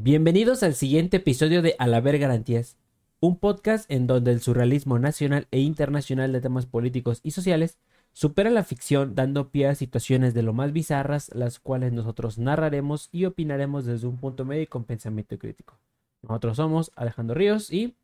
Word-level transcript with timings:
Bienvenidos 0.00 0.62
al 0.62 0.74
siguiente 0.74 1.16
episodio 1.16 1.60
de 1.60 1.74
Alaber 1.80 2.20
Garantías, 2.20 2.76
un 3.18 3.36
podcast 3.36 3.90
en 3.90 4.06
donde 4.06 4.30
el 4.30 4.40
surrealismo 4.40 5.00
nacional 5.00 5.48
e 5.50 5.58
internacional 5.58 6.32
de 6.32 6.40
temas 6.40 6.66
políticos 6.66 7.18
y 7.24 7.32
sociales 7.32 7.78
supera 8.12 8.48
la 8.50 8.62
ficción 8.62 9.16
dando 9.16 9.50
pie 9.50 9.66
a 9.66 9.74
situaciones 9.74 10.34
de 10.34 10.42
lo 10.44 10.52
más 10.52 10.72
bizarras, 10.72 11.34
las 11.34 11.58
cuales 11.58 11.92
nosotros 11.92 12.38
narraremos 12.38 13.08
y 13.10 13.24
opinaremos 13.24 13.86
desde 13.86 14.06
un 14.06 14.18
punto 14.18 14.44
medio 14.44 14.62
y 14.62 14.66
con 14.68 14.84
pensamiento 14.84 15.36
crítico. 15.36 15.76
Nosotros 16.22 16.56
somos 16.56 16.92
Alejandro 16.94 17.34
Ríos 17.34 17.72
y... 17.72 17.96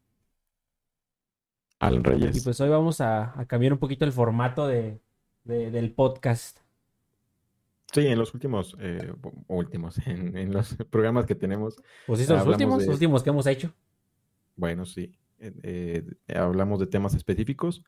Alan 1.78 2.02
Reyes. 2.02 2.36
Y 2.36 2.40
pues 2.40 2.60
hoy 2.60 2.70
vamos 2.70 3.00
a, 3.00 3.38
a 3.38 3.46
cambiar 3.46 3.72
un 3.72 3.78
poquito 3.78 4.04
el 4.04 4.10
formato 4.12 4.66
de, 4.66 4.98
de- 5.44 5.70
del 5.70 5.92
podcast. 5.92 6.58
Sí, 7.94 8.06
en 8.06 8.18
los 8.18 8.34
últimos, 8.34 8.76
eh, 8.80 9.12
últimos, 9.48 9.96
en, 10.06 10.36
en 10.36 10.52
los 10.52 10.76
programas 10.90 11.26
que 11.26 11.34
tenemos, 11.34 11.76
Pues 12.06 12.20
sí, 12.20 12.26
son 12.26 12.38
los 12.38 12.46
últimos, 12.48 12.84
de- 12.84 12.90
últimos 12.90 13.22
que 13.22 13.30
hemos 13.30 13.46
hecho. 13.46 13.72
bueno, 14.56 14.84
sí, 14.84 15.12
eh, 15.38 15.52
eh, 15.62 16.36
hablamos 16.36 16.80
de 16.80 16.86
temas 16.86 17.14
específicos. 17.14 17.82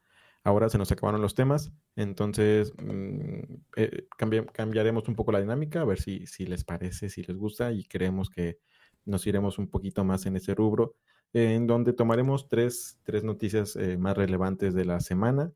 Ahora 0.44 0.68
se 0.68 0.78
nos 0.78 0.92
acabaron 0.92 1.20
los 1.20 1.34
temas, 1.34 1.72
entonces 1.96 2.72
mm, 2.78 3.54
eh, 3.76 4.06
cambi- 4.16 4.46
cambiaremos 4.52 5.08
un 5.08 5.16
poco 5.16 5.32
la 5.32 5.40
dinámica, 5.40 5.80
a 5.80 5.84
ver 5.84 6.00
si, 6.00 6.24
si 6.28 6.46
les 6.46 6.62
parece, 6.62 7.08
si 7.08 7.24
les 7.24 7.36
gusta, 7.36 7.72
y 7.72 7.84
creemos 7.84 8.30
que 8.30 8.58
nos 9.04 9.26
iremos 9.26 9.58
un 9.58 9.68
poquito 9.68 10.04
más 10.04 10.24
en 10.26 10.36
ese 10.36 10.54
rubro, 10.54 10.94
en 11.32 11.66
donde 11.66 11.92
tomaremos 11.92 12.48
tres, 12.48 13.00
tres 13.02 13.24
noticias 13.24 13.76
más 13.98 14.16
relevantes 14.16 14.72
de 14.74 14.84
la 14.84 15.00
semana, 15.00 15.52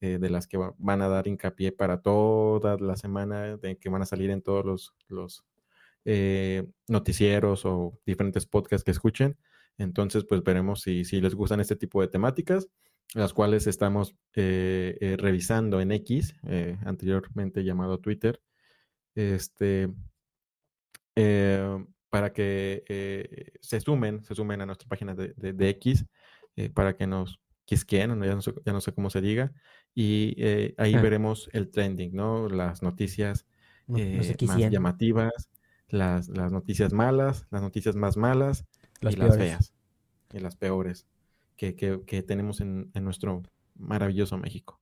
eh, 0.00 0.18
de 0.18 0.30
las 0.30 0.46
que 0.46 0.56
va- 0.58 0.74
van 0.78 1.02
a 1.02 1.08
dar 1.08 1.26
hincapié 1.28 1.72
para 1.72 2.02
toda 2.02 2.76
la 2.78 2.96
semana, 2.96 3.56
de 3.56 3.76
que 3.78 3.88
van 3.88 4.02
a 4.02 4.06
salir 4.06 4.30
en 4.30 4.42
todos 4.42 4.64
los, 4.64 4.94
los 5.08 5.44
eh, 6.04 6.66
noticieros 6.88 7.64
o 7.64 7.98
diferentes 8.06 8.46
podcasts 8.46 8.84
que 8.84 8.90
escuchen. 8.90 9.38
Entonces, 9.78 10.24
pues 10.28 10.42
veremos 10.44 10.82
si, 10.82 11.04
si 11.04 11.20
les 11.20 11.34
gustan 11.34 11.60
este 11.60 11.76
tipo 11.76 12.00
de 12.00 12.08
temáticas, 12.08 12.68
las 13.14 13.32
cuales 13.32 13.66
estamos 13.66 14.14
eh, 14.34 15.16
revisando 15.18 15.80
en 15.80 15.92
X, 15.92 16.34
anteriormente 16.84 17.64
llamado 17.64 17.98
Twitter, 17.98 18.40
este, 19.14 19.88
para 22.10 22.32
que 22.32 23.52
se 23.60 23.80
sumen, 23.80 24.24
se 24.24 24.34
sumen 24.34 24.60
a 24.60 24.66
nuestra 24.66 24.88
página 24.88 25.14
de, 25.14 25.34
de- 25.36 25.68
X, 25.70 26.04
para 26.74 26.96
que 26.96 27.06
nos 27.06 27.40
quisquen, 27.64 28.20
ya 28.22 28.34
no 28.34 28.42
sé, 28.42 28.54
ya 28.64 28.72
no 28.72 28.80
sé 28.80 28.92
cómo 28.92 29.10
se 29.10 29.20
diga, 29.20 29.52
y 29.94 30.34
eh, 30.38 30.74
ahí 30.78 30.94
Ah. 30.94 31.00
veremos 31.02 31.48
el 31.52 31.70
trending, 31.70 32.14
¿no? 32.14 32.48
Las 32.48 32.82
noticias 32.82 33.46
No, 33.86 33.98
no 33.98 34.02
eh, 34.04 34.36
sé 34.38 34.46
más 34.46 34.58
llamativas, 34.70 35.32
las, 35.88 36.28
las 36.28 36.50
noticias 36.52 36.92
malas, 36.92 37.46
las 37.50 37.62
noticias 37.62 37.94
más 37.96 38.16
malas 38.16 38.64
Las 39.00 39.14
y 39.14 39.16
las 39.16 39.36
feas 39.36 39.74
y 40.32 40.38
las 40.40 40.56
peores 40.56 41.06
que, 41.56 41.76
que- 41.76 42.02
que 42.06 42.22
tenemos 42.22 42.60
en, 42.60 42.90
en 42.94 43.04
nuestro 43.04 43.42
maravilloso 43.76 44.36
México. 44.38 44.80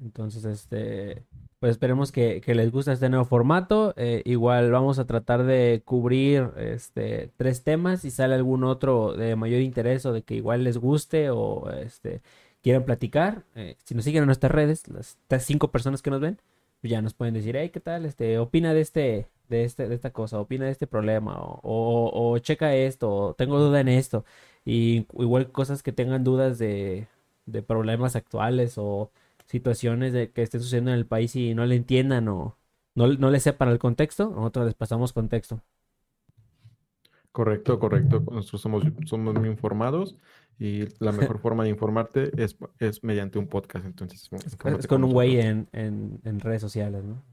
Entonces, 0.00 0.44
este, 0.44 1.24
pues 1.60 1.70
esperemos 1.72 2.10
que, 2.10 2.40
que 2.40 2.54
les 2.56 2.72
guste 2.72 2.92
este 2.92 3.08
nuevo 3.08 3.24
formato. 3.24 3.94
Eh, 3.96 4.22
igual 4.24 4.72
vamos 4.72 4.98
a 4.98 5.06
tratar 5.06 5.44
de 5.44 5.82
cubrir 5.84 6.50
este 6.56 7.30
tres 7.36 7.62
temas. 7.62 8.00
Si 8.00 8.10
sale 8.10 8.34
algún 8.34 8.64
otro 8.64 9.12
de 9.14 9.36
mayor 9.36 9.60
interés 9.60 10.04
o 10.04 10.12
de 10.12 10.22
que 10.22 10.34
igual 10.34 10.64
les 10.64 10.78
guste 10.78 11.30
o 11.30 11.70
este 11.70 12.22
quieran 12.64 12.84
platicar, 12.84 13.44
eh, 13.54 13.76
si 13.84 13.94
nos 13.94 14.04
siguen 14.04 14.22
en 14.24 14.26
nuestras 14.26 14.50
redes, 14.50 14.84
las 14.88 15.18
cinco 15.44 15.70
personas 15.70 16.02
que 16.02 16.10
nos 16.10 16.20
ven, 16.20 16.40
pues 16.80 16.90
ya 16.90 17.02
nos 17.02 17.14
pueden 17.14 17.34
decir, 17.34 17.56
hey, 17.56 17.70
¿qué 17.70 17.80
tal? 17.80 18.06
Este, 18.06 18.38
opina 18.38 18.74
de 18.74 18.80
este, 18.80 19.28
de 19.48 19.64
este, 19.64 19.88
de 19.88 19.94
esta 19.94 20.12
cosa, 20.12 20.40
opina 20.40 20.64
de 20.66 20.72
este 20.72 20.86
problema, 20.86 21.38
o, 21.42 21.60
o, 21.62 22.32
o 22.32 22.38
checa 22.38 22.74
esto, 22.74 23.10
o 23.14 23.34
tengo 23.34 23.58
duda 23.60 23.80
en 23.80 23.88
esto. 23.88 24.24
Y 24.64 25.06
igual 25.18 25.52
cosas 25.52 25.82
que 25.82 25.92
tengan 25.92 26.24
dudas 26.24 26.58
de, 26.58 27.06
de 27.46 27.62
problemas 27.62 28.16
actuales 28.16 28.74
o 28.78 29.10
situaciones 29.46 30.12
de 30.12 30.30
que 30.30 30.42
estén 30.42 30.62
sucediendo 30.62 30.90
en 30.90 30.98
el 30.98 31.06
país 31.06 31.36
y 31.36 31.54
no 31.54 31.66
le 31.66 31.76
entiendan 31.76 32.28
o 32.28 32.56
no, 32.94 33.08
no 33.08 33.30
le 33.30 33.40
sepan 33.40 33.68
el 33.70 33.78
contexto, 33.78 34.30
nosotros 34.30 34.66
les 34.66 34.74
pasamos 34.74 35.12
contexto. 35.12 35.60
Correcto, 37.34 37.80
correcto. 37.80 38.22
Nosotros 38.30 38.60
somos, 38.60 38.84
somos 39.06 39.34
muy 39.34 39.48
informados 39.48 40.16
y 40.56 40.84
la 41.02 41.10
mejor 41.34 41.40
forma 41.40 41.64
de 41.64 41.70
informarte 41.70 42.30
es, 42.40 42.56
es 42.78 43.02
mediante 43.02 43.40
un 43.40 43.48
podcast. 43.48 43.84
Entonces, 43.84 44.30
Es, 44.78 44.86
con 44.86 45.02
un 45.02 45.12
güey 45.12 45.40
en, 45.40 45.68
en, 45.72 46.20
en 46.22 46.38
redes 46.38 46.60
sociales, 46.62 47.02
¿no? 47.02 47.24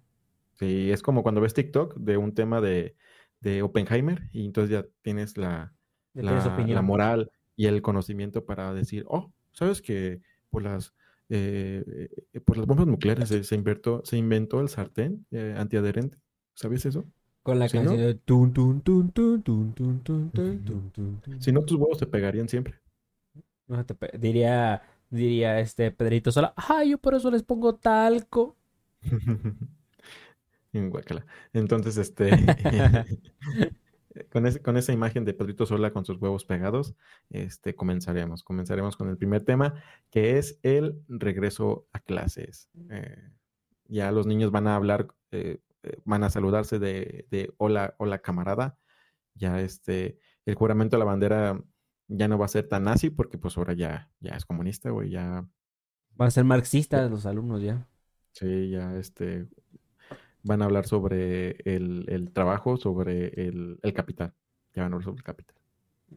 Sí, 0.57 0.89
es 0.89 1.03
como 1.03 1.21
cuando 1.21 1.39
ves 1.39 1.53
TikTok 1.53 1.97
de 1.97 2.17
un 2.17 2.33
tema 2.33 2.61
de, 2.61 2.95
de 3.41 3.61
Oppenheimer 3.61 4.27
y 4.31 4.43
entonces 4.47 4.71
ya 4.71 4.87
tienes 5.03 5.37
la, 5.37 5.71
Ya 6.15 6.23
tienes 6.23 6.45
la, 6.45 6.65
la 6.65 6.81
moral 6.81 7.31
y 7.55 7.67
el 7.67 7.83
conocimiento 7.83 8.43
para 8.43 8.73
decir, 8.73 9.05
oh, 9.07 9.31
¿sabes 9.51 9.83
que 9.83 10.19
por 10.49 10.63
las, 10.63 10.95
eh, 11.29 12.09
eh, 12.33 12.39
por 12.39 12.57
las 12.57 12.65
bombas 12.65 12.87
nucleares 12.87 13.29
se, 13.29 13.43
se 13.43 13.53
inventó, 13.53 14.01
se 14.03 14.17
inventó 14.17 14.61
el 14.61 14.69
sartén 14.69 15.27
eh, 15.29 15.53
antiadherente? 15.55 16.17
¿Sabes 16.55 16.87
eso? 16.87 17.05
Con 17.43 17.57
la 17.59 17.67
¿Sí, 17.67 17.77
canción 17.77 17.97
no? 17.99 18.07
de 18.07 18.13
tun, 18.15 18.53
tun, 18.53 18.81
tun, 18.81 19.11
tun, 19.11 19.41
tun, 19.41 19.73
tun, 19.73 19.99
tun, 20.03 20.29
tun, 20.31 20.63
tun, 20.63 20.91
tun, 20.91 21.21
tun. 21.21 21.41
Si 21.41 21.51
no, 21.51 21.61
tus 21.63 21.77
huevos 21.77 21.97
te 21.97 22.05
pegarían 22.05 22.47
siempre. 22.47 22.75
No 23.67 23.83
te 23.85 23.95
pe- 23.95 24.17
diría, 24.17 24.81
diría 25.09 25.59
este 25.59 25.91
Pedrito 25.91 26.31
Sola, 26.31 26.53
ay, 26.55 26.91
yo 26.91 26.97
por 26.99 27.15
eso 27.15 27.31
les 27.31 27.41
pongo 27.43 27.75
talco. 27.75 28.55
Entonces, 31.53 31.97
este, 31.97 32.29
con, 34.31 34.45
ese- 34.45 34.61
con 34.61 34.77
esa 34.77 34.93
imagen 34.93 35.25
de 35.25 35.33
Pedrito 35.33 35.65
Sola 35.65 35.91
con 35.91 36.05
sus 36.05 36.17
huevos 36.17 36.45
pegados, 36.45 36.95
este, 37.29 37.75
comenzaremos. 37.75 38.43
Comenzaremos 38.43 38.95
con 38.95 39.09
el 39.09 39.17
primer 39.17 39.43
tema, 39.43 39.83
que 40.11 40.37
es 40.37 40.59
el 40.63 41.01
regreso 41.07 41.87
a 41.91 41.99
clases. 41.99 42.69
Eh, 42.89 43.31
ya 43.87 44.11
los 44.11 44.27
niños 44.27 44.51
van 44.51 44.67
a 44.67 44.75
hablar, 44.75 45.07
eh, 45.31 45.59
eh, 45.83 45.97
van 46.05 46.23
a 46.23 46.29
saludarse 46.29 46.79
de, 46.79 47.27
de 47.31 47.53
hola, 47.57 47.95
hola 47.97 48.19
camarada. 48.19 48.77
Ya 49.35 49.59
este, 49.61 50.19
el 50.45 50.55
juramento 50.55 50.95
a 50.95 50.99
la 50.99 51.05
bandera 51.05 51.61
ya 52.07 52.27
no 52.27 52.37
va 52.37 52.45
a 52.45 52.49
ser 52.49 52.67
tan 52.67 52.83
nazi 52.83 53.09
porque 53.09 53.37
pues 53.37 53.57
ahora 53.57 53.73
ya, 53.73 54.11
ya 54.19 54.31
es 54.35 54.45
comunista, 54.45 54.89
güey, 54.89 55.09
ya 55.09 55.47
Van 56.15 56.27
a 56.27 56.31
ser 56.31 56.43
marxistas 56.43 57.09
los 57.09 57.25
alumnos 57.25 57.61
ya. 57.61 57.87
Sí, 58.33 58.69
ya 58.69 58.95
este 58.97 59.47
van 60.43 60.61
a 60.61 60.65
hablar 60.65 60.85
sobre 60.87 61.51
el, 61.63 62.05
el 62.09 62.31
trabajo, 62.33 62.77
sobre 62.77 63.27
el, 63.47 63.79
el 63.81 63.93
capital. 63.93 64.33
Ya 64.73 64.83
van 64.83 64.91
a 64.91 64.95
hablar 64.95 65.05
sobre 65.05 65.17
el 65.19 65.23
capital. 65.23 65.55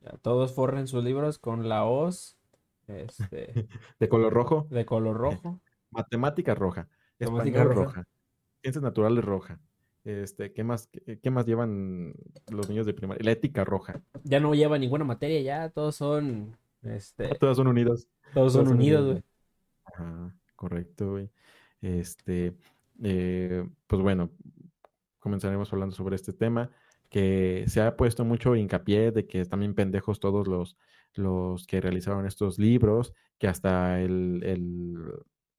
Ya, 0.01 0.11
Todos 0.23 0.53
forren 0.53 0.89
sus 0.89 1.05
libros 1.05 1.39
con 1.39 1.69
la 1.69 1.85
hoz 1.85 2.37
este, 2.89 3.69
De 4.01 4.09
color 4.09 4.33
rojo, 4.33 4.67
de 4.71 4.85
color 4.85 5.17
rojo. 5.17 5.61
matemática 5.91 6.55
roja, 6.55 6.89
Matemática 7.21 7.59
español 7.63 7.75
roja. 7.77 7.85
roja, 8.01 8.09
ciencias 8.65 8.83
naturales 8.83 9.23
roja. 9.23 9.61
Este, 10.05 10.53
¿qué 10.53 10.65
más, 10.65 10.87
qué, 10.87 11.19
qué 11.21 11.31
más 11.31 11.45
llevan 11.45 12.15
los 12.51 12.69
niños 12.69 12.87
de 12.87 12.95
primaria? 12.95 13.23
La 13.23 13.33
ética 13.33 13.63
roja. 13.63 14.03
Ya 14.23 14.41
no 14.41 14.55
lleva 14.55 14.79
ninguna 14.79 15.05
materia, 15.05 15.41
ya 15.43 15.69
todos 15.69 15.97
son, 15.97 16.57
este, 16.83 17.29
son 17.39 17.67
unidas. 17.67 18.09
todos 18.33 18.53
son 18.55 18.65
todos 18.65 18.69
son 18.69 18.69
unidos, 18.69 19.03
unidos, 19.03 19.05
güey. 19.13 19.25
Ajá, 19.95 20.35
correcto, 20.57 21.11
güey. 21.11 21.31
Este, 21.83 22.55
eh, 23.03 23.69
pues 23.87 24.01
bueno, 24.01 24.31
comenzaremos 25.19 25.71
hablando 25.75 25.95
sobre 25.95 26.17
este 26.17 26.33
tema, 26.33 26.71
que 27.11 27.65
se 27.69 27.83
ha 27.83 27.97
puesto 27.97 28.25
mucho 28.25 28.57
hincapié 28.57 29.11
de 29.11 29.27
que 29.27 29.43
están 29.43 29.61
bien 29.61 29.75
pendejos 29.75 30.21
todos 30.21 30.49
los, 30.49 30.79
los 31.13 31.67
que 31.67 31.83
realizaron 31.83 32.27
estos 32.27 32.59
libros, 32.59 33.13
que 33.39 33.47
hasta 33.47 34.01
el, 34.01 34.43
el 34.43 34.97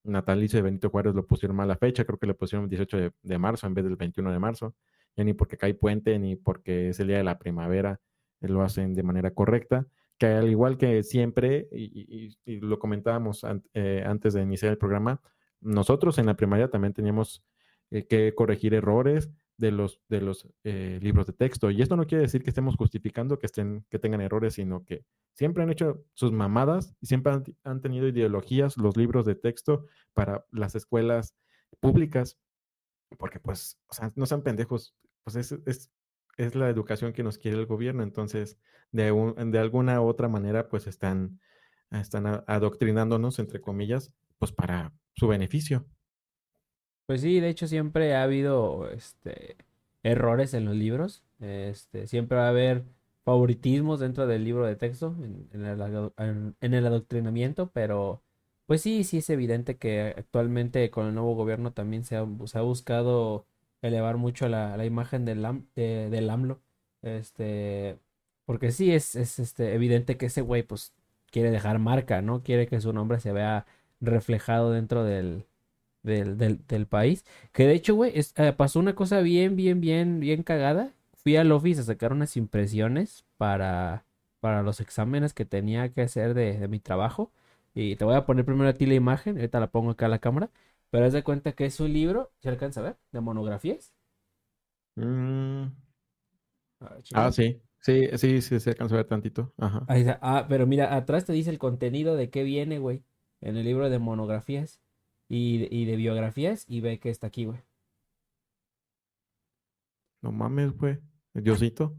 natalicio 0.06 0.58
de 0.58 0.64
Benito 0.64 0.90
Juárez 0.90 1.14
lo 1.16 1.26
pusieron 1.26 1.58
mal 1.58 1.68
la 1.68 1.78
fecha, 1.78 2.06
creo 2.06 2.18
que 2.18 2.28
le 2.28 2.34
pusieron 2.34 2.66
el 2.66 2.70
18 2.70 3.14
de, 3.22 3.38
marzo 3.38 3.68
en 3.68 3.74
vez 3.74 3.86
del 3.86 3.96
21 3.96 4.32
de 4.32 4.40
marzo, 4.40 4.76
ya 5.16 5.24
ni 5.24 5.34
porque 5.34 5.58
cae 5.58 5.74
puente, 5.74 6.18
ni 6.20 6.36
porque 6.36 6.90
es 6.90 7.00
el 7.00 7.08
día 7.08 7.18
de 7.18 7.24
la 7.24 7.38
primavera, 7.38 8.00
eh, 8.42 8.48
lo 8.48 8.62
hacen 8.62 8.94
de 8.94 9.04
manera 9.04 9.32
correcta 9.32 9.88
que 10.18 10.28
al 10.28 10.50
igual 10.50 10.78
que 10.78 11.04
siempre, 11.04 11.68
y, 11.72 12.38
lo 12.46 12.80
comentábamos 12.80 13.46
eh, 13.74 14.04
antes 14.06 14.34
de 14.34 14.42
iniciar 14.42 14.72
el 14.72 14.78
programa, 14.78 15.22
nosotros 15.62 16.18
en 16.18 16.26
la 16.28 16.36
primaria 16.36 16.70
también 16.70 16.94
teníamos 16.94 17.44
eh, 17.92 18.06
que 18.08 18.34
corregir 18.34 18.74
errores 18.74 19.30
de 19.58 19.72
los, 19.72 20.02
de 20.10 20.22
los 20.22 20.48
eh, 20.64 21.00
libros 21.02 21.28
de 21.28 21.34
texto. 21.34 21.72
Y 21.72 21.82
esto 21.82 21.96
no 21.96 22.06
quiere 22.06 22.24
decir 22.24 22.44
que 22.44 22.50
estemos 22.50 22.76
justificando 22.76 23.40
que, 23.40 23.46
estén, 23.46 23.86
que 23.90 24.00
tengan 24.00 24.22
errores, 24.22 24.56
sino 24.56 24.84
que 24.86 25.06
siempre 25.34 25.64
han 25.64 25.70
hecho 25.72 26.04
sus 26.14 26.32
mamadas 26.32 26.96
y 27.02 27.08
siempre 27.08 27.34
han, 27.64 27.82
tenido 27.82 28.08
ideologías 28.08 28.78
los 28.78 28.98
libros 28.98 29.26
de 29.26 29.36
texto 29.36 29.86
para 30.14 30.46
las 30.52 30.76
escuelas 30.76 31.36
públicas, 31.80 32.38
porque 33.18 33.40
pues, 33.40 33.80
o 33.88 33.94
sea, 33.94 34.12
no 34.16 34.26
sean 34.26 34.44
pendejos, 34.44 34.96
pues 35.24 35.36
es, 35.38 35.52
es, 35.66 35.92
es 36.38 36.56
la 36.56 36.70
educación 36.70 37.14
que 37.14 37.24
nos 37.24 37.38
quiere 37.38 37.58
el 37.58 37.66
gobierno, 37.66 38.04
entonces 38.04 38.58
de, 38.92 39.12
un- 39.12 39.52
de 39.52 39.60
alguna 39.60 40.02
u 40.02 40.08
otra 40.08 40.28
manera, 40.28 40.70
pues 40.70 40.88
están, 40.88 41.40
están 41.92 42.44
adoctrinándonos, 42.48 43.40
entre 43.40 43.62
comillas, 43.62 44.14
pues 44.38 44.52
para 44.52 44.94
su 45.16 45.28
beneficio. 45.28 45.86
Pues 47.06 47.22
sí, 47.22 47.40
de 47.40 47.50
hecho 47.50 47.68
siempre 47.68 48.16
ha 48.16 48.24
habido 48.24 48.90
este 48.90 49.58
errores 50.04 50.54
en 50.54 50.66
los 50.66 50.76
libros. 50.76 51.24
Este, 51.40 52.08
siempre 52.08 52.38
va 52.38 52.46
a 52.48 52.50
haber 52.50 52.86
favoritismos 53.24 54.00
dentro 54.00 54.28
del 54.28 54.44
libro 54.44 54.66
de 54.66 54.76
texto, 54.76 55.16
en, 55.22 55.66
el, 55.66 56.54
en 56.62 56.74
el 56.74 56.86
adoctrinamiento, 56.86 57.72
pero 57.72 58.22
pues 58.68 58.82
sí, 58.82 59.04
sí 59.04 59.18
es 59.20 59.30
evidente 59.30 59.78
que 59.78 60.14
actualmente 60.18 60.90
con 60.92 61.08
el 61.08 61.14
nuevo 61.16 61.36
gobierno 61.36 61.74
también 61.74 62.04
se 62.06 62.18
ha, 62.18 62.26
se 62.46 62.58
ha 62.60 62.62
buscado 62.62 63.46
elevar 63.82 64.18
mucho 64.18 64.48
la, 64.50 64.76
la 64.78 64.86
imagen 64.86 65.26
del, 65.26 65.46
del 65.76 66.30
AMLO. 66.30 66.62
Este, 67.04 68.00
porque 68.46 68.72
sí 68.72 68.92
es, 68.94 69.16
es 69.16 69.40
este, 69.40 69.74
evidente 69.76 70.18
que 70.18 70.28
ese 70.28 70.42
güey 70.42 70.64
pues 70.64 70.94
quiere 71.32 71.52
dejar 71.52 71.78
marca, 71.80 72.22
¿no? 72.22 72.42
Quiere 72.44 72.68
que 72.68 72.82
su 72.82 72.94
nombre 72.94 73.20
se 73.20 73.32
vea 73.32 73.66
reflejado 74.02 74.72
dentro 74.72 75.04
del, 75.04 75.46
del, 76.06 76.38
del, 76.68 76.88
país. 76.88 77.26
Que 77.52 77.68
de 77.68 77.74
hecho, 77.74 77.96
güey, 77.96 78.14
eh, 78.16 78.54
pasó 78.54 78.80
una 78.80 78.96
cosa 78.96 79.22
bien, 79.22 79.56
bien, 79.56 79.82
bien, 79.82 80.20
bien 80.20 80.44
cagada. 80.44 80.94
Fui 81.16 81.36
al 81.36 81.52
office 81.52 81.82
a 81.82 81.84
sacar 81.84 82.14
unas 82.14 82.38
impresiones 82.38 83.26
para, 83.38 84.06
para 84.40 84.62
los 84.62 84.80
exámenes 84.80 85.34
que 85.34 85.46
tenía 85.46 85.92
que 85.92 86.04
hacer 86.04 86.34
de, 86.34 86.58
de 86.60 86.68
mi 86.68 86.80
trabajo. 86.80 87.32
Y 87.74 87.96
te 87.96 88.06
voy 88.06 88.16
a 88.16 88.26
poner 88.26 88.46
primero 88.46 88.70
a 88.70 88.74
ti 88.74 88.86
la 88.86 88.94
imagen, 88.94 89.36
ahorita 89.38 89.60
la 89.60 89.72
pongo 89.72 89.92
acá 89.92 90.06
a 90.06 90.10
la 90.10 90.20
cámara. 90.20 90.50
Pero 90.92 91.06
haz 91.06 91.14
de 91.14 91.24
cuenta 91.24 91.54
que 91.54 91.66
es 91.66 91.80
un 91.80 91.92
libro, 91.92 92.32
¿se 92.40 92.50
alcanza 92.50 92.80
a 92.82 92.84
ver? 92.84 92.98
De 93.12 93.20
monografías. 93.22 93.94
Mm. 94.96 95.66
ah, 97.14 97.32
sí. 97.32 97.62
Sí, 97.82 98.08
sí, 98.18 98.42
sí, 98.42 98.60
se 98.60 98.72
alcanza 98.72 98.96
a 98.96 98.98
ver 98.98 99.08
tantito. 99.08 99.54
Ajá. 99.58 99.86
Ah, 100.22 100.46
pero 100.50 100.66
mira, 100.66 100.96
atrás 100.96 101.26
te 101.26 101.34
dice 101.34 101.52
el 101.52 101.60
contenido 101.60 102.16
de 102.16 102.32
qué 102.32 102.44
viene, 102.44 102.80
güey. 102.80 103.04
En 103.42 103.58
el 103.58 103.66
libro 103.66 103.92
de 103.92 104.00
monografías 104.00 104.82
y, 105.30 105.68
y 105.76 105.86
de 105.86 105.96
biografías. 105.96 106.66
Y 106.68 106.82
ve 106.82 107.00
que 107.00 107.10
está 107.10 107.28
aquí, 107.28 107.46
güey. 107.46 107.60
No 110.22 110.32
mames, 110.32 110.76
güey. 110.78 111.00
Diosito. 111.34 111.96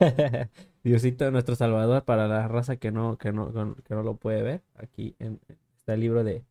Diosito, 0.82 1.30
nuestro 1.30 1.54
salvador 1.56 2.04
para 2.04 2.26
la 2.26 2.48
raza 2.48 2.76
que 2.76 2.90
no, 2.90 3.18
que 3.18 3.32
no, 3.32 3.52
que 3.84 3.94
no 3.94 4.02
lo 4.02 4.16
puede 4.16 4.42
ver. 4.42 4.62
Aquí 4.74 5.14
en, 5.18 5.40
está 5.78 5.94
el 5.94 6.00
libro 6.00 6.24
de, 6.24 6.44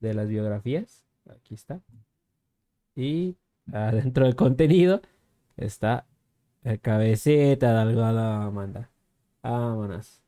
de 0.00 0.14
las 0.14 0.28
biografías. 0.28 1.04
Aquí 1.28 1.54
está. 1.54 1.80
Y 2.96 3.36
adentro 3.72 4.24
del 4.24 4.36
contenido 4.36 5.02
está 5.56 6.06
la 6.62 6.78
cabecita 6.78 7.72
de 7.72 7.78
algo 7.80 8.02
Amanda. 8.02 8.90
Vámonos. 9.42 10.22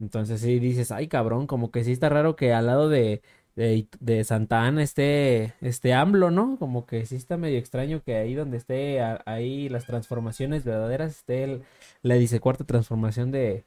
Entonces 0.00 0.40
sí 0.40 0.58
dices, 0.58 0.90
ay 0.92 1.08
cabrón, 1.08 1.46
como 1.46 1.70
que 1.70 1.84
sí 1.84 1.92
está 1.92 2.08
raro 2.08 2.34
que 2.34 2.52
al 2.54 2.66
lado 2.66 2.88
de, 2.88 3.22
de, 3.60 3.86
de 4.00 4.24
Santa 4.24 4.64
Ana 4.64 4.82
esté, 4.82 5.52
este 5.60 5.92
AMLO, 5.92 6.30
¿no? 6.30 6.56
Como 6.58 6.86
que 6.86 7.04
sí 7.04 7.16
está 7.16 7.36
medio 7.36 7.58
extraño 7.58 8.02
que 8.02 8.16
ahí 8.16 8.34
donde 8.34 8.56
esté, 8.56 9.02
ahí 9.26 9.68
las 9.68 9.84
transformaciones 9.84 10.64
verdaderas, 10.64 11.18
esté 11.18 11.44
el, 11.44 11.62
la 12.00 12.14
dice 12.14 12.40
cuarta 12.40 12.64
transformación 12.64 13.30
de, 13.30 13.64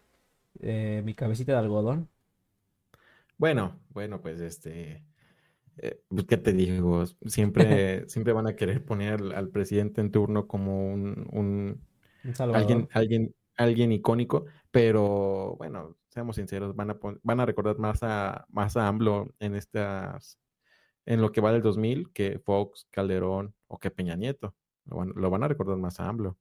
mi 1.04 1.14
cabecita 1.14 1.52
de 1.52 1.60
algodón. 1.60 2.10
Bueno, 3.38 3.80
bueno, 3.90 4.20
pues 4.20 4.42
este, 4.42 5.04
eh, 5.78 6.02
pues, 6.08 6.26
¿qué 6.26 6.38
te 6.38 6.54
digo? 6.54 7.06
Siempre, 7.28 8.10
siempre 8.10 8.34
van 8.34 8.48
a 8.48 8.56
querer 8.56 8.84
poner 8.84 9.22
al, 9.36 9.50
presidente 9.50 10.02
en 10.02 10.12
turno 10.12 10.48
como 10.48 10.92
un, 10.92 11.28
un, 11.32 11.82
alguien, 12.40 12.88
alguien, 12.94 13.36
alguien 13.58 13.92
icónico, 13.92 14.46
pero 14.72 15.56
bueno, 15.58 15.96
seamos 16.10 16.36
sinceros, 16.36 16.76
van 16.76 16.92
a, 16.92 16.98
van 17.24 17.40
a 17.40 17.46
recordar 17.46 17.78
más 17.80 18.04
a, 18.04 18.46
más 18.50 18.78
a 18.78 18.88
AMLO 18.88 19.34
en 19.40 19.56
estas, 19.56 20.40
en 21.06 21.22
lo 21.22 21.32
que 21.32 21.42
va 21.42 21.52
del 21.52 21.62
2000 21.62 22.12
que 22.12 22.40
Fox, 22.40 22.88
Calderón 22.92 23.54
o 23.68 23.80
que 23.80 23.92
Peña 23.92 24.16
Nieto. 24.16 24.56
Lo 24.86 25.30
van, 25.30 25.44
a 25.44 25.48
recordar 25.48 25.78
más 25.78 26.00
a 26.00 26.10
AMLO. 26.10 26.38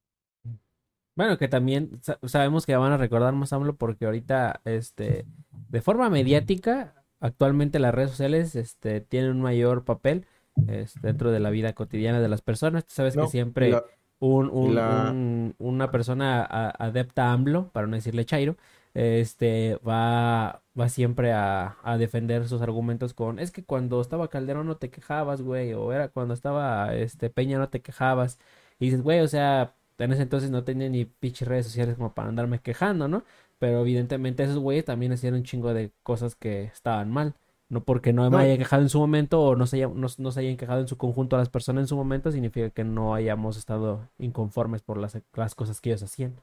Bueno, 1.14 1.38
que 1.38 1.47
también 1.47 2.00
sabemos 2.25 2.67
que 2.67 2.75
van 2.75 2.93
a 2.93 2.97
recordar 2.97 3.35
más 3.35 3.53
a 3.53 3.56
AMLO 3.56 3.76
porque 3.76 4.06
ahorita, 4.06 4.61
este, 4.64 5.26
de 5.69 5.81
forma 5.81 6.11
mediática, 6.11 7.05
actualmente 7.20 7.79
las 7.79 7.94
redes 7.94 8.11
sociales, 8.11 8.56
este, 8.56 9.00
tienen 9.00 9.31
un 9.31 9.43
mayor 9.43 9.85
papel 9.85 10.26
este, 10.67 11.00
dentro 11.00 11.31
de 11.31 11.41
la 11.41 11.50
vida 11.50 11.73
cotidiana 11.73 12.20
de 12.20 12.29
las 12.29 12.43
personas. 12.43 12.85
Tú 12.85 12.94
sabes 12.94 13.17
que 13.17 13.26
siempre 13.29 13.75
un, 14.23 14.51
un, 14.51 15.55
una 15.59 15.91
persona 15.91 16.45
adepta 16.79 17.27
a 17.27 17.33
AMLO, 17.33 17.71
para 17.73 17.89
no 17.89 17.97
decirle 17.97 18.25
Chairo, 18.25 18.57
este 18.95 19.77
va, 19.87 20.63
va 20.79 20.89
siempre 20.89 21.33
a, 21.33 21.77
a, 21.83 21.99
defender 21.99 22.47
sus 22.47 22.63
argumentos 22.63 23.15
con 23.15 23.39
es 23.39 23.51
que 23.51 23.65
cuando 23.65 24.01
estaba 24.01 24.29
Calderón 24.29 24.67
no 24.67 24.77
te 24.77 24.91
quejabas, 24.91 25.43
güey, 25.43 25.73
o 25.75 25.93
era 25.93 26.09
cuando 26.09 26.35
estaba 26.35 26.95
este 26.95 27.31
Peña 27.31 27.59
no 27.59 27.69
te 27.69 27.83
quejabas. 27.83 28.39
Y 28.79 28.87
dices, 28.87 29.03
güey, 29.03 29.21
o 29.21 29.29
sea, 29.29 29.75
en 29.99 30.13
ese 30.13 30.23
entonces 30.23 30.51
no 30.51 30.65
tenía 30.65 30.89
ni 30.89 31.05
pinches 31.05 31.49
redes 31.49 31.67
sociales 31.67 31.97
como 31.97 32.15
para 32.15 32.29
andarme 32.29 32.61
quejando, 32.61 33.09
¿no? 33.09 33.25
Pero 33.59 33.81
evidentemente 33.81 34.45
esos 34.45 34.59
güeyes 34.59 34.85
también 34.85 35.13
hacían 35.13 35.35
un 35.35 35.45
chingo 35.45 35.75
de 35.75 35.93
cosas 36.03 36.35
que 36.37 36.65
estaban 36.65 37.11
mal. 37.11 37.35
No 37.73 37.83
porque 37.83 38.13
no, 38.13 38.31
me 38.31 38.37
haya 38.37 38.59
quejado 38.59 38.83
en 38.83 38.91
su 38.91 38.99
momento 38.99 39.41
o 39.41 39.57
no 39.57 39.67
se, 39.67 39.77
haya, 39.77 39.89
no, 39.89 40.09
se 40.09 40.41
hayan 40.41 40.59
quejado 40.59 40.83
en 40.83 40.89
su 40.89 40.99
conjunto 40.99 41.37
a 41.37 41.39
las 41.39 41.49
personas 41.49 41.85
en 41.85 41.87
su 41.87 41.97
momento, 41.97 42.31
significa 42.31 42.69
que 42.69 42.85
no 42.85 43.15
hayamos 43.15 43.57
estado 43.57 44.11
inconformes 44.19 44.83
por 44.83 44.99
las, 44.99 45.19
las 45.33 45.55
cosas 45.55 45.81
que 45.81 45.89
ellos 45.89 46.03
hacían. 46.03 46.39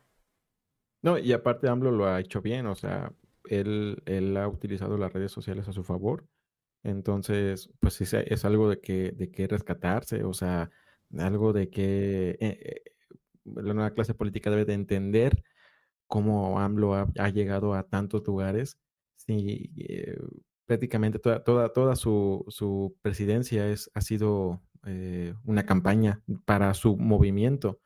No, 1.04 1.20
y 1.20 1.32
aparte 1.32 1.70
AMLO 1.70 1.92
lo 1.92 2.08
ha 2.08 2.20
hecho 2.20 2.42
bien, 2.42 2.66
o 2.66 2.74
sea, 2.74 3.14
él, 3.48 4.02
él 4.08 4.38
ha 4.38 4.48
utilizado 4.48 4.98
las 4.98 5.14
redes 5.14 5.32
sociales 5.32 5.68
a 5.68 5.72
su 5.72 5.84
favor. 5.84 6.26
Entonces, 6.82 7.70
pues 7.80 7.94
sí, 7.94 8.06
es 8.26 8.44
algo 8.44 8.68
de 8.68 8.80
que, 8.80 9.12
de 9.12 9.30
que 9.30 9.48
rescatarse, 9.48 10.24
o 10.24 10.34
sea, 10.34 10.72
algo 11.16 11.54
de 11.54 11.70
que 11.70 12.32
eh, 12.32 12.38
eh, 12.40 12.82
la 13.46 13.76
nueva 13.76 13.94
clase 13.94 14.16
política 14.16 14.50
debe 14.50 14.66
de 14.66 14.74
entender 14.74 15.44
cómo 16.08 16.60
AMLO 16.60 16.96
ha, 16.96 17.30
llegado 17.30 17.76
a 17.76 17.84
tantos 17.84 18.26
lugares. 18.26 18.80
Sí, 19.16 19.70
eh, 19.78 20.18
prácticamente 20.70 21.18
toda, 21.18 21.44
toda, 21.44 21.74
toda 21.74 21.96
su, 21.96 22.46
su 22.48 22.96
presidencia 23.02 23.68
es, 23.68 23.90
ha 23.96 24.02
sido 24.02 24.62
una 25.44 25.66
campaña 25.66 26.22
para 26.46 26.76
su 26.76 26.96
movimiento. 26.96 27.80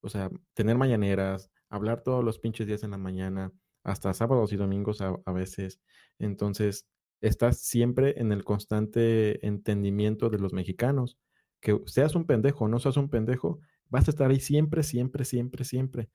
O 0.00 0.08
sea, 0.08 0.30
tener 0.54 0.78
mañaneras, 0.78 1.50
hablar 1.68 2.02
todos 2.02 2.24
los 2.24 2.38
pinches 2.38 2.66
días 2.66 2.82
en 2.84 2.92
la 2.92 2.96
mañana, 2.96 3.52
hasta 3.84 4.14
sábados 4.14 4.50
y 4.54 4.56
domingos 4.56 5.02
a, 5.02 5.12
veces. 5.30 5.78
Entonces, 6.18 6.86
estás 7.20 7.58
siempre 7.60 8.18
en 8.18 8.32
el 8.32 8.44
constante 8.44 9.46
entendimiento 9.46 10.30
de 10.30 10.38
los 10.38 10.54
mexicanos. 10.54 11.18
Que 11.60 11.78
seas 11.84 12.14
un 12.14 12.24
pendejo 12.24 12.64
o 12.64 12.68
no 12.68 12.78
seas 12.78 12.96
un 12.96 13.10
pendejo, 13.10 13.60
vas 13.90 14.08
a 14.08 14.10
estar 14.10 14.30
ahí 14.30 14.40
siempre, 14.40 14.82
siempre, 14.84 15.26
siempre, 15.26 15.66
siempre. 15.66 16.08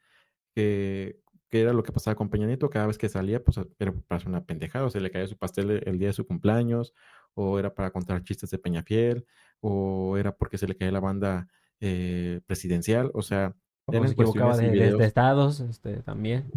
Era 1.59 1.73
lo 1.73 1.83
que 1.83 1.91
pasaba 1.91 2.15
con 2.15 2.29
Peña 2.29 2.47
Nieto, 2.47 2.69
cada 2.69 2.87
vez 2.87 2.97
que 2.97 3.09
salía, 3.09 3.43
pues 3.43 3.59
era 3.79 3.91
para 4.07 4.25
una 4.27 4.45
pendejada, 4.45 4.85
o 4.85 4.89
se 4.89 5.01
le 5.01 5.11
caía 5.11 5.27
su 5.27 5.37
pastel 5.37 5.83
el 5.85 5.99
día 5.99 6.07
de 6.07 6.13
su 6.13 6.25
cumpleaños, 6.25 6.93
o 7.33 7.59
era 7.59 7.73
para 7.73 7.91
contar 7.91 8.23
chistes 8.23 8.49
de 8.51 8.57
Peña 8.57 8.83
Fiel, 8.83 9.25
o 9.59 10.17
era 10.17 10.35
porque 10.35 10.57
se 10.57 10.67
le 10.67 10.75
caía 10.75 10.91
la 10.91 10.99
banda 10.99 11.47
eh, 11.79 12.41
presidencial, 12.45 13.11
o 13.13 13.21
sea, 13.21 13.55
se 13.89 13.97
equivocaba 13.97 14.55
de, 14.55 15.03
estados, 15.03 15.59
este, 15.59 16.01
también. 16.03 16.49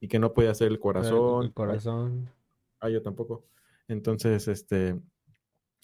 Y, 0.00 0.08
que 0.08 0.18
no 0.18 0.32
podía 0.32 0.50
hacer 0.50 0.68
el 0.68 0.80
corazón. 0.80 1.44
El 1.44 1.52
corazón. 1.52 2.28
Ah, 2.80 2.88
yo 2.88 3.02
tampoco. 3.02 3.44
Entonces, 3.86 4.48
este, 4.48 5.00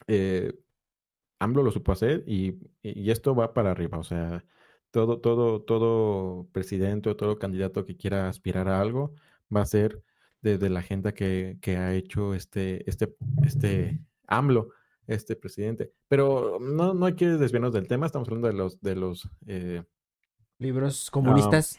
eh, 0.06 0.52
AMLO 1.38 1.62
lo 1.62 1.70
supo 1.70 1.92
hacer 1.92 2.24
y, 2.26 2.58
y, 2.82 3.10
esto 3.10 3.34
va 3.34 3.52
para 3.52 3.70
arriba. 3.70 3.98
O 3.98 4.02
sea, 4.02 4.44
todo, 4.90 5.20
todo, 5.20 5.62
todo 5.62 6.46
presidente 6.52 7.10
o 7.10 7.16
todo 7.16 7.38
candidato 7.38 7.84
que 7.84 7.96
quiera 7.96 8.28
aspirar 8.28 8.68
a 8.68 8.80
algo 8.80 9.14
va 9.54 9.62
a 9.62 9.66
ser 9.66 10.02
desde 10.40 10.70
la 10.70 10.80
agenda 10.80 11.12
que, 11.12 11.58
que, 11.60 11.76
ha 11.76 11.94
hecho 11.94 12.34
este, 12.34 12.88
este, 12.88 13.16
este 13.44 14.00
AMLO, 14.26 14.70
este 15.06 15.36
presidente. 15.36 15.92
Pero 16.08 16.58
no, 16.60 16.94
no 16.94 17.06
hay 17.06 17.14
que 17.14 17.26
desviarnos 17.26 17.72
del 17.72 17.88
tema, 17.88 18.06
estamos 18.06 18.28
hablando 18.28 18.48
de 18.48 18.54
los, 18.54 18.80
de 18.80 18.94
los 18.94 19.28
eh, 19.46 19.82
Libros 20.60 21.08
comunistas. 21.10 21.78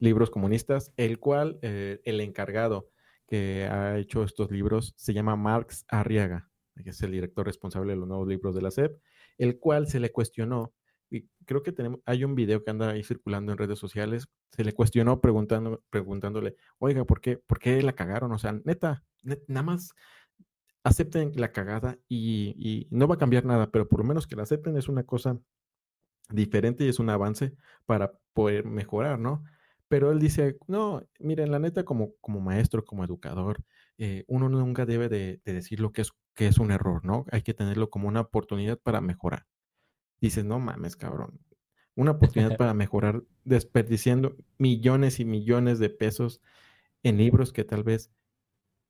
libros 0.00 0.30
comunistas, 0.30 0.92
el 0.96 1.20
cual 1.20 1.60
eh, 1.62 2.00
el 2.04 2.20
encargado 2.20 2.90
que 3.28 3.68
ha 3.70 3.98
hecho 3.98 4.24
estos 4.24 4.50
libros 4.50 4.94
se 4.96 5.14
llama 5.14 5.36
Marx 5.36 5.84
Arriaga, 5.86 6.50
que 6.82 6.90
es 6.90 7.00
el 7.02 7.12
director 7.12 7.46
responsable 7.46 7.92
de 7.92 7.98
los 7.98 8.08
nuevos 8.08 8.26
libros 8.26 8.56
de 8.56 8.62
la 8.62 8.72
SEP, 8.72 8.98
el 9.38 9.60
cual 9.60 9.86
se 9.86 10.00
le 10.00 10.10
cuestionó, 10.10 10.72
y 11.10 11.28
creo 11.44 11.62
que 11.62 11.72
tenemos, 11.72 12.00
hay 12.06 12.24
un 12.24 12.34
video 12.34 12.62
que 12.62 12.70
anda 12.70 12.90
ahí 12.90 13.02
circulando 13.02 13.52
en 13.52 13.58
redes 13.58 13.78
sociales, 13.78 14.28
se 14.52 14.64
le 14.64 14.72
cuestionó 14.72 15.20
preguntando, 15.20 15.82
preguntándole, 15.90 16.56
oiga, 16.78 17.04
¿por 17.04 17.20
qué, 17.20 17.36
¿por 17.36 17.58
qué 17.58 17.82
la 17.82 17.94
cagaron? 17.94 18.32
O 18.32 18.38
sea, 18.38 18.52
neta, 18.64 19.04
nada 19.48 19.62
más 19.62 19.94
acepten 20.84 21.32
la 21.34 21.52
cagada 21.52 21.98
y, 22.08 22.86
no 22.90 23.08
va 23.08 23.16
a 23.16 23.18
cambiar 23.18 23.44
nada, 23.44 23.70
pero 23.70 23.88
por 23.88 24.00
lo 24.00 24.04
menos 24.06 24.26
que 24.26 24.36
la 24.36 24.44
acepten 24.44 24.76
es 24.76 24.88
una 24.88 25.04
cosa 25.04 25.38
diferente 26.30 26.84
y 26.84 26.88
es 26.88 26.98
un 26.98 27.10
avance 27.10 27.54
para 27.86 28.12
poder 28.32 28.64
mejorar, 28.64 29.18
¿no? 29.18 29.44
Pero 29.88 30.12
él 30.12 30.20
dice, 30.20 30.56
no, 30.68 31.02
miren, 31.18 31.50
la 31.50 31.58
neta, 31.58 31.84
como, 31.84 32.14
como 32.20 32.40
maestro, 32.40 32.84
como 32.84 33.04
educador, 33.04 33.64
eh, 33.98 34.24
uno 34.28 34.48
nunca 34.48 34.86
debe 34.86 35.08
de, 35.08 35.40
decir 35.44 35.80
lo 35.80 35.92
que 35.92 36.02
es, 36.02 36.12
que 36.34 36.46
es 36.46 36.58
un 36.58 36.70
error, 36.70 37.04
¿no? 37.04 37.24
Hay 37.32 37.42
que 37.42 37.54
tenerlo 37.54 37.90
como 37.90 38.08
una 38.08 38.20
oportunidad 38.20 38.78
para 38.78 39.00
mejorar. 39.00 39.46
Dices, 40.20 40.44
no 40.44 40.58
mames, 40.58 40.96
cabrón. 40.96 41.40
una 41.94 42.12
oportunidad 42.12 42.56
para 42.58 42.74
mejorar 42.74 43.22
desperdiciando 43.44 44.36
millones 44.58 45.20
y 45.20 45.24
millones 45.24 45.78
de 45.78 45.90
pesos 45.90 46.40
en 47.02 47.16
libros 47.16 47.52
que 47.52 47.64
tal 47.64 47.82
vez 47.82 48.10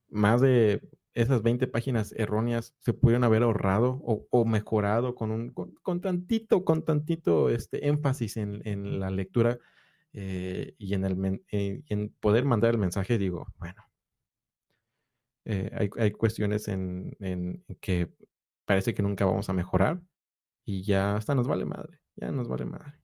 más 0.09 0.41
de 0.41 0.83
esas 1.15 1.43
20 1.43 1.67
páginas 1.67 2.13
erróneas 2.17 2.75
se 2.81 2.93
pudieron 2.93 3.25
haber 3.25 3.43
ahorrado 3.43 4.01
o, 4.03 4.45
mejorado 4.45 5.15
con, 5.15 5.31
un, 5.31 5.51
con, 5.51 6.01
tantito, 6.01 6.65
con 6.65 6.85
tantito 6.85 7.51
este, 7.51 7.89
énfasis 7.89 8.37
en, 8.37 9.01
la 9.01 9.11
lectura 9.11 9.59
eh, 10.13 10.75
y 10.79 10.95
en, 10.95 11.05
el, 11.05 11.43
eh, 11.51 11.83
en 11.89 12.11
poder 12.21 12.45
mandar 12.45 12.73
el 12.73 12.79
mensaje, 12.79 13.19
digo, 13.19 13.47
bueno, 13.59 13.85
eh, 15.45 15.71
hay, 15.75 15.91
hay, 15.99 16.11
cuestiones 16.13 16.69
en, 16.69 17.17
en, 17.21 17.65
que 17.81 18.13
parece 18.65 18.95
que 18.95 19.03
nunca 19.03 19.25
vamos 19.25 19.49
a 19.49 19.53
mejorar 19.53 20.01
y 20.65 20.83
ya 20.83 21.17
hasta 21.17 21.35
nos 21.35 21.49
vale 21.49 21.65
madre, 21.65 22.01
ya 22.17 22.31
nos 22.31 22.49
vale 22.49 22.65
madre. 22.65 23.01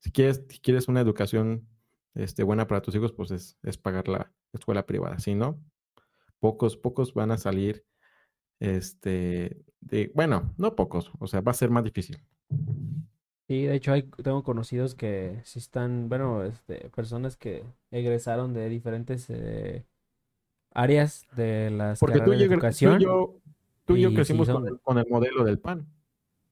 Si, 0.00 0.10
quieres, 0.10 0.44
si 0.48 0.58
quieres 0.60 0.88
una 0.88 1.00
educación 1.00 1.68
este, 2.14 2.42
buena 2.42 2.66
para 2.66 2.82
tus 2.82 2.94
hijos, 2.94 3.12
pues 3.12 3.30
es, 3.30 3.58
es 3.62 3.78
pagar 3.78 4.08
la 4.08 4.32
escuela 4.52 4.84
privada. 4.84 5.18
Si 5.18 5.34
no, 5.34 5.62
pocos, 6.40 6.76
pocos 6.76 7.14
van 7.14 7.30
a 7.30 7.38
salir, 7.38 7.84
este, 8.58 9.64
de, 9.80 10.10
bueno, 10.14 10.54
no 10.58 10.74
pocos, 10.74 11.12
o 11.18 11.26
sea, 11.26 11.40
va 11.40 11.52
a 11.52 11.54
ser 11.54 11.70
más 11.70 11.84
difícil. 11.84 12.20
Sí, 13.48 13.64
de 13.66 13.74
hecho 13.74 13.92
hay, 13.92 14.02
tengo 14.02 14.42
conocidos 14.42 14.94
que 14.94 15.40
sí 15.44 15.58
están, 15.58 16.08
bueno, 16.08 16.44
este, 16.44 16.88
personas 16.90 17.36
que 17.36 17.64
egresaron 17.90 18.54
de 18.54 18.68
diferentes 18.68 19.26
eh, 19.28 19.84
áreas 20.72 21.26
de 21.36 21.70
las 21.70 22.00
Porque 22.00 22.18
carreras 22.18 22.38
tú 22.38 22.48
de 22.48 22.54
educación. 22.54 22.98
Tú 22.98 23.02
y 23.02 23.04
yo, 23.04 23.40
tú 23.84 23.96
y 23.96 24.02
yo 24.02 24.14
crecimos 24.14 24.48
con, 24.48 24.98
el, 24.98 25.06
modelo 25.08 25.44
del 25.44 25.58
PAN. 25.58 25.86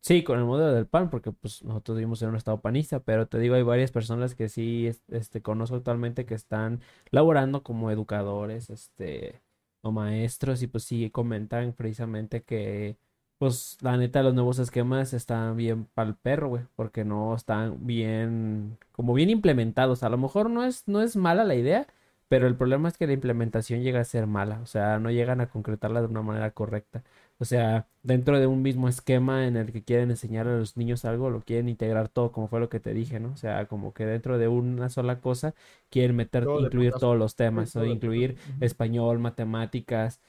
Sí, 0.01 0.25
con 0.25 0.39
el 0.39 0.45
modelo 0.47 0.73
del 0.73 0.87
PAN, 0.87 1.11
porque 1.11 1.33
pues 1.33 1.63
nosotros 1.63 1.99
vivimos 1.99 2.23
en 2.23 2.31
un 2.31 2.37
estado 2.37 2.61
panista, 2.61 3.01
pero 3.01 3.29
te 3.29 3.39
digo, 3.39 3.55
hay 3.55 3.63
varias 3.63 3.93
personas 3.93 4.35
que 4.35 4.49
sí, 4.49 4.91
este, 5.09 5.43
conozco 5.43 5.77
actualmente 5.77 6.25
que 6.25 6.35
están 6.35 6.81
laborando 7.11 7.63
como 7.63 7.91
educadores, 7.91 8.71
este, 8.71 9.43
o 9.83 9.93
maestros, 9.93 10.63
y 10.63 10.67
pues 10.69 10.85
sí 10.85 11.11
comentan 11.11 11.75
precisamente 11.75 12.43
que, 12.43 12.97
pues 13.39 13.79
la 13.83 13.97
neta, 13.97 14.23
los 14.23 14.35
nuevos 14.35 14.59
esquemas 14.59 15.13
están 15.15 15.57
bien 15.57 15.87
para 15.95 16.11
el 16.11 16.17
perro, 16.17 16.49
güey, 16.49 16.65
porque 16.77 17.05
no 17.05 17.35
están 17.35 17.87
bien, 17.87 18.79
como 18.93 19.15
bien 19.15 19.31
implementados. 19.31 20.03
A 20.03 20.09
lo 20.11 20.19
mejor 20.19 20.51
no 20.51 20.65
es, 20.65 20.87
no 20.89 21.03
es 21.03 21.17
mala 21.17 21.45
la 21.45 21.55
idea, 21.55 21.87
pero 22.31 22.47
el 22.47 22.55
problema 22.55 22.89
es 22.89 22.97
que 22.97 23.09
la 23.09 23.13
implementación 23.13 23.83
llega 23.83 23.99
a 23.99 24.05
ser 24.05 24.29
mala, 24.29 24.61
o 24.63 24.67
sea, 24.67 25.01
no 25.01 25.11
llegan 25.11 25.41
a 25.41 25.49
concretarla 25.49 26.01
de 26.01 26.07
una 26.07 26.23
manera 26.23 26.53
correcta. 26.53 27.03
O 27.39 27.45
sea, 27.45 27.89
dentro 28.05 28.39
de 28.39 28.47
un 28.47 28.63
mismo 28.63 28.89
esquema 28.89 29.49
en 29.49 29.57
el 29.57 29.73
que 29.73 29.83
quieren 29.83 30.11
enseñar 30.11 30.47
a 30.47 30.57
los 30.57 30.77
niños 30.77 31.05
algo, 31.05 31.29
lo 31.31 31.41
quieren 31.41 31.69
integrar 31.69 32.09
todo, 32.09 32.31
como 32.31 32.47
fue 32.47 32.61
lo 32.61 32.69
que 32.69 32.79
te 32.79 32.95
dije, 32.95 33.19
¿no? 33.19 33.33
O 33.33 33.37
sea, 33.37 33.67
como 33.67 33.93
que 33.93 34.07
dentro 34.07 34.39
de 34.39 34.47
una 34.47 34.91
sola 34.91 35.21
cosa 35.21 35.57
quieren 35.89 36.15
meter, 36.15 36.47
incluir 36.61 36.93
todos 36.93 37.19
los 37.19 37.35
temas, 37.35 37.75
o 37.75 37.85
incluir 37.85 38.37
español, 38.61 39.19
matemáticas, 39.19 40.21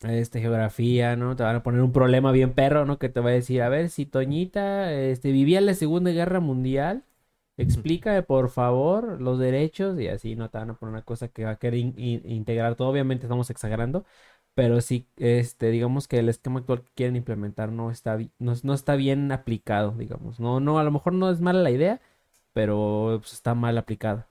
este, 0.00 0.40
geografía, 0.40 1.14
¿no? 1.16 1.36
Te 1.36 1.42
van 1.42 1.56
a 1.56 1.62
poner 1.62 1.82
un 1.82 1.92
problema 1.92 2.32
bien 2.32 2.54
perro, 2.54 2.86
¿no? 2.86 2.98
Que 2.98 3.10
te 3.10 3.20
va 3.20 3.28
a 3.28 3.34
decir, 3.34 3.60
a 3.60 3.68
ver, 3.68 3.90
si 3.90 4.06
Toñita, 4.06 4.90
este, 4.94 5.30
vivía 5.30 5.58
en 5.58 5.66
la 5.66 5.74
Segunda 5.74 6.10
Guerra 6.10 6.40
Mundial, 6.40 7.04
explícame 7.56 8.22
por 8.22 8.48
favor 8.50 9.20
los 9.20 9.38
derechos 9.38 9.98
y 10.00 10.08
así 10.08 10.36
no 10.36 10.50
te 10.50 10.58
van 10.58 10.70
a 10.70 10.74
poner 10.74 10.92
una 10.94 11.02
cosa 11.04 11.28
que 11.28 11.44
va 11.44 11.52
a 11.52 11.58
querer 11.58 11.80
integrar 11.80 12.76
todo. 12.76 12.88
Obviamente 12.88 13.26
estamos 13.26 13.50
exagerando, 13.50 14.04
pero 14.54 14.80
sí, 14.80 15.08
este, 15.16 15.70
digamos 15.70 16.08
que 16.08 16.18
el 16.18 16.28
esquema 16.28 16.60
actual 16.60 16.82
que 16.84 16.92
quieren 16.94 17.16
implementar 17.16 17.72
no 17.72 17.90
está, 17.90 18.18
no, 18.38 18.54
no 18.62 18.74
está 18.74 18.96
bien 18.96 19.32
aplicado, 19.32 19.92
digamos. 19.96 20.40
No, 20.40 20.60
no, 20.60 20.78
a 20.78 20.84
lo 20.84 20.90
mejor 20.90 21.14
no 21.14 21.30
es 21.30 21.40
mala 21.40 21.60
la 21.62 21.70
idea, 21.70 22.00
pero 22.52 23.18
pues, 23.20 23.32
está 23.32 23.54
mal 23.54 23.78
aplicada. 23.78 24.28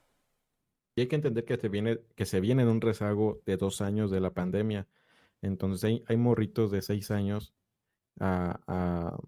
Y 0.94 1.02
hay 1.02 1.08
que 1.08 1.16
entender 1.16 1.44
que 1.44 1.56
se 1.56 1.68
viene, 1.68 2.00
que 2.16 2.26
se 2.26 2.40
viene 2.40 2.62
en 2.62 2.68
un 2.68 2.80
rezago 2.80 3.40
de 3.46 3.56
dos 3.56 3.80
años 3.80 4.10
de 4.10 4.20
la 4.20 4.30
pandemia. 4.30 4.86
Entonces 5.42 5.84
hay, 5.84 6.04
hay 6.06 6.16
morritos 6.16 6.70
de 6.70 6.82
seis 6.82 7.10
años 7.10 7.54
a, 8.20 9.18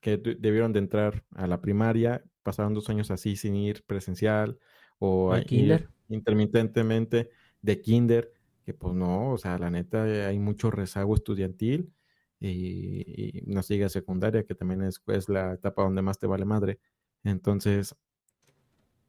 que 0.00 0.16
debieron 0.16 0.72
de 0.72 0.78
entrar 0.80 1.24
a 1.34 1.46
la 1.46 1.60
primaria, 1.60 2.22
pasaron 2.48 2.72
dos 2.72 2.88
años 2.88 3.10
así 3.10 3.36
sin 3.36 3.54
ir 3.56 3.84
presencial 3.84 4.58
o 4.98 5.36
intermitentemente 6.08 7.28
de 7.60 7.80
kinder, 7.82 8.32
que 8.64 8.72
pues 8.72 8.94
no, 8.94 9.32
o 9.32 9.36
sea, 9.36 9.58
la 9.58 9.70
neta 9.70 10.04
hay 10.04 10.38
mucho 10.38 10.70
rezago 10.70 11.14
estudiantil 11.14 11.92
y, 12.40 13.42
no 13.44 13.62
sigue 13.62 13.90
secundaria, 13.90 14.44
que 14.44 14.54
también 14.54 14.82
es, 14.82 15.02
la 15.28 15.52
etapa 15.52 15.82
donde 15.82 16.00
más 16.00 16.18
te 16.18 16.26
vale 16.26 16.46
madre. 16.46 16.80
Entonces, 17.22 17.94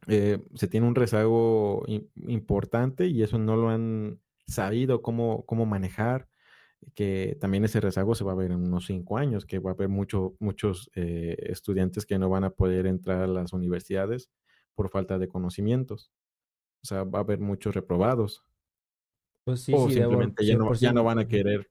eh, 0.07 0.39
se 0.53 0.67
tiene 0.67 0.85
un 0.85 0.95
rezago 0.95 1.85
importante 2.27 3.07
y 3.07 3.23
eso 3.23 3.37
no 3.37 3.55
lo 3.55 3.69
han 3.69 4.19
sabido 4.47 5.01
cómo, 5.01 5.45
cómo 5.45 5.65
manejar 5.65 6.27
que 6.95 7.37
también 7.39 7.65
ese 7.65 7.79
rezago 7.79 8.15
se 8.15 8.23
va 8.23 8.31
a 8.31 8.35
ver 8.35 8.51
en 8.51 8.57
unos 8.57 8.85
cinco 8.85 9.17
años, 9.17 9.45
que 9.45 9.59
va 9.59 9.71
a 9.71 9.73
haber 9.73 9.89
mucho, 9.89 10.35
muchos 10.39 10.89
eh, 10.95 11.35
estudiantes 11.39 12.05
que 12.05 12.17
no 12.17 12.29
van 12.29 12.43
a 12.43 12.49
poder 12.49 12.87
entrar 12.87 13.21
a 13.21 13.27
las 13.27 13.53
universidades 13.53 14.29
por 14.75 14.89
falta 14.89 15.17
de 15.17 15.27
conocimientos. 15.27 16.11
O 16.81 16.85
sea, 16.85 17.03
va 17.03 17.19
a 17.19 17.21
haber 17.23 17.39
muchos 17.39 17.75
reprobados. 17.75 18.43
Pues 19.43 19.61
sí, 19.61 19.73
o 19.75 19.89
simplemente 19.89 20.45
ya, 20.45 20.57
no, 20.57 20.73
ya, 20.73 20.93
no, 20.93 21.03
van 21.03 21.19
a 21.19 21.27
querer 21.27 21.69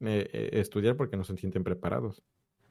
eh, 0.00 0.28
eh, 0.32 0.50
estudiar 0.52 0.96
porque 0.96 1.16
no 1.16 1.24
se 1.24 1.36
sienten 1.36 1.64
preparados. 1.64 2.22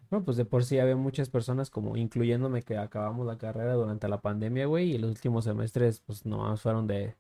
Bueno, 0.09 0.23
pues 0.23 0.37
de 0.37 0.45
por 0.45 0.63
sí 0.63 0.79
había 0.79 0.95
muchas 0.95 1.29
personas, 1.29 1.69
como 1.69 1.97
incluyéndome, 1.97 2.61
que 2.61 2.77
acabamos 2.77 3.25
la 3.25 3.37
carrera 3.37 3.73
durante 3.73 4.07
la 4.07 4.21
pandemia, 4.21 4.65
güey, 4.65 4.93
y 4.93 4.97
los 4.97 5.11
últimos 5.11 5.43
semestres, 5.43 5.99
pues 5.99 6.25
nomás 6.25 6.61
fueron 6.61 6.87
de... 6.87 7.15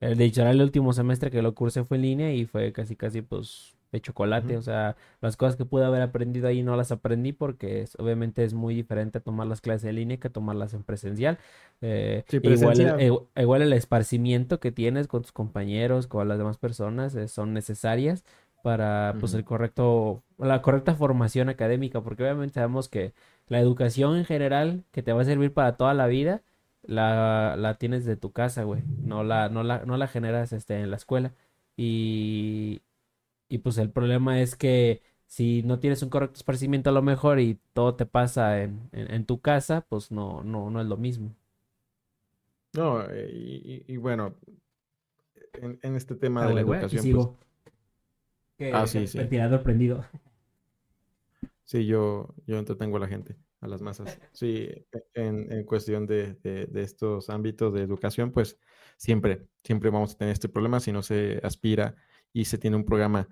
De 0.00 0.24
hecho, 0.24 0.46
el 0.46 0.62
último 0.62 0.92
semestre 0.92 1.32
que 1.32 1.42
lo 1.42 1.56
cursé 1.56 1.82
fue 1.82 1.96
en 1.96 2.02
línea 2.04 2.32
y 2.32 2.46
fue 2.46 2.72
casi, 2.72 2.94
casi, 2.94 3.22
pues, 3.22 3.77
de 3.92 4.00
chocolate. 4.00 4.56
O 4.56 4.62
sea, 4.62 4.96
las 5.20 5.36
cosas 5.36 5.56
que 5.56 5.64
pude 5.64 5.84
haber 5.84 6.02
aprendido 6.02 6.48
ahí 6.48 6.62
no 6.62 6.76
las 6.76 6.92
aprendí 6.92 7.32
porque 7.32 7.86
obviamente 7.98 8.44
es 8.44 8.54
muy 8.54 8.74
diferente 8.74 9.20
tomar 9.20 9.46
las 9.46 9.60
clases 9.60 9.84
en 9.84 9.96
línea 9.96 10.18
que 10.18 10.30
tomarlas 10.30 10.74
en 10.74 10.82
presencial. 10.82 11.38
Eh, 11.80 12.24
igual, 12.30 12.80
el, 12.80 13.00
eh, 13.00 13.18
igual, 13.36 13.62
el, 13.62 13.72
esparcimiento 13.72 14.60
que 14.60 14.72
tienes 14.72 15.06
con 15.06 15.22
tus 15.22 15.32
compañeros, 15.32 16.06
con 16.06 16.28
las 16.28 16.38
demás 16.38 16.58
personas, 16.58 17.14
eh, 17.14 17.28
son 17.28 17.52
necesarias 17.54 18.24
para 18.62 19.14
pues 19.20 19.34
el 19.34 19.44
correcto, 19.44 20.22
la 20.36 20.62
correcta 20.62 20.94
formación 20.94 21.48
académica, 21.48 22.00
porque 22.00 22.24
obviamente 22.24 22.54
sabemos 22.54 22.88
que 22.88 23.12
la 23.46 23.60
educación 23.60 24.16
en 24.16 24.24
general 24.24 24.84
que 24.90 25.02
te 25.02 25.12
va 25.12 25.22
a 25.22 25.24
servir 25.24 25.52
para 25.54 25.76
toda 25.76 25.94
la 25.94 26.06
vida, 26.06 26.42
la, 26.82 27.54
la 27.56 27.74
tienes 27.74 28.04
de 28.04 28.16
tu 28.16 28.32
casa, 28.32 28.64
güey. 28.64 28.82
No 29.02 29.22
la, 29.22 29.48
no 29.48 29.62
la, 29.62 29.84
no 29.84 29.96
la 29.96 30.08
generas 30.08 30.52
este, 30.52 30.80
en 30.80 30.90
la 30.90 30.96
escuela. 30.96 31.32
Y, 31.76 32.82
y 33.48 33.58
pues 33.58 33.78
el 33.78 33.90
problema 33.90 34.40
es 34.40 34.56
que 34.56 35.02
si 35.26 35.62
no 35.62 35.78
tienes 35.78 36.02
un 36.02 36.08
correcto 36.08 36.38
esparcimiento 36.38 36.90
a 36.90 36.92
lo 36.92 37.02
mejor 37.02 37.38
y 37.38 37.58
todo 37.74 37.94
te 37.94 38.06
pasa 38.06 38.62
en, 38.62 38.88
en, 38.92 39.26
tu 39.26 39.40
casa, 39.40 39.84
pues 39.88 40.10
no, 40.10 40.42
no, 40.42 40.70
no 40.70 40.80
es 40.80 40.86
lo 40.86 40.96
mismo. 40.96 41.34
No, 42.72 43.02
eh, 43.10 43.84
y, 43.86 43.96
bueno, 43.98 44.34
en, 45.52 45.96
este 45.96 46.14
tema 46.14 46.46
de 46.46 46.54
la 46.54 46.60
educación. 46.62 47.36
Pues... 48.56 48.74
ah, 48.74 48.86
sí, 48.86 49.06
sí. 49.06 49.18
Ventilador 49.18 49.62
prendido. 49.62 50.04
Sí, 51.64 51.84
yo, 51.84 52.34
yo 52.46 52.58
entretengo 52.58 52.96
a 52.96 53.00
la 53.00 53.08
gente, 53.08 53.36
a 53.60 53.68
las 53.68 53.82
masas. 53.82 54.18
Sí, 54.32 54.70
en, 55.12 55.52
en 55.52 55.64
cuestión 55.64 56.06
de, 56.06 56.34
de, 56.42 56.64
de, 56.66 56.82
estos 56.82 57.28
ámbitos 57.28 57.74
de 57.74 57.82
educación, 57.82 58.32
pues 58.32 58.58
siempre, 58.96 59.46
siempre 59.62 59.90
vamos 59.90 60.14
a 60.14 60.18
tener 60.18 60.32
este 60.32 60.48
problema 60.48 60.80
si 60.80 60.92
no 60.92 61.02
se 61.02 61.38
aspira 61.42 61.94
y 62.32 62.44
se 62.44 62.58
tiene 62.58 62.76
un 62.76 62.84
programa 62.84 63.28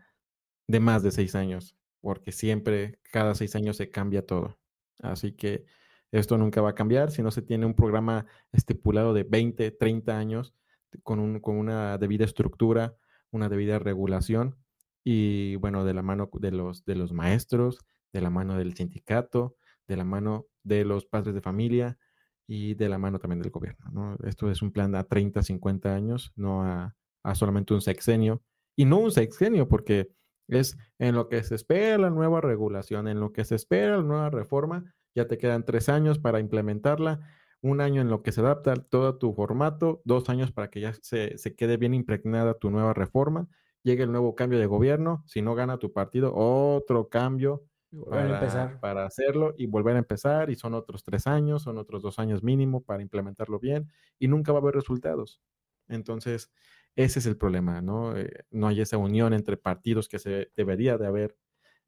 de 0.69 0.81
más 0.81 1.03
de 1.03 1.11
seis 1.11 1.35
años, 1.35 1.77
porque 2.01 2.33
siempre, 2.33 2.99
cada 3.13 3.35
seis 3.35 3.55
años 3.57 3.77
se 3.77 3.91
cambia 3.91 4.25
todo. 4.25 4.59
Así 5.01 5.33
que 5.33 5.65
esto 6.13 6.39
nunca 6.39 6.61
va 6.61 6.71
a 6.71 6.75
cambiar 6.75 7.11
si 7.11 7.23
no 7.23 7.31
se 7.31 7.43
tiene 7.43 7.67
un 7.67 7.75
programa 7.75 8.27
estipulado 8.53 9.13
de 9.13 9.25
20, 9.25 9.71
30 9.73 10.17
años 10.17 10.55
con, 11.03 11.19
un, 11.19 11.41
con 11.41 11.57
una 11.57 11.99
debida 11.99 12.25
estructura, 12.25 12.97
una 13.31 13.49
debida 13.49 13.79
regulación 13.79 14.57
y 15.05 15.57
bueno, 15.57 15.85
de 15.85 15.95
la 15.95 16.03
mano 16.03 16.31
de 16.33 16.51
los, 16.51 16.85
de 16.85 16.97
los 16.97 17.13
maestros, 17.13 17.79
de 18.13 18.21
la 18.21 18.31
mano 18.31 18.57
del 18.57 18.75
sindicato, 18.75 19.57
de 19.87 19.97
la 19.97 20.05
mano 20.05 20.47
de 20.63 20.85
los 20.85 21.07
padres 21.07 21.35
de 21.35 21.41
familia 21.41 21.99
y 22.47 22.75
de 22.75 22.89
la 22.89 22.99
mano 22.99 23.19
también 23.19 23.41
del 23.41 23.51
gobierno. 23.51 23.91
¿no? 23.93 24.17
Esto 24.27 24.51
es 24.51 24.63
un 24.63 24.73
plan 24.73 24.95
a 24.95 25.05
30, 25.05 25.43
50 25.43 25.95
años, 25.95 26.33
no 26.35 26.63
a, 26.63 26.97
a 27.23 27.35
solamente 27.35 27.75
un 27.75 27.83
sexenio 27.83 28.43
y 28.77 28.85
no 28.85 28.99
un 28.99 29.11
sexenio, 29.11 29.69
porque 29.69 30.11
es 30.49 30.79
en 30.99 31.15
lo 31.15 31.29
que 31.29 31.43
se 31.43 31.55
espera 31.55 31.99
la 31.99 32.11
nueva 32.11 32.41
regulación, 32.41 33.09
en 33.09 33.19
lo 33.19 33.33
que 33.33 33.45
se 33.45 33.57
espera 33.57 33.97
la 33.97 34.03
nueva 34.03 34.31
reforma, 34.31 34.95
ya 35.15 35.27
te 35.27 35.39
quedan 35.39 35.65
tres 35.65 35.89
años 35.89 36.19
para 36.19 36.41
implementarla, 36.41 37.21
un 37.63 37.81
año 37.81 38.03
en 38.03 38.11
lo 38.11 38.23
que 38.23 38.33
se 38.33 38.43
adapta 38.43 38.75
todo 38.75 39.17
tu 39.17 39.33
formato, 39.33 40.03
dos 40.05 40.29
años 40.29 40.53
para 40.53 40.71
que 40.71 40.81
ya 40.81 40.93
se, 41.01 41.37
se 41.39 41.57
quede 41.57 41.79
bien 41.79 41.95
impregnada 41.95 42.55
tu 42.55 42.71
nueva 42.71 42.93
reforma, 42.95 43.49
llegue 43.83 44.05
el 44.05 44.13
nuevo 44.13 44.35
cambio 44.35 44.59
de 44.59 44.67
gobierno, 44.67 45.25
si 45.27 45.43
no 45.43 45.55
gana 45.55 45.79
tu 45.79 45.93
partido, 45.93 46.33
otro 46.35 47.09
cambio, 47.09 47.65
para, 48.11 48.79
para, 48.81 49.07
hacerlo 49.07 49.55
y 49.57 49.67
volver 49.67 49.97
a 49.97 50.01
empezar 50.01 50.51
y 50.51 50.57
son 50.57 50.75
otros 50.75 51.03
tres 51.03 51.27
años, 51.27 51.63
son 51.63 51.79
otros 51.79 52.03
dos 52.03 52.19
años 52.19 52.43
mínimo 52.43 52.83
para 52.83 53.03
implementarlo 53.03 53.59
bien 53.59 53.91
y 54.19 54.29
nunca 54.29 54.53
va 54.53 54.59
a 54.59 54.63
haber 54.63 54.75
resultados. 54.75 55.41
Entonces, 55.89 56.51
ese 56.97 57.19
es 57.19 57.27
el 57.27 57.37
problema, 57.37 57.83
¿no? 57.83 58.17
Eh, 58.17 58.47
no 58.51 58.69
hay 58.69 58.81
esa 58.81 58.97
unión 58.97 59.35
entre 59.35 59.59
partidos 59.59 60.09
que 60.09 60.19
se 60.19 60.51
debería 60.57 60.97
de 60.97 61.07
haber 61.07 61.37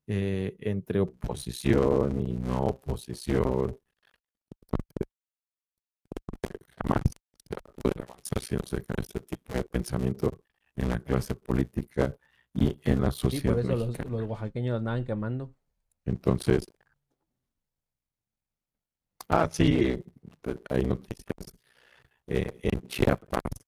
eh, 0.06 0.56
entre 0.60 1.00
oposición 1.00 2.20
y 2.20 2.34
no 2.34 2.66
oposición. 2.66 3.78
Jamás 6.76 7.02
se 7.48 7.54
va 7.54 7.62
a 7.64 7.72
poder 7.72 8.02
avanzar 8.02 8.42
si 8.42 8.56
no 8.56 8.62
se 8.64 8.76
deja 8.76 8.94
este 8.98 9.20
tipo 9.20 9.54
de 9.54 9.64
pensamiento 9.64 10.42
en 10.76 10.90
la 10.90 10.98
clase 10.98 11.34
política 11.34 12.14
y 12.52 12.78
en 12.82 13.00
la 13.00 13.10
sociedad. 13.10 13.54
por 13.54 13.64
eso 13.64 13.76
los, 13.76 13.98
los, 14.06 14.22
oaxaqueños 14.24 14.76
andaban 14.76 15.04
quemando. 15.04 15.54
Entonces, 16.04 16.66
ah, 19.28 19.48
sí, 19.50 20.04
hay 20.68 20.84
noticias 20.84 21.58
eh, 22.26 22.58
en 22.62 22.86
Chiapas. 22.88 23.67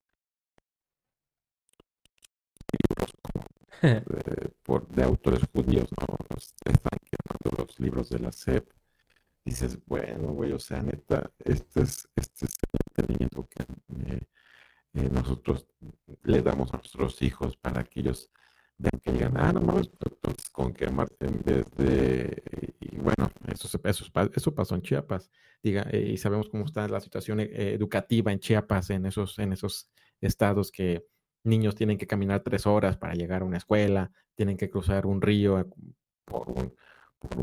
Libros 2.88 3.12
como 3.22 3.44
de, 3.82 4.50
por, 4.62 4.86
de 4.88 5.02
autores 5.02 5.42
judíos, 5.52 5.88
¿no? 5.98 6.16
están 6.64 6.98
quemando 7.04 7.64
los 7.64 7.80
libros 7.80 8.10
de 8.10 8.18
la 8.18 8.32
SEP. 8.32 8.68
Dices, 9.44 9.78
bueno, 9.86 10.32
güey, 10.32 10.52
o 10.52 10.58
sea, 10.58 10.82
neta, 10.82 11.30
este 11.38 11.82
es, 11.82 12.08
este 12.14 12.44
es 12.44 12.52
el 12.62 12.80
entendimiento 12.90 13.48
que 13.48 13.62
eh, 14.12 14.20
eh, 14.94 15.08
nosotros 15.10 15.66
le 16.24 16.42
damos 16.42 16.72
a 16.74 16.76
nuestros 16.76 17.22
hijos 17.22 17.56
para 17.56 17.84
que 17.84 18.00
ellos 18.00 18.30
vean 18.76 19.00
que 19.02 19.12
digan, 19.12 19.36
ah, 19.36 19.52
no 19.52 19.60
mames, 19.60 19.90
entonces 20.04 20.50
con 20.50 20.72
quemarte 20.72 21.26
en 21.26 21.42
vez 21.42 21.66
de, 21.76 22.42
y 22.80 22.96
bueno, 22.96 23.30
eso, 23.48 23.80
eso, 23.82 24.04
eso 24.34 24.54
pasó 24.54 24.74
en 24.74 24.82
Chiapas, 24.82 25.30
diga, 25.62 25.86
eh, 25.90 26.10
y 26.12 26.16
sabemos 26.18 26.48
cómo 26.48 26.64
está 26.66 26.86
la 26.88 27.00
situación 27.00 27.40
educativa 27.40 28.32
en 28.32 28.40
Chiapas, 28.40 28.90
en 28.90 29.06
esos, 29.06 29.38
en 29.38 29.52
esos 29.52 29.90
estados 30.20 30.70
que 30.70 31.04
niños 31.44 31.75
tienen 31.75 31.99
que 31.99 32.06
caminar 32.06 32.42
tres 32.42 32.66
horas 32.66 32.97
para 32.97 33.14
llegar 33.14 33.42
a 33.42 33.44
una 33.44 33.59
escuela, 33.59 34.12
tienen 34.35 34.56
que 34.56 34.70
cruzar 34.70 35.06
un 35.06 35.20
río 35.23 35.68
por, 36.25 36.75
por 37.18 37.38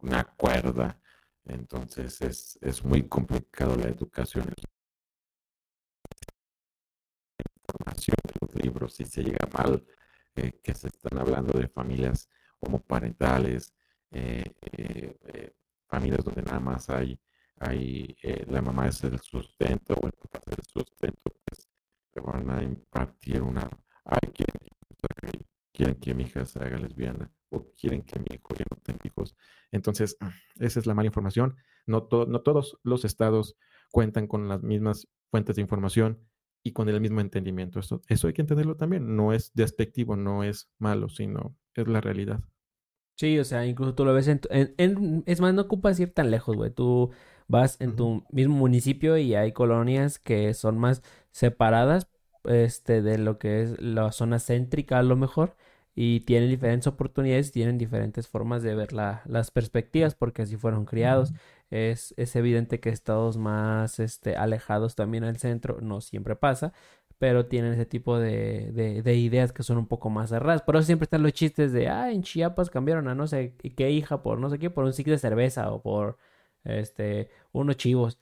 una 0.00 0.24
cuerda, 0.36 1.00
entonces 1.44 2.20
es, 2.22 2.58
es 2.60 2.84
muy 2.84 3.08
complicado 3.08 3.76
la 3.76 3.88
educación. 3.88 4.46
Información 7.68 8.16
de 8.24 8.34
los 8.40 8.54
libros, 8.64 8.94
si 8.94 9.04
se 9.04 9.22
llega 9.22 9.48
mal, 9.56 9.84
eh, 10.36 10.60
que 10.62 10.74
se 10.74 10.88
están 10.88 11.18
hablando 11.18 11.58
de 11.58 11.68
familias 11.68 12.28
homoparentales, 12.60 13.74
eh, 14.10 14.44
eh, 14.62 15.52
familias 15.86 16.24
donde 16.24 16.42
nada 16.42 16.60
más 16.60 16.88
hay, 16.90 17.18
hay 17.58 18.16
la 18.46 18.62
mamá 18.62 18.88
es 18.88 19.02
el 19.04 19.18
sustento 19.20 19.94
o 19.94 20.06
el 20.06 20.12
papá 20.12 20.40
es 20.46 20.58
el 20.58 20.64
sustento, 20.64 21.22
pues 21.44 21.68
le 22.14 22.22
van 22.22 22.50
a 22.50 22.62
impartir 22.62 23.42
una, 23.42 23.68
ay, 24.04 24.30
quieren, 24.32 25.46
quieren 25.72 25.94
que 25.96 26.14
mi 26.14 26.24
hija 26.24 26.44
se 26.44 26.58
haga 26.58 26.78
lesbiana 26.78 27.30
o 27.50 27.70
quieren 27.72 28.02
que 28.02 28.18
mi 28.18 28.26
hijo 28.34 28.54
ya 28.56 28.64
no 28.70 28.78
tenga 28.82 29.00
hijos. 29.04 29.36
Entonces, 29.70 30.16
esa 30.58 30.80
es 30.80 30.86
la 30.86 30.94
mala 30.94 31.06
información. 31.06 31.56
No, 31.86 32.08
no 32.10 32.40
todos 32.42 32.78
los 32.82 33.04
estados 33.04 33.56
cuentan 33.90 34.26
con 34.26 34.48
las 34.48 34.62
mismas 34.62 35.08
fuentes 35.30 35.56
de 35.56 35.62
información 35.62 36.20
y 36.62 36.72
con 36.72 36.88
el 36.88 37.00
mismo 37.00 37.20
entendimiento. 37.20 37.80
Eso, 37.80 38.02
eso 38.08 38.26
hay 38.26 38.32
que 38.34 38.42
entenderlo 38.42 38.76
también. 38.76 39.16
No 39.16 39.32
es 39.32 39.52
despectivo, 39.54 40.16
no 40.16 40.44
es 40.44 40.70
malo, 40.78 41.08
sino 41.08 41.56
es 41.74 41.88
la 41.88 42.00
realidad. 42.00 42.40
Sí, 43.16 43.38
o 43.38 43.44
sea, 43.44 43.66
incluso 43.66 43.94
tú 43.94 44.04
lo 44.04 44.14
ves 44.14 44.28
en, 44.28 44.40
en, 44.50 45.22
es 45.26 45.40
más, 45.40 45.54
no 45.54 45.62
ocupas 45.62 46.00
ir 46.00 46.12
tan 46.12 46.30
lejos, 46.30 46.56
güey. 46.56 46.70
Tú 46.70 47.10
vas 47.46 47.76
en 47.80 47.94
tu 47.94 48.24
mismo 48.30 48.56
municipio 48.56 49.18
y 49.18 49.34
hay 49.34 49.52
colonias 49.52 50.18
que 50.18 50.54
son 50.54 50.78
más 50.78 51.02
separadas, 51.32 52.08
este, 52.44 53.02
de 53.02 53.18
lo 53.18 53.38
que 53.38 53.62
es 53.62 53.80
la 53.80 54.12
zona 54.12 54.38
céntrica 54.38 54.98
a 54.98 55.02
lo 55.02 55.16
mejor 55.16 55.56
y 55.94 56.20
tienen 56.20 56.48
diferentes 56.48 56.86
oportunidades, 56.86 57.52
tienen 57.52 57.78
diferentes 57.78 58.28
formas 58.28 58.62
de 58.62 58.74
ver 58.74 58.92
la, 58.92 59.22
las 59.26 59.50
perspectivas 59.50 60.14
porque 60.14 60.42
así 60.42 60.56
fueron 60.56 60.84
criados. 60.86 61.32
Es, 61.70 62.14
es 62.16 62.36
evidente 62.36 62.80
que 62.80 62.90
estados 62.90 63.36
más 63.38 63.98
este, 63.98 64.36
alejados 64.36 64.94
también 64.94 65.24
al 65.24 65.38
centro, 65.38 65.80
no 65.80 66.00
siempre 66.00 66.36
pasa, 66.36 66.72
pero 67.18 67.46
tienen 67.46 67.74
ese 67.74 67.86
tipo 67.86 68.18
de, 68.18 68.72
de, 68.72 69.14
ideas 69.14 69.52
que 69.52 69.62
son 69.62 69.78
un 69.78 69.86
poco 69.86 70.10
más 70.10 70.30
cerradas. 70.30 70.62
Por 70.62 70.76
eso 70.76 70.84
siempre 70.84 71.04
están 71.04 71.22
los 71.22 71.32
chistes 71.32 71.72
de, 71.72 71.88
ah, 71.88 72.10
en 72.10 72.22
Chiapas 72.22 72.68
cambiaron 72.70 73.08
a 73.08 73.14
no 73.14 73.26
sé 73.26 73.54
qué 73.76 73.90
hija 73.90 74.22
por 74.22 74.38
no 74.38 74.50
sé 74.50 74.58
qué, 74.58 74.70
por 74.70 74.84
un 74.84 74.92
ciclo 74.92 75.12
de 75.12 75.18
cerveza 75.18 75.70
o 75.72 75.82
por 75.82 76.18
este, 76.64 77.30
unos 77.52 77.76
chivos. 77.76 78.18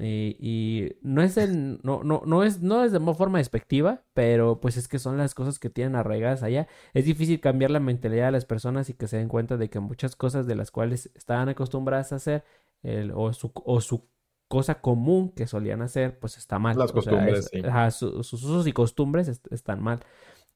Y, 0.00 0.96
no 1.02 1.22
es 1.22 1.36
el, 1.36 1.80
no, 1.82 2.02
no, 2.02 2.22
no 2.24 2.44
es, 2.44 2.62
no 2.62 2.82
es 2.82 2.92
de 2.92 3.00
forma 3.14 3.38
despectiva, 3.38 4.02
pero 4.14 4.60
pues 4.60 4.76
es 4.76 4.88
que 4.88 4.98
son 4.98 5.18
las 5.18 5.34
cosas 5.34 5.58
que 5.58 5.70
tienen 5.70 5.96
arraigadas 5.96 6.42
allá. 6.42 6.68
Es 6.94 7.04
difícil 7.04 7.40
cambiar 7.40 7.70
la 7.70 7.80
mentalidad 7.80 8.26
de 8.26 8.32
las 8.32 8.44
personas 8.44 8.88
y 8.88 8.94
que 8.94 9.08
se 9.08 9.18
den 9.18 9.28
cuenta 9.28 9.56
de 9.56 9.68
que 9.68 9.80
muchas 9.80 10.16
cosas 10.16 10.46
de 10.46 10.54
las 10.54 10.70
cuales 10.70 11.10
estaban 11.14 11.48
acostumbradas 11.48 12.12
a 12.12 12.16
hacer, 12.16 12.44
el, 12.82 13.12
o, 13.14 13.32
su, 13.32 13.52
o 13.54 13.80
su 13.80 14.08
cosa 14.48 14.80
común 14.80 15.30
que 15.30 15.46
solían 15.46 15.82
hacer, 15.82 16.18
pues 16.18 16.36
está 16.38 16.58
mal. 16.58 16.76
Las 16.78 16.92
costumbres, 16.92 17.50
sus 17.90 18.32
usos 18.32 18.66
y 18.66 18.72
costumbres 18.72 19.40
están 19.50 19.82
mal. 19.82 20.00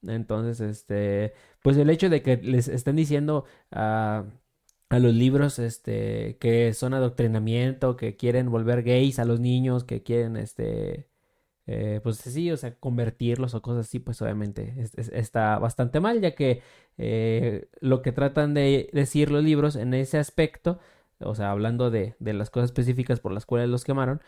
Entonces, 0.03 0.61
este, 0.61 1.33
pues 1.63 1.77
el 1.77 1.91
hecho 1.91 2.09
de 2.09 2.23
que 2.23 2.37
les 2.37 2.69
estén 2.69 2.97
diciendo 2.97 3.45
a 3.71 4.25
a 4.89 4.99
los 4.99 5.15
libros 5.15 5.59
este 5.59 6.39
que 6.39 6.73
son 6.75 6.95
adoctrinamiento, 6.95 7.97
que 7.97 8.17
quieren 8.17 8.51
volver 8.51 8.83
gays 8.83 9.19
a 9.19 9.25
los 9.25 9.41
niños, 9.41 9.85
que 9.85 10.03
quieren 10.03 10.37
este 10.37 11.09
eh, 11.67 12.01
pues 12.03 12.19
sí, 12.19 12.51
o 12.53 12.57
sea, 12.57 12.75
convertirlos 12.79 13.55
o 13.55 13.63
cosas 13.63 13.87
así, 13.89 13.99
pues 13.99 14.23
obviamente 14.23 14.75
está 15.13 15.59
bastante 15.59 15.99
mal, 16.01 16.21
ya 16.21 16.35
que 16.35 16.63
eh, 16.99 17.69
lo 17.81 18.03
que 18.03 18.13
tratan 18.13 18.55
de 18.55 18.89
decir 18.93 19.31
los 19.33 19.43
libros 19.45 19.75
en 19.77 19.93
ese 19.95 20.19
aspecto, 20.19 20.79
o 21.19 21.35
sea, 21.35 21.51
hablando 21.51 21.91
de, 21.91 22.15
de 22.21 22.35
las 22.35 22.51
cosas 22.51 22.71
específicas 22.71 23.21
por 23.21 23.33
las 23.33 23.47
cuales 23.47 23.69
los 23.69 23.85
quemaron, 23.85 24.23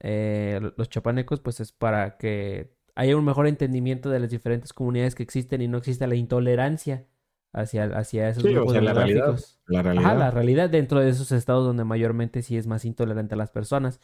eh, 0.00 0.60
los 0.76 0.88
chapanecos, 0.90 1.40
pues 1.40 1.60
es 1.60 1.72
para 1.72 2.16
que 2.18 2.72
haya 2.94 3.16
un 3.16 3.24
mejor 3.24 3.46
entendimiento 3.46 4.10
de 4.10 4.20
las 4.20 4.30
diferentes 4.30 4.72
comunidades 4.72 5.14
que 5.14 5.22
existen 5.22 5.62
y 5.62 5.68
no 5.68 5.78
exista 5.78 6.06
la 6.06 6.16
intolerancia 6.16 7.06
hacia, 7.52 7.84
hacia 7.96 8.28
esos 8.28 8.42
grupos 8.42 8.74
la 8.82 8.94
realidad, 8.94 9.38
la 9.66 9.82
realidad. 9.82 10.06
Ajá, 10.06 10.14
la 10.14 10.30
realidad 10.30 10.70
dentro 10.70 11.00
de 11.00 11.10
esos 11.10 11.32
estados 11.32 11.64
donde 11.64 11.84
mayormente 11.84 12.42
sí 12.42 12.56
es 12.56 12.66
más 12.66 12.84
intolerante 12.84 13.34
a 13.34 13.38
las 13.38 13.50
personas. 13.50 14.00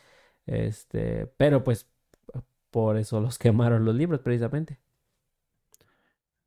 Este, 0.46 1.26
pero 1.37 1.64
pues 1.64 1.90
por 2.70 2.96
eso 2.96 3.20
los 3.20 3.38
quemaron 3.38 3.84
los 3.84 3.94
libros 3.94 4.20
precisamente. 4.20 4.78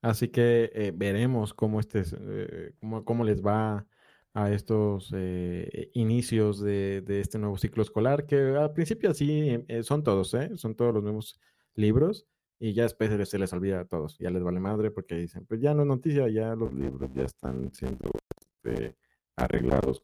Así 0.01 0.29
que 0.29 0.71
eh, 0.73 0.91
veremos 0.95 1.53
cómo, 1.53 1.79
este, 1.79 2.03
eh, 2.11 2.73
cómo, 2.79 3.05
cómo, 3.05 3.23
les 3.23 3.45
va 3.45 3.85
a 4.33 4.51
estos 4.51 5.13
eh, 5.15 5.91
inicios 5.93 6.59
de, 6.59 7.01
de, 7.01 7.19
este 7.19 7.37
nuevo 7.37 7.57
ciclo 7.57 7.83
escolar, 7.83 8.25
que 8.25 8.35
al 8.35 8.73
principio 8.73 9.13
sí 9.13 9.63
son 9.83 10.03
todos, 10.03 10.35
son 10.55 10.75
todos 10.75 10.93
los 10.93 11.03
nuevos 11.03 11.39
libros, 11.75 12.25
y 12.61 12.73
ya 12.73 12.83
después 12.83 13.09
se 13.27 13.39
les 13.39 13.51
olvida 13.53 13.79
a 13.79 13.85
todos, 13.85 14.19
ya 14.19 14.29
les 14.29 14.43
vale 14.43 14.59
madre 14.59 14.91
porque 14.91 15.15
dicen, 15.15 15.47
pues 15.47 15.59
ya 15.59 15.73
no 15.73 15.81
es 15.81 15.87
noticia, 15.87 16.29
ya 16.29 16.53
los 16.55 16.71
libros 16.71 17.09
ya 17.11 17.23
están 17.23 17.73
siendo 17.73 18.11
este, 18.39 18.95
arreglados 19.35 20.01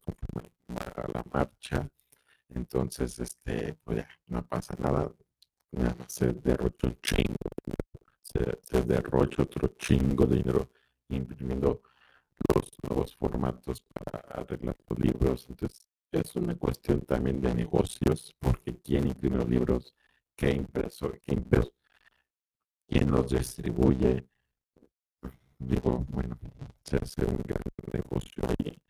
para 0.66 1.08
la 1.14 1.24
marcha, 1.32 1.88
entonces, 2.48 3.16
este, 3.20 3.74
pues 3.84 3.98
ya, 3.98 4.08
no 4.26 4.44
pasa 4.44 4.74
nada, 4.80 5.08
nada 5.70 6.04
se 6.08 6.32
derrocha 6.32 6.88
un 6.88 7.00
chingo, 7.00 7.36
se, 8.22 8.58
se 8.60 8.82
derrocha 8.82 9.42
otro 9.42 9.68
chingo 9.78 10.26
de 10.26 10.38
dinero 10.38 10.68
imprimiendo 11.10 11.82
los 12.52 12.72
nuevos 12.88 13.14
formatos 13.14 13.82
para 13.82 14.18
arreglar 14.30 14.76
los 14.88 14.98
libros, 14.98 15.46
entonces 15.48 15.86
es 16.10 16.34
una 16.34 16.56
cuestión 16.56 17.02
también 17.02 17.40
de 17.40 17.54
negocios, 17.54 18.34
porque 18.40 18.76
quién 18.82 19.06
imprime 19.06 19.36
los 19.36 19.48
libros, 19.48 19.94
qué 20.34 20.50
impresor, 20.50 21.20
qué 21.24 21.34
impresor 21.34 21.77
quien 22.88 23.10
los 23.10 23.30
distribuye. 23.30 24.24
Digo, 25.58 26.04
bueno, 26.08 26.38
se 26.84 26.96
hace 26.96 27.24
un 27.24 27.36
gran 27.44 27.62
negocio 27.92 28.44
ahí, 28.48 28.80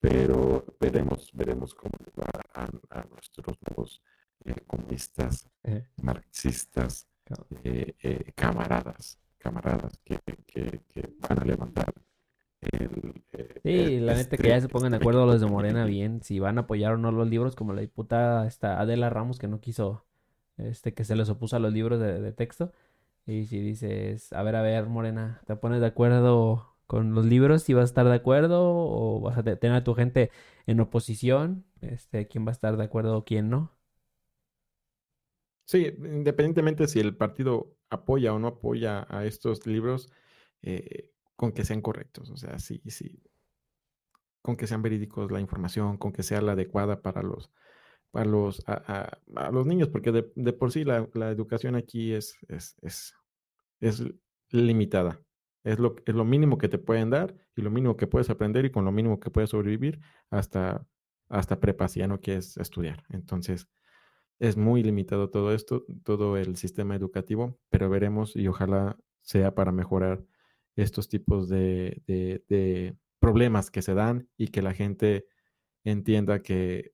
pero 0.00 0.64
veremos, 0.80 1.30
veremos 1.32 1.74
cómo 1.74 1.92
va 2.18 2.26
a, 2.54 3.04
nuestros 3.04 3.56
nuevos 3.68 4.02
eh, 4.44 4.54
comunistas, 4.66 5.48
eh. 5.64 5.86
marxistas, 6.02 7.06
eh, 7.62 8.32
camaradas, 8.34 9.18
camaradas 9.36 9.98
que, 10.02 10.18
que, 10.46 10.80
que, 10.88 11.14
van 11.20 11.40
a 11.40 11.44
levantar 11.44 11.92
el, 12.60 13.22
Sí, 13.62 14.00
la 14.00 14.14
neta 14.14 14.36
que 14.36 14.48
ya 14.48 14.60
se 14.60 14.68
pongan 14.68 14.92
de 14.92 14.96
acuerdo 14.96 15.26
los 15.26 15.40
de 15.40 15.46
Morena 15.46 15.84
bien, 15.84 16.22
si 16.22 16.38
van 16.38 16.58
a 16.58 16.62
apoyar 16.62 16.94
o 16.94 16.98
no 16.98 17.12
los 17.12 17.28
libros, 17.28 17.54
como 17.54 17.74
la 17.74 17.82
diputada 17.82 18.46
esta 18.46 18.80
Adela 18.80 19.10
Ramos 19.10 19.38
que 19.38 19.46
no 19.46 19.60
quiso, 19.60 20.04
este, 20.56 20.94
que 20.94 21.04
se 21.04 21.14
les 21.14 21.28
opuso 21.28 21.56
a 21.56 21.60
los 21.60 21.72
libros 21.72 22.00
de 22.00 22.32
texto. 22.32 22.72
Y 23.28 23.46
si 23.46 23.60
dices, 23.60 24.32
a 24.32 24.42
ver, 24.42 24.56
a 24.56 24.62
ver, 24.62 24.86
Morena, 24.86 25.40
¿te 25.46 25.54
pones 25.54 25.80
de 25.80 25.86
acuerdo 25.86 26.78
con 26.88 27.14
los 27.14 27.26
libros, 27.26 27.62
si 27.64 27.74
vas 27.74 27.82
a 27.82 27.84
estar 27.84 28.06
de 28.06 28.14
acuerdo 28.14 28.62
o 28.62 29.20
vas 29.20 29.36
a 29.36 29.42
tener 29.42 29.76
a 29.76 29.84
tu 29.84 29.94
gente 29.94 30.30
en 30.66 30.80
oposición, 30.80 31.66
este, 31.82 32.28
quién 32.28 32.46
va 32.46 32.48
a 32.50 32.52
estar 32.52 32.78
de 32.78 32.84
acuerdo 32.84 33.18
o 33.18 33.24
quién 33.26 33.50
no. 33.50 33.76
Sí, 35.66 35.92
independientemente 35.98 36.88
si 36.88 36.98
el 36.98 37.14
partido 37.14 37.76
apoya 37.90 38.32
o 38.32 38.38
no 38.38 38.48
apoya 38.48 39.06
a 39.10 39.26
estos 39.26 39.66
libros, 39.66 40.10
eh, 40.62 41.12
con 41.36 41.52
que 41.52 41.66
sean 41.66 41.82
correctos, 41.82 42.30
o 42.30 42.38
sea, 42.38 42.58
sí, 42.58 42.80
sí, 42.86 43.22
con 44.40 44.56
que 44.56 44.66
sean 44.66 44.80
verídicos 44.80 45.30
la 45.30 45.40
información, 45.40 45.98
con 45.98 46.10
que 46.10 46.22
sea 46.22 46.40
la 46.40 46.52
adecuada 46.52 47.02
para 47.02 47.22
los, 47.22 47.50
para 48.10 48.24
los, 48.24 48.62
a, 48.66 49.18
los 49.52 49.66
niños, 49.66 49.88
porque 49.88 50.10
de, 50.10 50.52
por 50.54 50.72
sí 50.72 50.84
la, 50.84 51.06
educación 51.30 51.76
aquí 51.76 52.14
es, 52.14 52.38
es, 52.48 52.76
es, 52.80 53.14
es 53.80 54.04
limitada. 54.50 55.20
Es 55.64 55.78
lo, 55.78 55.96
es 56.06 56.14
lo 56.14 56.24
mínimo 56.24 56.58
que 56.58 56.68
te 56.68 56.78
pueden 56.78 57.10
dar 57.10 57.34
y 57.56 57.62
lo 57.62 57.70
mínimo 57.70 57.96
que 57.96 58.06
puedes 58.06 58.30
aprender 58.30 58.64
y 58.64 58.70
con 58.70 58.84
lo 58.84 58.92
mínimo 58.92 59.20
que 59.20 59.30
puedes 59.30 59.50
sobrevivir 59.50 60.00
hasta, 60.30 60.86
hasta 61.28 61.60
prepa 61.60 61.88
si 61.88 62.00
ya 62.00 62.06
no 62.06 62.20
quieres 62.20 62.56
estudiar. 62.56 63.04
Entonces, 63.10 63.68
es 64.38 64.56
muy 64.56 64.82
limitado 64.82 65.30
todo 65.30 65.52
esto, 65.52 65.84
todo 66.04 66.36
el 66.36 66.56
sistema 66.56 66.94
educativo, 66.94 67.58
pero 67.70 67.90
veremos 67.90 68.36
y 68.36 68.46
ojalá 68.46 68.96
sea 69.22 69.54
para 69.54 69.72
mejorar 69.72 70.24
estos 70.76 71.08
tipos 71.08 71.48
de, 71.48 72.02
de, 72.06 72.96
problemas 73.18 73.70
que 73.72 73.82
se 73.82 73.94
dan 73.94 74.28
y 74.36 74.48
que 74.48 74.62
la 74.62 74.72
gente 74.72 75.26
entienda 75.82 76.40
que, 76.40 76.92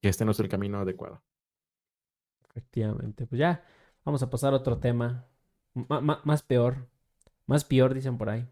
que 0.00 0.08
este 0.08 0.24
no 0.24 0.32
es 0.32 0.40
el 0.40 0.48
camino 0.48 0.78
adecuado. 0.78 1.22
Efectivamente, 2.50 3.26
pues 3.26 3.38
ya 3.38 3.64
vamos 4.04 4.22
a 4.24 4.30
pasar 4.30 4.52
a 4.52 4.56
otro 4.56 4.78
tema 4.80 5.31
más 5.74 6.42
peor, 6.42 6.86
más 7.46 7.64
peor 7.64 7.94
dicen 7.94 8.18
por 8.18 8.30
ahí. 8.30 8.46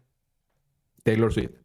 Taylor 1.03 1.31
Swift. 1.33 1.55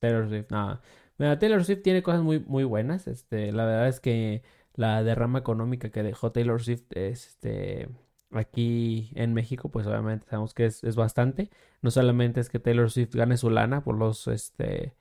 Taylor 0.00 0.28
Swift, 0.28 0.50
nada. 0.50 0.80
Taylor 1.16 1.64
Swift 1.64 1.82
tiene 1.82 2.02
cosas 2.02 2.22
muy, 2.22 2.40
muy 2.40 2.64
buenas. 2.64 3.06
Este, 3.06 3.52
la 3.52 3.64
verdad 3.64 3.88
es 3.88 4.00
que 4.00 4.42
la 4.74 5.02
derrama 5.02 5.38
económica 5.38 5.90
que 5.90 6.02
dejó 6.02 6.32
Taylor 6.32 6.62
Swift 6.62 6.84
este, 6.90 7.88
aquí 8.32 9.12
en 9.14 9.32
México, 9.32 9.68
pues 9.68 9.86
obviamente 9.86 10.26
sabemos 10.28 10.54
que 10.54 10.66
es, 10.66 10.96
bastante. 10.96 11.50
No 11.82 11.90
solamente 11.90 12.40
es 12.40 12.50
que 12.50 12.58
Taylor 12.58 12.90
Swift 12.90 13.14
gane 13.14 13.36
su 13.36 13.50
lana 13.50 13.84
por 13.84 13.96
los, 13.96 14.26
este, 14.26 14.94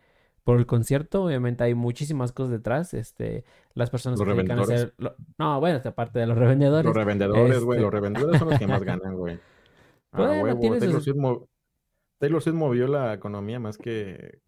por 0.43 0.60
el 0.60 0.67
concierto, 0.67 1.23
obviamente 1.23 1.63
hay 1.63 1.73
muchísimas 1.73 2.32
cosas 2.32 2.51
detrás. 2.51 2.93
Este, 2.93 3.43
las 3.73 3.89
personas 3.89 4.21
que 4.21 4.25
dedican 4.25 4.60
a 4.60 4.62
hacer. 4.62 4.93
no, 5.38 5.60
bueno, 5.60 5.82
aparte 5.84 6.19
de 6.19 6.27
los 6.27 6.38
revendedores. 6.38 6.86
Los 6.86 6.95
revendedores, 6.95 7.63
güey. 7.63 7.79
Los 7.79 7.88
este 7.88 7.95
revendedores 7.97 8.39
son 8.39 8.49
los 8.49 8.60
que 8.60 8.67
más 8.67 8.84
ganan, 8.84 9.15
güey. 9.15 9.39
Ah, 10.13 10.41
huevo. 10.41 10.78
Taylor, 12.19 12.41
Swift 12.41 12.56
movió 12.56 12.88
la 12.88 13.13
economía 13.13 13.60
más 13.60 13.78
que, 13.78 14.39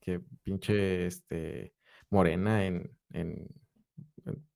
que, 0.00 0.20
pinche 0.42 1.06
este, 1.06 1.74
Morena 2.08 2.64
en, 2.64 2.90
en 3.10 3.46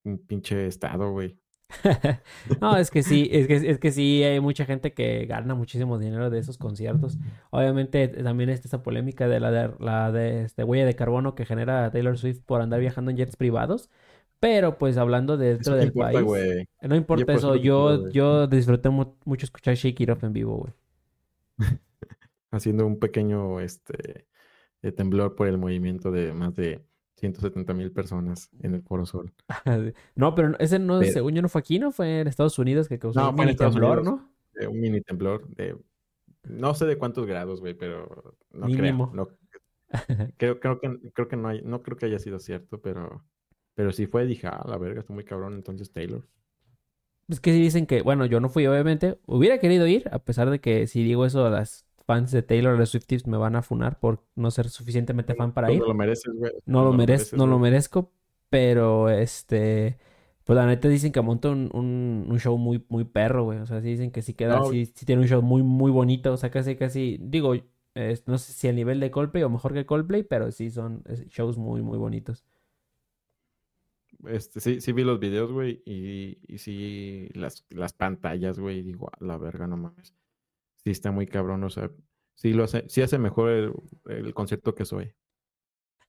un 0.04 0.18
pinche 0.26 0.66
estado, 0.66 1.10
güey. 1.10 1.38
no, 2.60 2.76
es 2.76 2.90
que 2.90 3.02
sí, 3.02 3.28
es 3.32 3.46
que, 3.46 3.56
es 3.56 3.78
que 3.78 3.92
sí 3.92 4.22
hay 4.22 4.40
mucha 4.40 4.64
gente 4.64 4.92
que 4.92 5.26
gana 5.26 5.54
muchísimo 5.54 5.98
dinero 5.98 6.30
de 6.30 6.38
esos 6.38 6.58
conciertos. 6.58 7.18
Obviamente 7.50 8.08
también 8.08 8.50
está 8.50 8.68
esa 8.68 8.82
polémica 8.82 9.28
de 9.28 9.40
la 9.40 9.50
de 9.50 9.70
la 9.78 10.12
de 10.12 10.44
este 10.44 10.64
huella 10.64 10.84
de 10.84 10.94
carbono 10.94 11.34
que 11.34 11.46
genera 11.46 11.90
Taylor 11.90 12.18
Swift 12.18 12.40
por 12.44 12.60
andar 12.60 12.80
viajando 12.80 13.10
en 13.10 13.16
jets 13.16 13.36
privados. 13.36 13.90
Pero 14.42 14.76
pues 14.76 14.96
hablando 14.96 15.36
de 15.36 15.50
dentro 15.50 15.76
del 15.76 15.92
país, 15.92 16.66
no 16.80 16.96
importa 16.96 17.32
eso, 17.32 17.54
yo, 17.54 18.08
yo 18.10 18.48
disfruté 18.48 18.90
mucho 18.90 19.46
escuchar 19.46 19.76
Shake 19.76 20.00
It 20.00 20.10
Off 20.10 20.24
en 20.24 20.32
vivo, 20.32 20.56
güey. 20.56 20.72
Haciendo 22.50 22.84
un 22.84 22.98
pequeño 22.98 23.60
este 23.60 24.26
temblor 24.96 25.36
por 25.36 25.46
el 25.46 25.58
movimiento 25.58 26.10
de 26.10 26.32
más 26.32 26.56
de 26.56 26.82
170 27.18 27.72
mil 27.72 27.92
personas 27.92 28.50
en 28.58 28.74
el 28.74 28.82
Foro 28.82 29.06
Sol. 29.06 29.32
no, 30.16 30.34
pero 30.34 30.58
ese 30.58 30.80
no, 30.80 31.00
según 31.04 31.34
yo, 31.34 31.42
no 31.42 31.48
fue 31.48 31.60
aquí, 31.60 31.78
¿no? 31.78 31.92
Fue 31.92 32.22
en 32.22 32.26
Estados 32.26 32.58
Unidos 32.58 32.88
que 32.88 32.98
causó 32.98 33.30
un 33.30 33.36
mini 33.36 33.54
temblor, 33.54 34.02
¿no? 34.02 34.28
un 34.68 34.80
mini 34.80 35.02
temblor 35.02 35.46
de... 35.54 35.76
No 36.48 36.74
sé 36.74 36.86
de 36.86 36.98
cuántos 36.98 37.26
grados, 37.26 37.60
güey, 37.60 37.74
pero 37.74 38.34
no 38.50 38.66
creo. 38.66 39.12
creo, 40.36 40.58
creo, 40.58 40.80
que, 40.80 41.12
creo 41.12 41.28
que 41.28 41.36
no 41.36 41.46
hay, 41.46 41.62
no 41.62 41.80
creo 41.84 41.96
que 41.96 42.06
haya 42.06 42.18
sido 42.18 42.40
cierto, 42.40 42.80
pero, 42.80 43.24
pero 43.74 43.92
si 43.92 44.06
fue, 44.06 44.26
dije, 44.26 44.46
ah, 44.46 44.64
la 44.68 44.78
verga, 44.78 45.00
está 45.00 45.12
muy 45.12 45.24
cabrón, 45.24 45.54
entonces 45.54 45.92
Taylor. 45.92 46.26
Es 47.28 47.40
que 47.40 47.52
si 47.52 47.60
dicen 47.60 47.86
que, 47.86 48.02
bueno, 48.02 48.26
yo 48.26 48.40
no 48.40 48.48
fui, 48.48 48.66
obviamente, 48.66 49.18
hubiera 49.26 49.58
querido 49.58 49.86
ir, 49.86 50.08
a 50.12 50.18
pesar 50.18 50.50
de 50.50 50.60
que 50.60 50.86
si 50.86 51.02
digo 51.02 51.24
eso, 51.24 51.48
las 51.48 51.86
fans 52.04 52.30
de 52.32 52.42
Taylor, 52.42 52.78
los 52.78 52.90
Swifties 52.90 53.26
me 53.26 53.36
van 53.36 53.56
a 53.56 53.62
funar 53.62 53.98
por 53.98 54.24
no 54.34 54.50
ser 54.50 54.68
suficientemente 54.68 55.34
fan 55.34 55.52
para 55.52 55.72
ir. 55.72 55.80
No 55.80 55.86
lo 55.86 55.94
mereces, 55.94 56.34
güey. 56.34 56.52
No, 56.66 56.84
lo, 56.84 56.92
merezco, 56.92 57.36
no 57.36 57.46
lo 57.46 57.58
merezco, 57.58 58.12
pero 58.50 59.08
este... 59.08 59.98
Pues 60.44 60.56
la 60.56 60.66
neta 60.66 60.88
dicen 60.88 61.12
que 61.12 61.20
monta 61.20 61.50
un, 61.50 61.70
un, 61.72 62.40
show 62.40 62.58
muy, 62.58 62.84
muy 62.88 63.04
perro, 63.04 63.44
güey. 63.44 63.60
O 63.60 63.66
sea, 63.66 63.80
sí 63.80 63.90
dicen 63.90 64.10
que 64.10 64.22
sí 64.22 64.34
queda, 64.34 64.60
sí, 64.64 64.92
tiene 65.06 65.22
un 65.22 65.28
show 65.28 65.40
muy, 65.40 65.62
muy 65.62 65.92
bonito. 65.92 66.32
O 66.32 66.36
sea, 66.36 66.50
casi, 66.50 66.74
casi, 66.74 67.16
digo, 67.20 67.54
no 68.26 68.38
sé 68.38 68.52
si 68.52 68.66
a 68.66 68.72
nivel 68.72 68.98
de 68.98 69.12
Coldplay 69.12 69.44
o 69.44 69.50
mejor 69.50 69.72
que 69.72 69.86
Coldplay, 69.86 70.24
pero 70.24 70.50
sí 70.50 70.70
son 70.70 71.04
shows 71.28 71.58
muy, 71.58 71.80
muy 71.80 71.96
bonitos. 71.96 72.44
Este, 74.26 74.60
sí, 74.60 74.80
sí 74.80 74.92
vi 74.92 75.04
los 75.04 75.18
videos, 75.18 75.52
güey, 75.52 75.82
y, 75.84 76.38
y 76.46 76.58
sí 76.58 77.28
las, 77.34 77.66
las 77.70 77.92
pantallas, 77.92 78.58
güey, 78.58 78.82
digo, 78.82 79.10
a 79.12 79.24
la 79.24 79.36
verga, 79.36 79.66
no 79.66 79.76
mames 79.76 80.14
sí 80.84 80.90
está 80.90 81.10
muy 81.10 81.26
cabrón, 81.26 81.64
o 81.64 81.70
sea, 81.70 81.90
sí 82.34 82.52
lo 82.52 82.64
hace, 82.64 82.84
sí 82.88 83.00
hace 83.02 83.18
mejor 83.18 83.50
el, 83.50 83.72
el 84.06 84.34
concierto 84.34 84.74
que 84.74 84.84
Zoe. 84.84 85.14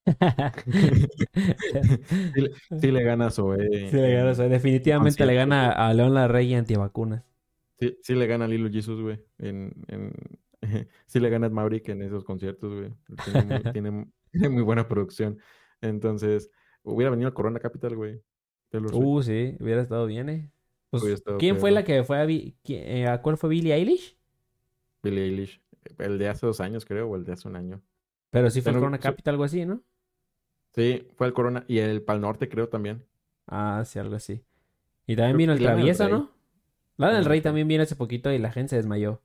sí, 2.82 2.92
le 2.92 3.04
gana 3.04 3.28
a 3.28 3.32
Zoe. 3.32 3.90
Sí 3.90 3.96
le 3.96 4.14
gana 4.14 4.32
a 4.32 4.36
Zoe. 4.36 4.50
Definitivamente 4.50 5.26
le 5.26 5.36
gana 5.36 5.72
a 5.72 5.94
León 5.94 6.14
Larrey 6.14 6.54
antivacunas. 6.56 7.24
Sí, 7.80 7.98
sí 8.02 8.16
le 8.16 8.28
gana 8.28 8.46
a 8.46 8.48
Lilo 8.48 8.70
Jesus, 8.70 9.02
güey. 9.02 9.24
En, 9.38 9.74
en... 9.88 10.14
sí 11.06 11.20
le 11.20 11.30
gana 11.30 11.48
a 11.48 11.50
Maverick 11.50 11.88
en 11.90 12.02
esos 12.02 12.26
conciertos, 12.26 12.74
güey. 12.74 12.94
Tiene, 13.72 13.92
muy, 13.92 14.08
buena 14.64 14.90
producción. 14.90 15.40
Entonces, 15.80 16.52
hubiera 16.84 17.12
venido 17.12 17.30
a 17.30 17.34
Corona 17.34 17.60
Capital, 17.60 17.96
güey. 17.96 18.22
Uh, 18.74 19.22
sí, 19.22 19.56
hubiera 19.60 19.82
estado 19.82 20.06
bien, 20.06 20.30
eh. 20.30 20.50
Pues, 20.90 21.24
¿Quién 21.40 21.60
fue 21.60 21.72
la 21.72 21.84
que 21.84 22.04
fue 22.04 22.18
a, 22.18 22.28
eh, 22.30 23.08
a 23.08 23.22
cuál 23.22 23.38
fue 23.38 23.50
Billie 23.50 23.74
Eilish? 23.74 24.16
Billie 25.02 25.26
Eilish. 25.26 25.62
El 25.98 26.20
de 26.20 26.30
hace 26.30 26.46
dos 26.46 26.60
años, 26.62 26.86
creo, 26.86 27.10
o 27.10 27.16
el 27.16 27.24
de 27.24 27.34
hace 27.34 27.48
un 27.48 27.56
año. 27.56 27.82
Pero 28.30 28.50
sí 28.50 28.62
fue 28.62 28.72
el 28.72 28.80
Corona 28.80 29.00
Capital, 29.00 29.34
algo 29.34 29.44
así, 29.44 29.66
¿no? 29.66 29.82
Sí, 30.76 31.08
fue 31.16 31.28
el 31.28 31.34
Corona. 31.34 31.66
Y 31.68 31.80
el 31.80 32.02
Pal 32.04 32.22
Norte, 32.22 32.48
creo, 32.50 32.70
también. 32.70 33.06
Ah, 33.48 33.84
sí, 33.86 34.00
algo 34.00 34.16
así. 34.16 34.44
Y 35.06 35.16
también 35.16 35.38
vino 35.38 35.54
el 35.54 35.60
Travieso, 35.60 36.10
¿no? 36.10 36.32
La 36.98 37.12
del 37.12 37.26
Rey 37.26 37.42
también 37.42 37.68
vino 37.68 37.84
hace 37.84 37.96
poquito 37.96 38.32
y 38.32 38.38
la 38.38 38.52
gente 38.52 38.72
se 38.72 38.76
desmayó. 38.78 39.22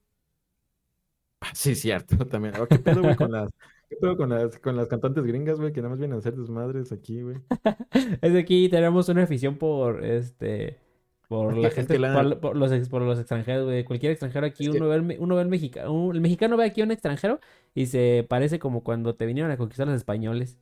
Ah, 1.41 1.51
sí, 1.55 1.75
cierto, 1.75 2.17
también. 2.27 2.55
Oh, 2.59 2.67
¿Qué 2.67 2.79
pedo, 2.79 3.03
güey, 3.03 3.17
con 3.17 3.31
las... 3.31 3.51
¿Qué 3.89 3.97
pedo 3.97 4.17
con 4.17 4.31
las, 4.31 4.59
con 4.59 4.77
las 4.77 4.89
cantantes 4.89 5.25
gringas, 5.25 5.59
güey? 5.59 5.73
Que 5.73 5.81
nada 5.81 5.91
más 5.91 5.99
vienen 5.99 6.17
a 6.17 6.19
hacer 6.19 6.37
desmadres 6.37 6.93
aquí, 6.93 7.23
güey. 7.23 7.37
es 8.21 8.33
que 8.33 8.39
aquí 8.39 8.69
tenemos 8.69 9.09
una 9.09 9.23
afición 9.23 9.57
por, 9.57 10.05
este 10.05 10.79
por 11.29 11.57
la 11.57 11.71
gente, 11.71 11.99
por, 12.41 12.57
los, 12.57 12.89
por 12.89 13.03
los 13.03 13.19
extranjeros, 13.19 13.67
güey. 13.67 13.85
Cualquier 13.85 14.13
extranjero 14.13 14.47
aquí, 14.47 14.69
uno, 14.69 14.89
ve 14.89 14.97
el, 14.97 15.17
uno 15.19 15.37
ve 15.37 15.43
el 15.43 15.49
mexicano. 15.49 16.11
El 16.11 16.23
mexicano 16.23 16.57
ve 16.57 16.65
aquí 16.65 16.81
a 16.81 16.85
un 16.85 16.91
extranjero 16.91 17.39
y 17.75 17.87
se 17.87 18.27
parece 18.29 18.59
como 18.59 18.83
cuando 18.83 19.15
te 19.15 19.27
vinieron 19.27 19.51
a 19.53 19.59
conquistar 19.59 19.87
los 19.87 19.97
españoles. 19.97 20.59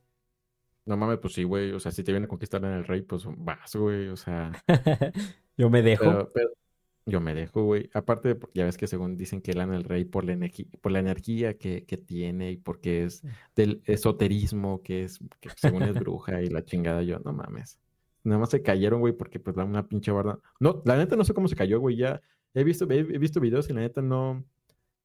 No 0.85 0.97
mames, 0.97 1.19
pues 1.19 1.33
sí, 1.33 1.43
güey. 1.43 1.71
O 1.71 1.79
sea, 1.79 1.91
si 1.91 2.03
te 2.03 2.11
vienen 2.11 2.25
a 2.25 2.29
conquistar 2.29 2.63
en 2.65 2.71
el 2.71 2.85
rey, 2.85 3.01
pues 3.01 3.23
vas, 3.37 3.75
güey. 3.75 4.09
O 4.09 4.17
sea. 4.17 4.51
yo 5.57 5.69
me 5.69 5.81
dejo. 5.81 6.31
Yo 7.07 7.21
me 7.21 7.33
dejo, 7.33 7.63
güey. 7.63 7.89
Aparte, 7.93 8.37
ya 8.53 8.65
ves 8.65 8.77
que 8.77 8.85
según 8.85 9.17
dicen 9.17 9.41
que 9.41 9.53
Lana 9.53 9.77
el 9.77 9.85
rey 9.85 10.03
por 10.03 10.25
la, 10.25 10.33
energía, 10.33 10.65
por 10.81 10.91
la 10.91 10.99
energía 10.99 11.57
que, 11.57 11.85
que, 11.85 11.97
tiene 11.97 12.51
y 12.51 12.57
porque 12.57 13.05
es 13.05 13.23
del 13.55 13.81
esoterismo, 13.85 14.83
que 14.83 15.05
es, 15.05 15.19
que 15.39 15.49
según 15.55 15.83
es 15.83 15.95
bruja 15.95 16.41
y 16.41 16.47
la 16.49 16.65
chingada, 16.65 17.01
yo, 17.03 17.19
no 17.19 17.31
mames. 17.31 17.79
Nada 18.23 18.39
más 18.39 18.49
se 18.49 18.61
cayeron, 18.61 18.99
güey, 18.99 19.13
porque 19.13 19.39
pues 19.39 19.55
da 19.55 19.63
una 19.63 19.87
pinche 19.87 20.11
barda. 20.11 20.37
No, 20.59 20.81
la 20.85 20.97
neta 20.97 21.15
no 21.15 21.23
sé 21.23 21.33
cómo 21.33 21.47
se 21.47 21.55
cayó, 21.55 21.79
güey. 21.79 21.95
Ya 21.95 22.21
he 22.53 22.65
visto, 22.65 22.85
he, 22.89 23.03
visto 23.03 23.39
videos 23.39 23.69
y 23.69 23.73
la 23.73 23.79
neta 23.79 24.01
no, 24.01 24.43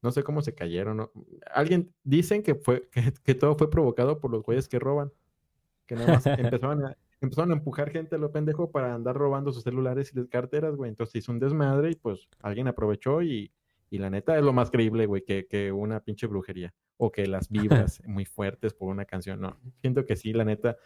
no 0.02 0.10
sé 0.10 0.24
cómo 0.24 0.42
se 0.42 0.54
cayeron. 0.54 1.08
Alguien 1.54 1.94
dicen 2.02 2.42
que 2.42 2.56
fue, 2.56 2.88
que, 3.22 3.34
todo 3.36 3.56
fue 3.56 3.70
provocado 3.70 4.18
por 4.18 4.32
los 4.32 4.42
güeyes 4.42 4.68
que 4.68 4.80
roban. 4.80 5.12
Que 5.86 5.94
nada 5.94 6.14
más 6.14 6.26
empezaron 6.26 6.84
a, 6.84 6.96
empezaron 7.22 7.50
a 7.50 7.54
empujar 7.54 7.90
gente 7.90 8.16
a 8.16 8.18
lo 8.18 8.32
pendejo 8.32 8.70
para 8.70 8.94
andar 8.94 9.16
robando 9.16 9.52
sus 9.52 9.62
celulares 9.62 10.12
y 10.12 10.18
las 10.18 10.28
carteras, 10.28 10.76
güey. 10.76 10.90
Entonces 10.90 11.16
hizo 11.16 11.32
un 11.32 11.38
desmadre 11.38 11.90
y 11.90 11.94
pues 11.94 12.28
alguien 12.40 12.68
aprovechó 12.68 13.22
y, 13.22 13.52
y 13.90 13.98
la 13.98 14.10
neta 14.10 14.36
es 14.36 14.44
lo 14.44 14.52
más 14.52 14.70
creíble, 14.70 15.06
güey, 15.06 15.24
que, 15.24 15.46
que 15.46 15.72
una 15.72 16.00
pinche 16.00 16.26
brujería. 16.26 16.74
O 16.96 17.10
que 17.10 17.26
las 17.26 17.48
vibras 17.50 18.02
muy 18.06 18.24
fuertes 18.24 18.74
por 18.74 18.88
una 18.88 19.04
canción. 19.04 19.40
No, 19.40 19.56
siento 19.80 20.04
que 20.04 20.16
sí, 20.16 20.32
la 20.32 20.44
neta. 20.44 20.76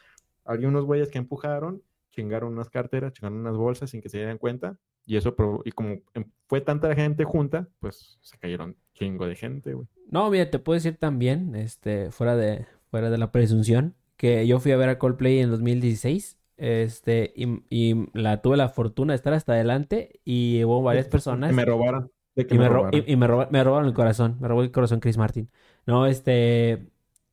Había 0.45 0.69
unos 0.69 0.85
güeyes 0.85 1.11
que 1.11 1.19
empujaron 1.19 1.83
chingaron 2.17 2.53
unas 2.53 2.71
carteras, 2.71 3.13
chingaron 3.13 3.39
unas 3.39 3.57
bolsas 3.57 3.91
sin 3.91 4.01
que 4.01 4.09
se 4.09 4.17
dieran 4.17 4.39
cuenta. 4.39 4.79
Y 5.05 5.17
eso, 5.17 5.37
y 5.65 5.71
como 5.71 6.01
em, 6.15 6.25
fue 6.49 6.61
tanta 6.61 6.93
gente 6.95 7.25
junta, 7.25 7.69
pues 7.79 8.19
se 8.23 8.39
cayeron 8.39 8.77
chingo 8.95 9.27
de 9.27 9.37
gente, 9.37 9.75
güey. 9.75 9.87
No, 10.11 10.29
mira, 10.31 10.51
te 10.51 10.59
puedo 10.59 10.75
decir 10.75 10.97
también, 10.97 11.55
este, 11.55 12.11
fuera 12.11 12.35
de, 12.37 12.67
fuera 12.91 13.11
de 13.11 13.19
la 13.19 13.31
presunción, 13.31 13.95
que 14.17 14.47
yo 14.47 14.61
fui 14.61 14.73
a 14.73 14.77
ver 14.77 14.89
a 14.89 14.99
Coldplay 14.99 15.41
en 15.41 15.51
2016 15.51 16.37
este, 16.57 17.35
y, 17.37 17.63
y, 17.69 18.09
la 18.15 18.41
tuve 18.41 18.57
la 18.57 18.69
fortuna 18.69 19.13
de 19.13 19.17
estar 19.17 19.35
hasta 19.35 19.53
adelante 19.53 20.21
y 20.25 20.65
hubo 20.65 20.83
varias 20.83 21.07
personas. 21.07 21.51
Que 21.51 21.57
me 21.57 21.65
robaron. 21.65 22.11
De 22.35 22.47
que 22.47 22.55
y, 22.55 22.59
me, 22.59 22.69
robaron. 22.69 23.05
Y, 23.07 23.17
me, 23.17 23.27
robaron 23.27 23.87
el 23.87 23.95
corazón. 23.95 24.37
Me 24.41 24.49
robó 24.49 24.63
el 24.63 24.71
corazón 24.71 25.01
Chris 25.01 25.19
Martin. 25.19 25.51
No, 25.87 26.07
este. 26.07 26.89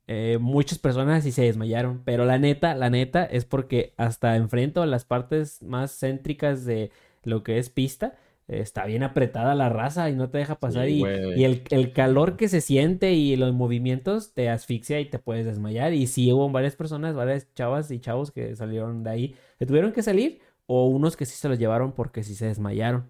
Eh, 0.07 0.37
muchas 0.41 0.79
personas 0.79 1.23
sí 1.23 1.31
se 1.31 1.43
desmayaron. 1.43 2.01
Pero 2.03 2.25
la 2.25 2.37
neta, 2.37 2.75
la 2.75 2.89
neta 2.89 3.23
es 3.23 3.45
porque 3.45 3.93
hasta 3.97 4.35
enfrento 4.35 4.81
a 4.81 4.85
las 4.85 5.05
partes 5.05 5.63
más 5.63 5.97
céntricas 5.97 6.65
de 6.65 6.91
lo 7.23 7.43
que 7.43 7.57
es 7.57 7.69
pista 7.69 8.17
está 8.47 8.85
bien 8.85 9.03
apretada 9.03 9.55
la 9.55 9.69
raza 9.69 10.09
y 10.09 10.15
no 10.15 10.29
te 10.29 10.37
deja 10.37 10.59
pasar. 10.59 10.89
y, 10.89 11.03
y 11.03 11.43
el, 11.43 11.63
el, 11.69 11.93
calor 11.93 12.35
que 12.35 12.47
se 12.47 12.61
siente 12.61 13.13
y 13.13 13.35
los 13.35 13.53
movimientos 13.53 14.33
te 14.33 14.49
asfixia 14.49 14.99
y 14.99 15.09
te 15.09 15.19
puedes 15.19 15.45
desmayar. 15.45 15.93
Y 15.93 16.07
sí 16.07 16.31
hubo 16.31 16.49
varias 16.49 16.75
personas, 16.75 17.15
varias 17.15 17.53
chavas 17.53 17.91
y 17.91 17.99
chavos 17.99 18.31
que 18.31 18.55
salieron 18.55 19.03
de 19.03 19.09
ahí. 19.09 19.35
Se 19.59 19.65
tuvieron 19.65 19.91
que 19.93 20.03
salir 20.03 20.41
o 20.65 20.87
unos 20.87 21.17
que 21.17 21.25
sí 21.25 21.35
se 21.35 21.49
los 21.49 21.59
llevaron 21.59 21.93
porque 21.93 22.23
sí 22.23 22.35
se 22.35 22.45
desmayaron. 22.47 23.09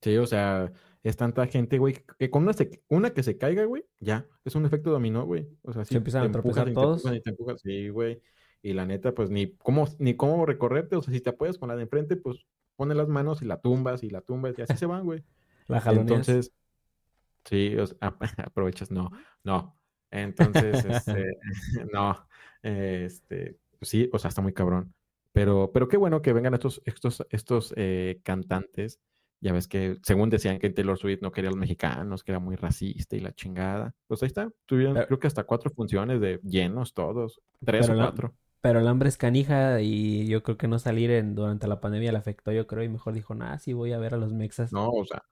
Sí, 0.00 0.16
o 0.16 0.26
sea, 0.26 0.72
es 1.02 1.16
tanta 1.16 1.46
gente, 1.46 1.78
güey, 1.78 1.96
que 2.18 2.30
con 2.30 2.42
una, 2.42 2.52
una 2.88 3.10
que 3.10 3.22
se 3.22 3.38
caiga, 3.38 3.64
güey, 3.64 3.84
ya, 4.00 4.26
es 4.44 4.54
un 4.54 4.66
efecto 4.66 4.90
dominó, 4.90 5.24
güey. 5.24 5.48
O 5.62 5.72
sea, 5.72 5.84
se 5.84 5.96
empiezan 5.96 6.24
a 6.24 6.32
tropezar 6.32 6.72
todos. 6.72 7.02
sí, 7.62 7.88
güey. 7.88 8.20
Y 8.62 8.72
la 8.72 8.86
neta, 8.86 9.12
pues 9.12 9.30
ni 9.30 9.52
cómo, 9.56 9.86
ni 9.98 10.14
cómo 10.14 10.46
recorrerte, 10.46 10.96
o 10.96 11.02
sea, 11.02 11.12
si 11.12 11.20
te 11.20 11.30
apoyas 11.30 11.58
con 11.58 11.68
la 11.68 11.76
de 11.76 11.82
enfrente, 11.82 12.16
pues 12.16 12.46
pone 12.76 12.94
las 12.94 13.08
manos 13.08 13.42
y 13.42 13.44
la 13.44 13.60
tumbas 13.60 14.02
y 14.02 14.10
la 14.10 14.20
tumbas 14.20 14.58
y 14.58 14.62
así 14.62 14.76
se 14.76 14.86
van, 14.86 15.04
güey. 15.04 15.24
La 15.66 15.80
jaloneas. 15.80 16.28
Entonces, 16.28 16.52
sí, 17.44 17.74
aprovechas, 18.44 18.90
no, 18.90 19.10
no. 19.44 19.78
Entonces, 20.10 20.84
este, 20.84 21.38
no, 21.92 22.26
este, 22.62 23.56
pues 23.78 23.88
sí, 23.88 24.08
o 24.12 24.18
sea, 24.18 24.28
está 24.28 24.42
muy 24.42 24.52
cabrón. 24.52 24.94
Pero, 25.32 25.70
pero 25.72 25.88
qué 25.88 25.96
bueno 25.96 26.22
que 26.22 26.32
vengan 26.32 26.54
estos, 26.54 26.80
estos, 26.84 27.26
estos 27.30 27.74
eh, 27.76 28.20
cantantes. 28.22 29.00
Ya 29.40 29.52
ves 29.52 29.66
que, 29.66 29.98
según 30.02 30.30
decían 30.30 30.58
que 30.58 30.70
Taylor 30.70 30.96
Swift 30.96 31.20
no 31.20 31.32
quería 31.32 31.48
a 31.48 31.52
los 31.52 31.60
mexicanos, 31.60 32.22
que 32.22 32.32
era 32.32 32.38
muy 32.38 32.56
racista 32.56 33.16
y 33.16 33.20
la 33.20 33.32
chingada. 33.32 33.94
Pues 34.06 34.22
ahí 34.22 34.28
está. 34.28 34.50
Tuvieron, 34.64 34.94
creo 34.94 35.18
que 35.18 35.26
hasta 35.26 35.44
cuatro 35.44 35.70
funciones 35.70 36.20
de 36.20 36.40
llenos 36.44 36.94
todos. 36.94 37.40
Tres 37.64 37.88
o 37.88 37.94
cuatro. 37.94 38.34
Pero 38.64 38.80
el 38.80 38.88
hambre 38.88 39.10
es 39.10 39.18
canija 39.18 39.82
y 39.82 40.26
yo 40.26 40.42
creo 40.42 40.56
que 40.56 40.68
no 40.68 40.78
salir 40.78 41.10
en, 41.10 41.34
durante 41.34 41.68
la 41.68 41.80
pandemia 41.80 42.12
le 42.12 42.16
afectó, 42.16 42.50
yo 42.50 42.66
creo, 42.66 42.82
y 42.82 42.88
mejor 42.88 43.12
dijo, 43.12 43.34
nada, 43.34 43.58
sí 43.58 43.74
voy 43.74 43.92
a 43.92 43.98
ver 43.98 44.14
a 44.14 44.16
los 44.16 44.32
mexas. 44.32 44.72
No, 44.72 44.88
o 44.88 45.04
sea, 45.04 45.22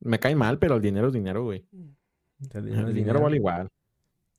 me 0.00 0.18
cae 0.18 0.34
mal, 0.34 0.58
pero 0.58 0.76
el 0.76 0.80
dinero 0.80 1.08
es 1.08 1.12
dinero, 1.12 1.44
güey. 1.44 1.66
El 2.54 2.94
dinero, 2.94 3.20
vale 3.20 3.36
igual. 3.36 3.68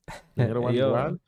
El 0.08 0.16
dinero 0.38 0.62
vale 0.64 0.78
igual. 0.80 1.22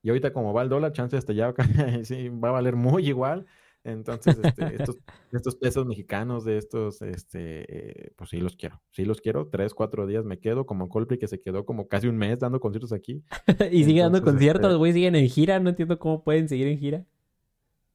Y 0.00 0.08
ahorita 0.08 0.32
como 0.32 0.54
va 0.54 0.62
el 0.62 0.70
dólar, 0.70 0.92
chance 0.92 1.18
hasta 1.18 1.34
ya 1.34 1.52
sí, 2.04 2.30
va 2.30 2.48
a 2.48 2.52
valer 2.52 2.76
muy 2.76 3.06
igual. 3.06 3.44
Entonces, 3.84 4.38
este, 4.42 4.74
estos, 4.82 4.96
estos, 5.30 5.56
pesos 5.56 5.86
mexicanos 5.86 6.44
de 6.44 6.56
estos, 6.56 7.02
este, 7.02 7.64
eh, 7.68 8.12
pues 8.16 8.30
sí 8.30 8.38
los 8.38 8.56
quiero. 8.56 8.80
Sí 8.90 9.04
los 9.04 9.20
quiero. 9.20 9.48
Tres, 9.48 9.74
cuatro 9.74 10.06
días 10.06 10.24
me 10.24 10.40
quedo, 10.40 10.64
como 10.64 10.88
Coldplay 10.88 11.18
que 11.18 11.28
se 11.28 11.40
quedó 11.40 11.66
como 11.66 11.86
casi 11.86 12.08
un 12.08 12.16
mes 12.16 12.40
dando 12.40 12.60
conciertos 12.60 12.92
aquí. 12.92 13.22
y 13.70 13.84
sigue 13.84 14.00
dando 14.00 14.22
conciertos, 14.22 14.70
este 14.70 14.78
güey, 14.78 14.92
siguen 14.94 15.14
en 15.14 15.28
gira. 15.28 15.60
No 15.60 15.68
entiendo 15.68 15.98
cómo 15.98 16.24
pueden 16.24 16.48
seguir 16.48 16.66
en 16.66 16.78
gira. 16.78 17.04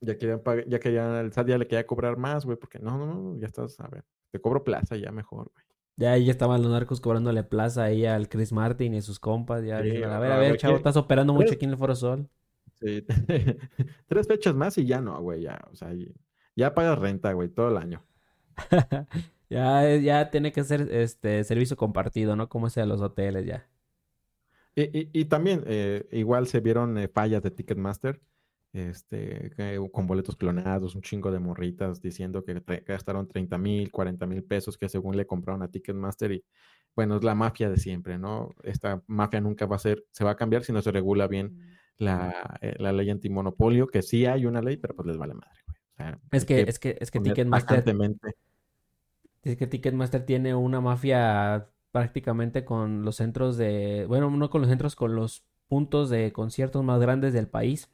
Ya 0.01 0.17
que 0.17 0.39
ya 0.67 0.79
que 0.79 0.93
ya 0.93 1.19
el 1.19 1.33
SAT 1.33 1.47
ya 1.47 1.57
le 1.57 1.67
quería 1.67 1.85
cobrar 1.85 2.17
más, 2.17 2.45
güey, 2.45 2.57
porque 2.57 2.79
no, 2.79 2.97
no, 2.97 3.05
no, 3.05 3.37
ya 3.37 3.47
estás, 3.47 3.77
a 3.81 3.87
ver, 3.89 4.05
te 4.31 4.39
cobro 4.39 4.63
plaza 4.63 4.95
ya 4.95 5.11
mejor, 5.11 5.51
güey. 5.53 5.65
Ya, 5.97 6.17
ya 6.17 6.31
estaban 6.31 6.61
los 6.61 6.71
narcos 6.71 7.01
cobrándole 7.01 7.43
plaza 7.43 7.83
ahí 7.83 8.05
al 8.05 8.29
Chris 8.29 8.53
Martin 8.53 8.93
y 8.93 9.01
sus 9.01 9.19
compas. 9.19 9.65
Ya, 9.65 9.79
a 9.79 9.81
ver, 9.81 10.05
a 10.05 10.37
ver, 10.37 10.57
chavo, 10.57 10.77
estás 10.77 10.95
operando 10.95 11.33
mucho 11.33 11.55
aquí 11.55 11.65
en 11.65 11.71
el 11.71 11.77
Foro 11.77 11.93
Sol. 11.93 12.29
Sí. 12.81 13.05
Tres 14.07 14.27
fechas 14.27 14.55
más 14.55 14.77
y 14.77 14.85
ya 14.85 15.01
no, 15.01 15.21
güey, 15.21 15.41
ya, 15.41 15.59
o 15.71 15.75
sea, 15.75 15.93
ya 16.55 16.73
pagas 16.73 16.99
renta, 16.99 17.33
güey, 17.33 17.49
todo 17.49 17.69
el 17.69 17.77
año. 17.77 18.05
ya, 19.49 19.95
ya 19.95 20.29
tiene 20.29 20.51
que 20.51 20.63
ser 20.63 20.81
este 20.91 21.43
servicio 21.43 21.75
compartido, 21.77 22.35
¿no? 22.35 22.49
Como 22.49 22.69
sea 22.69 22.85
los 22.85 23.01
hoteles 23.01 23.45
ya. 23.45 23.67
Y, 24.75 25.09
y, 25.11 25.25
también, 25.25 25.63
eh, 25.65 26.07
igual 26.11 26.47
se 26.47 26.61
vieron 26.61 26.97
eh, 26.97 27.09
fallas 27.09 27.43
de 27.43 27.51
Ticketmaster, 27.51 28.21
este, 28.71 29.51
con 29.91 30.07
boletos 30.07 30.37
clonados, 30.37 30.95
un 30.95 31.01
chingo 31.01 31.31
de 31.31 31.39
morritas 31.39 32.01
diciendo 32.01 32.45
que 32.45 32.61
gastaron 32.85 33.27
30 33.27 33.57
mil, 33.57 33.91
40 33.91 34.25
mil 34.25 34.43
pesos 34.43 34.77
que 34.77 34.87
según 34.87 35.17
le 35.17 35.25
compraron 35.25 35.63
a 35.63 35.69
Ticketmaster 35.69 36.31
y 36.31 36.45
bueno, 36.95 37.17
es 37.17 37.23
la 37.23 37.35
mafia 37.35 37.69
de 37.69 37.77
siempre, 37.77 38.17
¿no? 38.17 38.55
Esta 38.63 39.03
mafia 39.07 39.41
nunca 39.41 39.65
va 39.65 39.75
a 39.75 39.79
ser, 39.79 40.05
se 40.11 40.23
va 40.23 40.31
a 40.31 40.35
cambiar 40.35 40.63
si 40.63 40.71
no 40.71 40.81
se 40.81 40.91
regula 40.91 41.27
bien 41.27 41.47
mm 41.47 41.78
la, 41.99 42.57
eh, 42.61 42.75
la 42.79 42.91
ley 42.91 43.09
antimonopolio, 43.09 43.87
que 43.87 44.01
sí 44.01 44.25
hay 44.25 44.45
una 44.45 44.61
ley, 44.61 44.77
pero 44.77 44.95
pues 44.95 45.07
les 45.07 45.17
vale 45.17 45.35
madre, 45.35 45.59
güey. 45.67 46.15
es, 46.31 46.45
que, 46.45 46.61
es 46.61 46.79
que, 46.79 46.97
es 46.99 47.11
que 47.11 47.19
Ticketmaster. 47.19 47.83
Es 49.43 49.55
que 49.55 49.67
Ticketmaster 49.67 50.25
tiene 50.25 50.55
una 50.55 50.81
mafia 50.81 51.69
prácticamente 51.91 52.65
con 52.65 53.03
los 53.03 53.17
centros 53.17 53.57
de. 53.57 54.05
Bueno, 54.07 54.31
no 54.31 54.49
con 54.49 54.61
los 54.61 54.69
centros, 54.69 54.95
con 54.95 55.15
los 55.15 55.43
puntos 55.67 56.09
de 56.09 56.31
conciertos 56.33 56.83
más 56.83 56.99
grandes 56.99 57.33
del 57.33 57.47
país. 57.47 57.89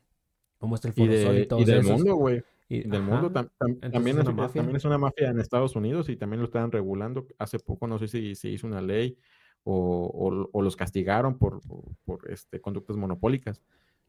Como 0.57 0.75
está 0.75 0.87
el 0.87 0.93
Foro 0.93 1.11
y, 1.13 1.15
y, 1.15 1.61
y 1.61 1.65
del 1.65 1.83
mundo, 1.83 2.15
güey. 2.15 2.41
Y, 2.67 2.87
del 2.87 3.03
mundo 3.03 3.31
también, 3.31 3.79
es, 3.83 3.91
también 3.91 4.75
es 4.75 4.85
una 4.85 4.97
mafia 4.97 5.29
en 5.29 5.39
Estados 5.39 5.75
Unidos 5.75 6.09
y 6.09 6.15
también 6.15 6.39
lo 6.39 6.45
estaban 6.45 6.71
regulando. 6.71 7.27
Hace 7.37 7.59
poco 7.59 7.85
no 7.85 7.99
sé 7.99 8.07
si 8.07 8.33
se 8.33 8.49
hizo 8.49 8.65
una 8.65 8.81
ley 8.81 9.19
o, 9.63 10.49
o, 10.51 10.61
los 10.61 10.75
castigaron 10.75 11.37
por, 11.37 11.61
por, 12.05 12.31
este, 12.31 12.61
conductas 12.61 12.97
monopólicas. 12.97 13.61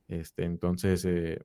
Este, 0.09 0.45
entonces, 0.45 1.05
eh, 1.05 1.40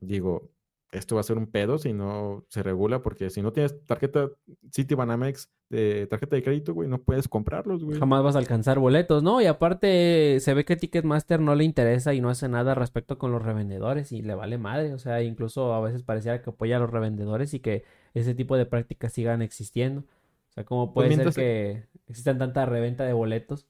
digo, 0.00 0.50
esto 0.92 1.16
va 1.16 1.20
a 1.20 1.24
ser 1.24 1.36
un 1.36 1.46
pedo 1.46 1.78
si 1.78 1.92
no 1.92 2.44
se 2.48 2.62
regula, 2.62 3.02
porque 3.02 3.30
si 3.30 3.42
no 3.42 3.52
tienes 3.52 3.84
tarjeta 3.84 4.28
Citibanamex 4.72 5.50
de 5.68 6.06
tarjeta 6.06 6.36
de 6.36 6.42
crédito, 6.42 6.74
güey, 6.74 6.88
no 6.88 6.98
puedes 7.02 7.28
comprarlos, 7.28 7.84
güey. 7.84 7.98
Jamás 7.98 8.22
vas 8.22 8.36
a 8.36 8.38
alcanzar 8.38 8.78
boletos, 8.78 9.22
¿no? 9.22 9.40
Y 9.40 9.46
aparte, 9.46 10.38
se 10.40 10.54
ve 10.54 10.64
que 10.64 10.76
Ticketmaster 10.76 11.40
no 11.40 11.54
le 11.54 11.64
interesa 11.64 12.14
y 12.14 12.20
no 12.20 12.30
hace 12.30 12.48
nada 12.48 12.74
respecto 12.74 13.18
con 13.18 13.32
los 13.32 13.42
revendedores 13.42 14.12
y 14.12 14.22
le 14.22 14.34
vale 14.34 14.58
madre. 14.58 14.94
O 14.94 14.98
sea, 14.98 15.22
incluso 15.22 15.74
a 15.74 15.80
veces 15.80 16.02
pareciera 16.02 16.40
que 16.40 16.50
apoya 16.50 16.76
a 16.76 16.80
los 16.80 16.90
revendedores 16.90 17.52
y 17.52 17.60
que 17.60 17.84
ese 18.14 18.34
tipo 18.34 18.56
de 18.56 18.66
prácticas 18.66 19.12
sigan 19.12 19.42
existiendo. 19.42 20.02
O 20.02 20.52
sea, 20.52 20.64
¿cómo 20.64 20.94
pues 20.94 21.08
puede 21.08 21.32
ser 21.32 21.34
que 21.34 21.84
existan 22.08 22.38
tanta 22.38 22.64
reventa 22.64 23.04
de 23.04 23.12
boletos? 23.12 23.66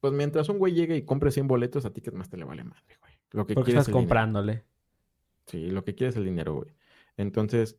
Pues 0.00 0.12
mientras 0.12 0.48
un 0.48 0.58
güey 0.58 0.72
llegue 0.72 0.96
y 0.96 1.02
compre 1.02 1.30
100 1.30 1.46
boletos, 1.46 1.84
a 1.84 1.92
Ticketmaster 1.92 2.38
le 2.38 2.46
vale 2.46 2.64
madre. 2.64 2.99
Lo 3.32 3.46
que 3.46 3.54
Porque 3.54 3.70
estás 3.70 3.88
comprándole. 3.88 4.64
Sí, 5.46 5.70
lo 5.70 5.84
que 5.84 5.94
quieres 5.94 6.14
es 6.14 6.18
el 6.18 6.26
dinero, 6.26 6.54
güey. 6.54 6.74
Entonces, 7.16 7.78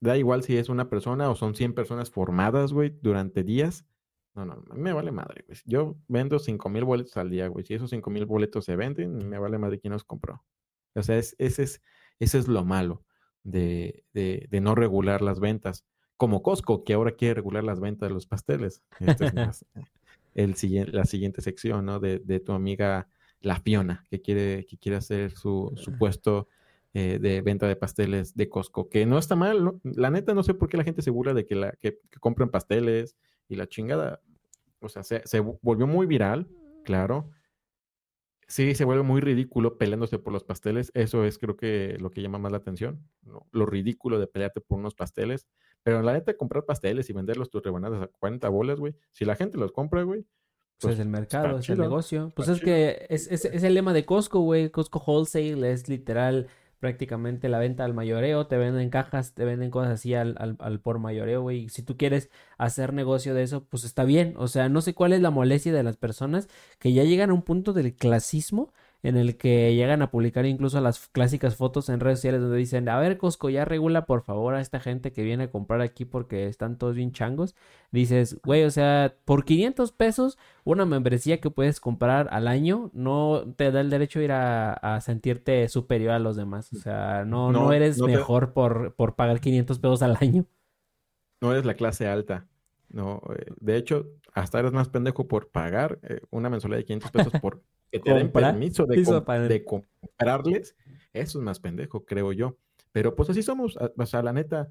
da 0.00 0.16
igual 0.16 0.42
si 0.42 0.56
es 0.56 0.68
una 0.68 0.88
persona 0.88 1.30
o 1.30 1.34
son 1.34 1.54
100 1.54 1.74
personas 1.74 2.10
formadas, 2.10 2.72
güey, 2.72 2.96
durante 3.00 3.42
días. 3.42 3.86
No, 4.34 4.44
no, 4.44 4.62
me 4.74 4.92
vale 4.92 5.12
madre, 5.12 5.44
güey. 5.46 5.58
Yo 5.64 5.96
vendo 6.08 6.38
5 6.38 6.68
mil 6.68 6.84
boletos 6.84 7.16
al 7.16 7.30
día, 7.30 7.48
güey. 7.48 7.64
Si 7.64 7.74
esos 7.74 7.90
5 7.90 8.10
mil 8.10 8.26
boletos 8.26 8.64
se 8.64 8.76
venden, 8.76 9.28
me 9.28 9.38
vale 9.38 9.58
madre 9.58 9.80
quién 9.80 9.92
los 9.92 10.04
compró. 10.04 10.44
O 10.94 11.02
sea, 11.02 11.18
es, 11.18 11.34
ese, 11.38 11.62
es, 11.62 11.82
ese 12.18 12.38
es 12.38 12.48
lo 12.48 12.64
malo 12.64 13.04
de, 13.42 14.04
de, 14.12 14.46
de, 14.50 14.60
no 14.60 14.74
regular 14.74 15.22
las 15.22 15.40
ventas. 15.40 15.84
Como 16.16 16.42
Costco, 16.42 16.84
que 16.84 16.94
ahora 16.94 17.12
quiere 17.12 17.34
regular 17.34 17.64
las 17.64 17.80
ventas 17.80 18.08
de 18.08 18.14
los 18.14 18.26
pasteles. 18.26 18.82
Esta 19.00 19.26
es 19.26 19.64
el, 20.34 20.92
la 20.92 21.04
siguiente 21.04 21.40
sección, 21.40 21.86
¿no? 21.86 22.00
De, 22.00 22.18
de 22.18 22.40
tu 22.40 22.52
amiga 22.52 23.08
la 23.40 23.60
Fiona, 23.60 24.04
que 24.10 24.20
quiere, 24.20 24.66
que 24.66 24.78
quiere 24.78 24.96
hacer 24.96 25.32
su, 25.32 25.72
su 25.76 25.96
puesto 25.96 26.48
eh, 26.94 27.18
de 27.20 27.42
venta 27.42 27.66
de 27.68 27.76
pasteles 27.76 28.34
de 28.34 28.48
Costco, 28.48 28.88
que 28.88 29.04
no 29.04 29.18
está 29.18 29.36
mal, 29.36 29.78
la 29.84 30.10
neta 30.10 30.32
no 30.34 30.42
sé 30.42 30.54
por 30.54 30.68
qué 30.68 30.78
la 30.78 30.84
gente 30.84 31.02
se 31.02 31.10
burla 31.10 31.34
de 31.34 31.44
que, 31.44 31.54
la, 31.54 31.72
que, 31.72 32.00
compren 32.20 32.48
pasteles 32.48 33.16
y 33.48 33.56
la 33.56 33.68
chingada, 33.68 34.22
o 34.80 34.88
sea, 34.88 35.02
se, 35.02 35.20
se, 35.26 35.40
volvió 35.40 35.86
muy 35.86 36.06
viral, 36.06 36.48
claro. 36.84 37.30
Sí, 38.48 38.74
se 38.76 38.84
vuelve 38.84 39.02
muy 39.02 39.20
ridículo 39.20 39.76
peleándose 39.76 40.20
por 40.20 40.32
los 40.32 40.44
pasteles. 40.44 40.92
Eso 40.94 41.24
es 41.24 41.36
creo 41.36 41.56
que 41.56 41.96
lo 41.98 42.10
que 42.12 42.22
llama 42.22 42.38
más 42.38 42.52
la 42.52 42.58
atención. 42.58 43.04
Lo 43.50 43.66
ridículo 43.66 44.20
de 44.20 44.28
pelearte 44.28 44.60
por 44.60 44.78
unos 44.78 44.94
pasteles. 44.94 45.48
Pero 45.82 46.00
la 46.00 46.12
neta, 46.12 46.36
comprar 46.36 46.64
pasteles 46.64 47.10
y 47.10 47.12
venderlos 47.12 47.50
tus 47.50 47.62
rebanadas 47.62 48.02
a 48.02 48.06
40 48.06 48.48
bolas, 48.48 48.78
güey. 48.78 48.94
Si 49.10 49.24
la 49.24 49.34
gente 49.34 49.58
los 49.58 49.72
compra, 49.72 50.02
güey, 50.04 50.24
pues, 50.80 50.94
es 50.94 51.00
el 51.00 51.08
mercado, 51.08 51.58
es 51.58 51.68
el 51.68 51.78
negocio. 51.78 52.32
Pues 52.34 52.48
es 52.48 52.60
que 52.60 53.06
es, 53.08 53.30
es, 53.30 53.44
es, 53.44 53.62
el 53.62 53.74
lema 53.74 53.92
de 53.92 54.04
Costco, 54.04 54.40
güey. 54.40 54.70
Costco 54.70 55.02
Wholesale 55.04 55.72
es 55.72 55.88
literal 55.88 56.48
prácticamente 56.80 57.48
la 57.48 57.58
venta 57.58 57.84
al 57.84 57.94
mayoreo. 57.94 58.46
Te 58.46 58.56
venden 58.56 58.90
cajas, 58.90 59.32
te 59.32 59.44
venden 59.44 59.70
cosas 59.70 59.92
así 59.92 60.14
al, 60.14 60.36
al, 60.38 60.56
al 60.58 60.80
por 60.80 60.98
mayoreo, 60.98 61.42
güey. 61.42 61.68
Si 61.68 61.82
tú 61.82 61.96
quieres 61.96 62.30
hacer 62.58 62.92
negocio 62.92 63.34
de 63.34 63.42
eso, 63.42 63.64
pues 63.64 63.84
está 63.84 64.04
bien. 64.04 64.34
O 64.36 64.48
sea, 64.48 64.68
no 64.68 64.80
sé 64.82 64.94
cuál 64.94 65.12
es 65.12 65.22
la 65.22 65.30
molestia 65.30 65.72
de 65.72 65.82
las 65.82 65.96
personas 65.96 66.48
que 66.78 66.92
ya 66.92 67.04
llegan 67.04 67.30
a 67.30 67.34
un 67.34 67.42
punto 67.42 67.72
del 67.72 67.94
clasismo 67.94 68.72
en 69.02 69.16
el 69.16 69.36
que 69.36 69.74
llegan 69.74 70.02
a 70.02 70.10
publicar 70.10 70.46
incluso 70.46 70.80
las 70.80 71.08
clásicas 71.08 71.56
fotos 71.56 71.88
en 71.88 72.00
redes 72.00 72.18
sociales 72.18 72.40
donde 72.40 72.56
dicen, 72.56 72.88
a 72.88 72.98
ver, 72.98 73.18
Costco, 73.18 73.50
ya 73.50 73.64
regula 73.64 74.06
por 74.06 74.22
favor 74.22 74.54
a 74.54 74.60
esta 74.60 74.80
gente 74.80 75.12
que 75.12 75.22
viene 75.22 75.44
a 75.44 75.50
comprar 75.50 75.80
aquí 75.80 76.04
porque 76.04 76.46
están 76.46 76.76
todos 76.76 76.96
bien 76.96 77.12
changos. 77.12 77.54
Dices, 77.92 78.40
güey, 78.42 78.64
o 78.64 78.70
sea, 78.70 79.14
por 79.24 79.44
500 79.44 79.92
pesos, 79.92 80.38
una 80.64 80.84
membresía 80.84 81.40
que 81.40 81.50
puedes 81.50 81.80
comprar 81.80 82.28
al 82.30 82.48
año 82.48 82.90
no 82.92 83.44
te 83.56 83.70
da 83.70 83.80
el 83.80 83.90
derecho 83.90 84.18
a 84.18 84.22
ir 84.22 84.32
a, 84.32 85.00
sentirte 85.00 85.68
superior 85.68 86.12
a 86.12 86.18
los 86.18 86.36
demás. 86.36 86.72
O 86.72 86.76
sea, 86.76 87.24
no, 87.24 87.52
no, 87.52 87.72
eres 87.72 88.00
mejor 88.00 88.52
por, 88.52 88.94
por 88.94 89.14
pagar 89.14 89.40
500 89.40 89.78
pesos 89.78 90.02
al 90.02 90.18
año. 90.20 90.46
No 91.40 91.52
eres 91.52 91.64
la 91.64 91.74
clase 91.74 92.08
alta. 92.08 92.46
No, 92.88 93.20
eh, 93.36 93.52
de 93.60 93.76
hecho, 93.76 94.06
hasta 94.32 94.58
eres 94.58 94.72
más 94.72 94.88
pendejo 94.88 95.28
por 95.28 95.48
pagar 95.48 95.98
eh, 96.02 96.20
una 96.30 96.48
mensualidad 96.48 96.78
de 96.78 96.84
500 96.84 97.10
pesos 97.10 97.32
por 97.40 97.62
que 97.90 98.00
te 98.00 98.12
den 98.12 98.30
permiso 98.30 98.86
de, 98.86 99.64
comprarles. 99.64 100.76
Eso 101.12 101.38
es 101.38 101.44
más 101.44 101.60
pendejo, 101.60 102.04
creo 102.04 102.32
yo. 102.32 102.58
Pero 102.92 103.14
pues 103.14 103.30
así 103.30 103.42
somos, 103.42 103.76
o 103.76 104.06
sea, 104.06 104.22
la 104.22 104.32
neta, 104.32 104.68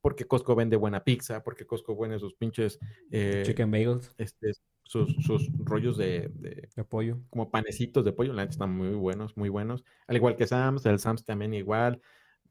porque 0.00 0.26
Costco 0.26 0.54
vende 0.54 0.76
buena 0.76 1.04
pizza, 1.04 1.42
porque 1.42 1.66
Costco 1.66 1.96
vende 1.96 2.18
sus 2.18 2.34
pinches... 2.34 2.78
Eh, 3.10 3.42
Chicken 3.46 3.70
bagels. 3.70 4.14
Este, 4.18 4.52
sus, 4.82 5.14
sus 5.16 5.50
rollos 5.58 5.96
de, 5.96 6.30
de, 6.34 6.84
pollo. 6.84 7.20
Como 7.30 7.50
panecitos 7.50 8.04
de 8.04 8.12
pollo, 8.12 8.32
la 8.32 8.42
neta 8.42 8.52
están 8.52 8.74
muy 8.74 8.90
buenos, 8.90 9.36
muy 9.36 9.48
buenos. 9.48 9.84
Al 10.06 10.16
igual 10.16 10.36
que 10.36 10.46
Sam's, 10.46 10.84
el 10.86 10.98
Sam's 10.98 11.24
también 11.24 11.54
igual, 11.54 12.00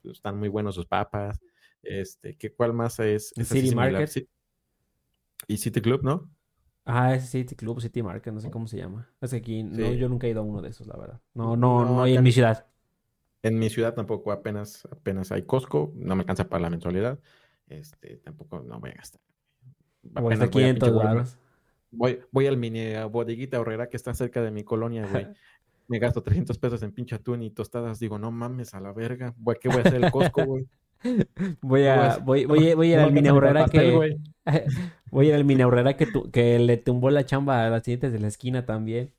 están 0.04 0.38
muy 0.38 0.50
buenos 0.50 0.76
sus 0.76 0.86
papas. 0.86 1.40
Este, 1.82 2.36
¿qué, 2.36 2.52
¿Cuál 2.52 2.74
más 2.74 3.00
es? 3.00 3.34
City 3.44 3.74
Market. 3.74 4.28
Y 5.48 5.58
City 5.58 5.82
Club, 5.82 6.04
¿no? 6.04 6.30
Ah, 6.90 7.14
ese 7.14 7.28
City 7.28 7.56
Club, 7.56 7.82
City 7.82 8.02
Market, 8.02 8.34
no 8.34 8.40
sé 8.40 8.50
cómo 8.50 8.66
se 8.66 8.78
llama. 8.78 9.10
Es 9.20 9.32
que 9.32 9.38
aquí, 9.38 9.62
no, 9.62 9.92
yo 9.92 10.08
nunca 10.08 10.26
he 10.26 10.30
ido 10.30 10.40
a 10.40 10.44
uno 10.44 10.62
de 10.62 10.70
esos, 10.70 10.88
la 10.88 10.96
verdad. 10.96 11.20
No, 11.34 11.58
no, 11.58 11.84
no, 11.84 12.04
hay 12.04 12.16
en 12.16 12.24
mi 12.24 12.32
ciudad. 12.32 12.66
En 13.44 13.60
mi 13.60 13.70
ciudad 13.70 13.94
tampoco, 13.94 14.32
apenas, 14.32 14.88
apenas 14.90 15.32
hay 15.34 15.44
Costco, 15.44 15.92
no 15.96 16.16
me 16.16 16.22
alcanza 16.22 16.48
para 16.48 16.62
la 16.62 16.70
mensualidad. 16.70 17.20
Este, 17.68 18.18
tampoco, 18.18 18.62
no 18.62 18.80
voy 18.80 18.92
a 18.92 18.94
gastar. 18.94 19.22
Apenas 20.16 20.50
500 20.50 20.94
dólares. 20.94 21.38
Voy, 21.92 22.22
voy 22.32 22.48
al 22.48 22.58
mini 22.58 22.94
bodeguita 23.12 23.60
horrera 23.60 23.90
que 23.90 23.98
está 23.98 24.14
cerca 24.14 24.42
de 24.42 24.52
mi 24.52 24.64
colonia, 24.64 25.06
güey. 25.12 25.28
me 25.88 26.00
gasto 26.00 26.24
300 26.24 26.58
pesos 26.58 26.84
en 26.84 26.94
pinche 26.94 27.16
atún 27.16 27.44
y 27.44 27.50
tostadas. 27.50 28.00
Digo, 28.00 28.18
no 28.18 28.32
mames, 28.32 28.74
a 28.74 28.80
la 28.80 28.94
verga. 28.94 29.36
¿Qué 29.60 29.68
voy 29.68 29.80
a 29.80 29.82
hacer 29.82 30.04
el 30.04 30.12
Costco, 30.12 30.46
güey? 30.46 30.68
Voy 31.62 31.86
a, 31.86 32.18
voy, 32.18 32.46
voy, 32.46 32.74
voy 32.76 32.92
a 32.92 32.94
ir 32.94 33.00
al 33.00 33.12
mini 33.12 33.30
horrera 33.30 33.66
que. 33.66 34.18
voy 35.12 35.26
a 35.26 35.30
ir 35.30 35.36
al 35.36 35.46
mini 35.46 35.64
horrera 35.64 35.96
que, 35.96 36.08
que 36.32 36.60
le 36.60 36.78
tumbó 36.78 37.10
la 37.10 37.26
chamba 37.26 37.66
a 37.66 37.70
las 37.70 37.84
tiendas 37.84 38.12
de 38.12 38.20
la 38.20 38.28
esquina 38.28 38.66
también. 38.66 39.14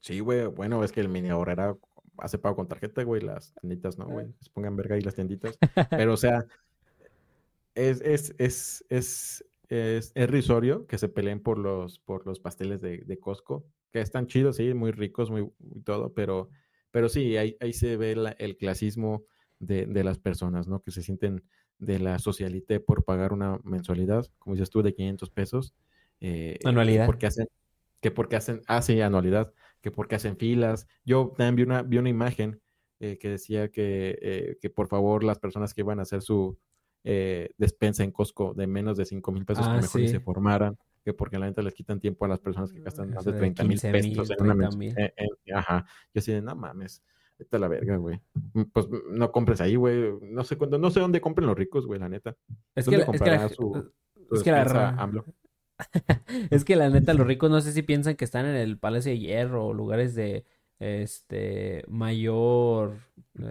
Sí, 0.00 0.20
güey. 0.20 0.46
Bueno, 0.46 0.84
es 0.84 0.92
que 0.92 1.00
el 1.00 1.08
mini 1.08 1.30
horrera 1.30 1.76
hace 2.18 2.38
pago 2.38 2.56
con 2.56 2.68
tarjeta, 2.68 3.02
güey. 3.02 3.22
Las 3.22 3.54
tienditas, 3.54 3.98
¿no, 3.98 4.06
güey? 4.06 4.26
Se 4.40 4.50
pongan 4.50 4.76
verga 4.76 4.96
ahí 4.96 5.00
las 5.00 5.14
tienditas. 5.14 5.58
Pero, 5.90 6.12
o 6.12 6.16
sea, 6.16 6.44
es, 7.74 8.00
es, 8.02 8.34
es, 8.38 8.84
es, 8.88 9.44
es, 9.68 10.12
es 10.14 10.30
risorio 10.30 10.86
que 10.86 10.98
se 10.98 11.08
peleen 11.08 11.40
por 11.40 11.58
los, 11.58 11.98
por 12.00 12.26
los 12.26 12.38
pasteles 12.38 12.80
de, 12.80 12.98
de 12.98 13.18
Costco, 13.18 13.64
que 13.92 14.00
están 14.00 14.26
chidos, 14.26 14.56
sí, 14.56 14.74
muy 14.74 14.92
ricos, 14.92 15.30
muy, 15.30 15.50
todo, 15.84 16.12
pero, 16.12 16.50
pero 16.90 17.08
sí, 17.08 17.36
ahí, 17.36 17.56
ahí 17.60 17.72
se 17.72 17.96
ve 17.96 18.12
el 18.38 18.56
clasismo 18.56 19.24
de, 19.66 20.04
las 20.04 20.18
personas, 20.18 20.68
¿no? 20.68 20.80
Que 20.82 20.90
se 20.90 21.02
sienten 21.02 21.42
de 21.78 21.98
la 21.98 22.18
socialité 22.18 22.80
por 22.80 23.04
pagar 23.04 23.32
una 23.32 23.58
mensualidad, 23.64 24.26
como 24.38 24.54
dices 24.54 24.70
tú, 24.70 24.82
de 24.82 24.94
500 24.94 25.30
pesos. 25.30 25.74
Eh, 26.20 26.58
anualidad. 26.64 27.06
Porque 27.06 27.26
hacen, 27.26 27.48
que 28.00 28.10
porque 28.10 28.36
hacen, 28.36 28.62
ah, 28.66 28.82
sí, 28.82 29.00
anualidad, 29.00 29.52
que 29.80 29.90
porque 29.90 30.14
hacen 30.14 30.36
filas. 30.36 30.86
Yo 31.04 31.32
también 31.36 31.56
vi 31.56 31.62
una, 31.62 31.82
vi 31.82 31.98
una 31.98 32.08
imagen 32.08 32.60
eh, 33.00 33.18
que 33.18 33.28
decía 33.28 33.70
que, 33.70 34.18
eh, 34.22 34.58
que 34.60 34.70
por 34.70 34.88
favor 34.88 35.24
las 35.24 35.38
personas 35.38 35.74
que 35.74 35.80
iban 35.80 35.98
a 35.98 36.02
hacer 36.02 36.22
su 36.22 36.58
despensa 37.58 38.02
en 38.02 38.10
Costco 38.10 38.54
de 38.54 38.66
menos 38.66 38.96
de 38.96 39.04
5 39.04 39.30
mil 39.30 39.44
pesos, 39.44 39.66
que 39.66 39.72
ah, 39.74 39.80
mejor 39.80 40.08
se 40.08 40.20
formaran, 40.20 40.78
que 41.04 41.12
porque 41.12 41.38
la 41.38 41.44
neta 41.44 41.60
les 41.60 41.74
quitan 41.74 42.00
tiempo 42.00 42.24
a 42.24 42.28
las 42.28 42.40
personas 42.40 42.72
que 42.72 42.80
gastan 42.80 43.12
más 43.12 43.26
de 43.26 43.34
30 43.34 43.62
mil 43.64 43.78
pesos 43.78 44.30
en 44.30 44.42
una 44.42 44.54
mensualidad. 44.54 45.12
Ajá, 45.54 45.84
yo 46.14 46.18
así 46.18 46.32
de, 46.32 46.40
no 46.40 46.56
mames. 46.56 47.02
A 47.50 47.58
la 47.58 47.68
verga, 47.68 47.96
güey. 47.96 48.20
Mm, 48.52 48.62
pues 48.72 48.88
mm, 48.88 49.16
no 49.16 49.32
compres 49.32 49.60
ahí, 49.60 49.76
güey. 49.76 50.12
No 50.22 50.44
sé 50.44 50.56
cuándo, 50.56 50.78
no 50.78 50.90
sé 50.90 51.00
dónde 51.00 51.20
compren 51.20 51.46
los 51.46 51.56
ricos, 51.56 51.86
güey, 51.86 52.00
la 52.00 52.08
neta. 52.08 52.36
Es 52.74 52.86
que, 52.86 52.98
la, 52.98 53.04
es 53.04 53.22
que 53.22 53.30
la, 53.30 53.48
su, 53.48 53.92
es 54.32 54.42
que 54.42 54.50
la, 54.50 55.24
es 56.50 56.64
que 56.64 56.76
la 56.76 56.90
neta, 56.90 57.14
los 57.14 57.26
ricos 57.26 57.50
no 57.50 57.60
sé 57.60 57.72
si 57.72 57.82
piensan 57.82 58.16
que 58.16 58.24
están 58.24 58.46
en 58.46 58.54
el 58.54 58.78
Palacio 58.78 59.12
de 59.12 59.18
Hierro 59.18 59.66
o 59.66 59.74
lugares 59.74 60.14
de 60.14 60.44
este 60.78 61.84
mayor 61.88 62.98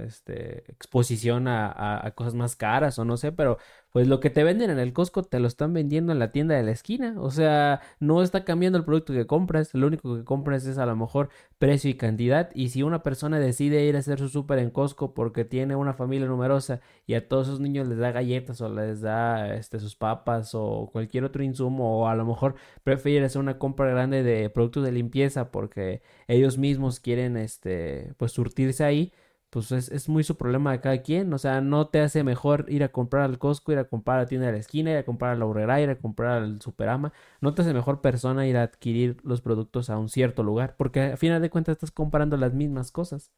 este, 0.06 0.72
exposición 0.72 1.48
a, 1.48 2.06
a, 2.06 2.12
cosas 2.12 2.36
más 2.36 2.56
caras 2.56 3.00
o 3.00 3.06
no 3.06 3.18
sé, 3.18 3.32
pero 3.32 3.58
pues 3.94 4.08
lo 4.08 4.20
que 4.20 4.32
te 4.32 4.44
venden 4.44 4.72
en 4.72 4.80
el 4.80 4.92
Costco 4.92 5.22
te 5.22 5.40
lo 5.40 5.48
están 5.48 5.72
vendiendo 5.72 6.12
en 6.12 6.18
la 6.18 6.32
tienda 6.32 6.56
de 6.56 6.64
la 6.64 6.72
esquina. 6.72 7.14
O 7.20 7.30
sea, 7.30 7.80
no 8.00 8.24
está 8.24 8.44
cambiando 8.44 8.80
el 8.80 8.86
producto 8.86 9.14
que 9.14 9.28
compras. 9.28 9.72
Lo 9.76 9.86
único 9.86 10.18
que 10.18 10.24
compras 10.24 10.66
es 10.66 10.80
a 10.80 10.88
lo 10.88 10.96
mejor 10.96 11.30
precio 11.60 11.92
y 11.92 11.94
cantidad. 11.94 12.50
Y 12.56 12.70
si 12.70 12.82
una 12.82 13.04
persona 13.04 13.40
decide 13.40 13.86
ir 13.86 13.96
a 13.96 14.00
hacer 14.00 14.18
su 14.18 14.30
súper 14.30 14.58
en 14.58 14.72
Costco 14.72 15.14
porque 15.14 15.46
tiene 15.46 15.76
una 15.76 15.94
familia 15.94 16.28
numerosa 16.28 16.82
y 17.06 17.14
a 17.14 17.28
todos 17.28 17.48
esos 17.48 17.60
niños 17.60 17.88
les 17.88 18.00
da 18.00 18.12
galletas 18.12 18.62
o 18.62 18.70
les 18.70 19.02
da 19.02 19.54
este, 19.54 19.80
sus 19.80 19.96
papas 19.96 20.56
o 20.56 20.90
cualquier 20.92 21.24
otro 21.24 21.44
insumo 21.44 22.00
o 22.00 22.08
a 22.08 22.16
lo 22.16 22.26
mejor 22.26 22.56
prefiere 22.84 23.28
hacer 23.28 23.42
una 23.42 23.60
compra 23.60 23.92
grande 23.92 24.24
de 24.24 24.50
productos 24.50 24.84
de 24.84 24.92
limpieza 24.92 25.52
porque 25.52 26.02
ellos 26.28 26.58
mismos 26.58 27.00
quieren 27.00 27.38
este, 27.38 28.14
pues 28.18 28.32
surtirse 28.32 28.84
ahí 28.84 29.14
pues 29.54 29.72
es, 29.72 30.10
muy 30.10 30.24
su 30.24 30.36
problema 30.36 30.72
de 30.72 30.82
cada 30.82 31.04
quien. 31.04 31.32
O 31.32 31.38
sea, 31.38 31.62
no 31.62 31.88
te 31.88 32.00
hace 32.00 32.24
mejor 32.24 32.66
ir 32.70 32.84
a 32.84 32.92
comprar 32.92 33.24
al 33.24 33.38
Costco, 33.38 33.72
ir 33.72 33.78
a 33.78 33.88
comprar 33.88 34.18
a 34.18 34.22
la 34.24 34.28
tienda 34.28 34.48
de 34.48 34.54
la 34.54 34.58
esquina, 34.58 34.92
ir 34.92 34.98
a 34.98 35.06
comprar 35.06 35.34
a 35.34 35.36
la 35.36 35.46
horrera, 35.46 35.80
ir 35.80 35.92
a 35.92 36.00
comprar 36.00 36.42
al 36.42 36.60
Superama. 36.60 37.14
No 37.40 37.54
te 37.54 37.62
hace 37.62 37.72
mejor 37.72 38.02
persona 38.02 38.48
ir 38.48 38.58
a 38.58 38.64
adquirir 38.64 39.18
los 39.24 39.42
productos 39.42 39.92
a 39.92 39.98
un 40.00 40.10
cierto 40.10 40.42
lugar, 40.42 40.76
porque 40.76 41.02
a 41.02 41.18
final 41.18 41.40
de 41.40 41.52
cuentas 41.52 41.74
estás 41.74 41.92
comprando 41.92 42.36
las 42.36 42.54
mismas 42.54 42.92
cosas. 42.92 43.32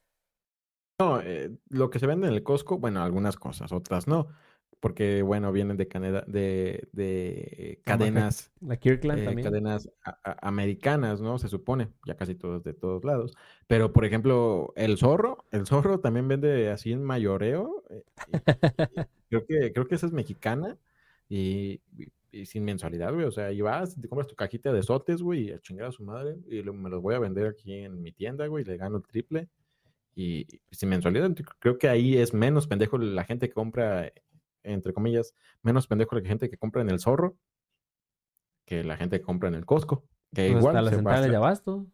No, 1.02 1.20
eh, 1.20 1.52
lo 1.68 1.90
que 1.90 2.00
se 2.00 2.08
vende 2.08 2.28
en 2.28 2.34
el 2.34 2.44
Costco, 2.44 2.78
bueno, 2.78 3.04
algunas 3.04 3.36
cosas, 3.36 3.74
otras 3.74 4.08
no 4.08 4.30
porque 4.86 5.24
bueno, 5.24 5.52
vienen 5.52 5.78
de, 5.78 5.86
de, 6.28 6.88
de 6.92 7.80
cadenas, 7.84 8.52
la 8.62 8.78
Kirkland 8.78 9.22
eh, 9.22 9.26
también. 9.26 9.48
cadenas 9.48 9.90
americanas, 10.44 11.22
¿no? 11.22 11.40
Se 11.40 11.50
supone, 11.50 11.88
ya 12.06 12.14
casi 12.14 12.36
todos 12.36 12.64
de 12.64 12.76
todos 12.76 13.04
lados. 13.04 13.34
Pero 13.66 13.92
por 13.92 14.06
ejemplo, 14.06 14.74
el 14.76 15.00
zorro, 15.00 15.44
el 15.50 15.66
zorro 15.66 16.02
también 16.02 16.28
vende 16.28 16.70
así 16.70 16.92
en 16.92 17.04
mayoreo. 17.04 17.84
Eh, 17.90 18.04
creo 19.30 19.48
que 19.48 19.74
creo 19.74 19.88
que 19.88 19.96
esa 19.96 20.06
es 20.06 20.12
mexicana 20.12 20.78
y, 21.28 21.82
sin 22.44 22.64
mensualidad, 22.64 23.12
güey. 23.12 23.26
O 23.26 23.32
sea, 23.32 23.52
y 23.52 23.62
vas, 23.62 24.00
te 24.00 24.08
compras 24.08 24.28
tu 24.28 24.36
cajita 24.36 24.72
de 24.72 24.84
sotes, 24.84 25.24
güey, 25.24 25.48
y 25.48 25.52
a 25.52 25.60
chingar 25.62 25.88
a 25.88 25.94
su 25.94 26.04
madre 26.04 26.38
y 26.48 26.62
me 26.62 26.92
los 26.92 27.02
voy 27.02 27.16
a 27.16 27.20
vender 27.20 27.48
aquí 27.48 27.74
en 27.74 28.04
mi 28.04 28.12
tienda, 28.12 28.46
güey, 28.46 28.64
y 28.64 28.68
le 28.68 28.78
gano 28.78 28.98
el 28.98 29.04
triple. 29.04 29.48
Y, 30.14 30.46
y 30.70 30.76
sin 30.76 30.90
mensualidad, 30.90 31.32
creo 31.58 31.80
que 31.80 31.90
ahí 31.90 32.18
es 32.18 32.36
menos 32.36 32.68
pendejo 32.68 33.00
la 33.00 33.24
gente 33.24 33.48
que 33.50 33.54
compra 33.56 34.14
entre 34.66 34.94
comillas, 34.94 35.34
menos 35.62 35.88
pendejo 35.88 36.16
la 36.16 36.28
gente 36.28 36.50
que 36.50 36.58
compra 36.58 36.82
en 36.82 36.90
el 36.90 37.00
zorro 37.00 37.38
que 38.66 38.84
la 38.84 38.98
gente 38.98 39.20
que 39.20 39.26
compra 39.26 39.48
en 39.48 39.56
el 39.56 39.66
Costco. 39.66 40.04
Que 40.34 40.52
pues 40.52 40.62
igual. 40.62 40.78
A 40.78 40.82
la 40.82 40.92
central 40.92 41.30
de 41.30 41.36
abasto. 41.36 41.86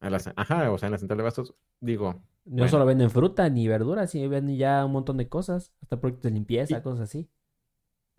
ajá, 0.00 0.70
o 0.70 0.78
sea, 0.78 0.88
en 0.88 0.92
la 0.92 0.98
central 0.98 1.18
de 1.18 1.22
abastos, 1.22 1.54
digo. 1.80 2.20
No 2.44 2.66
solo 2.66 2.84
venden 2.84 3.10
fruta 3.10 3.48
ni 3.48 3.68
verduras, 3.68 4.10
sino 4.10 4.28
venden 4.28 4.56
ya 4.56 4.84
un 4.84 4.92
montón 4.92 5.16
de 5.16 5.28
cosas, 5.28 5.72
hasta 5.80 6.00
productos 6.00 6.24
de 6.24 6.30
limpieza, 6.30 6.82
cosas 6.82 7.08
así. 7.08 7.28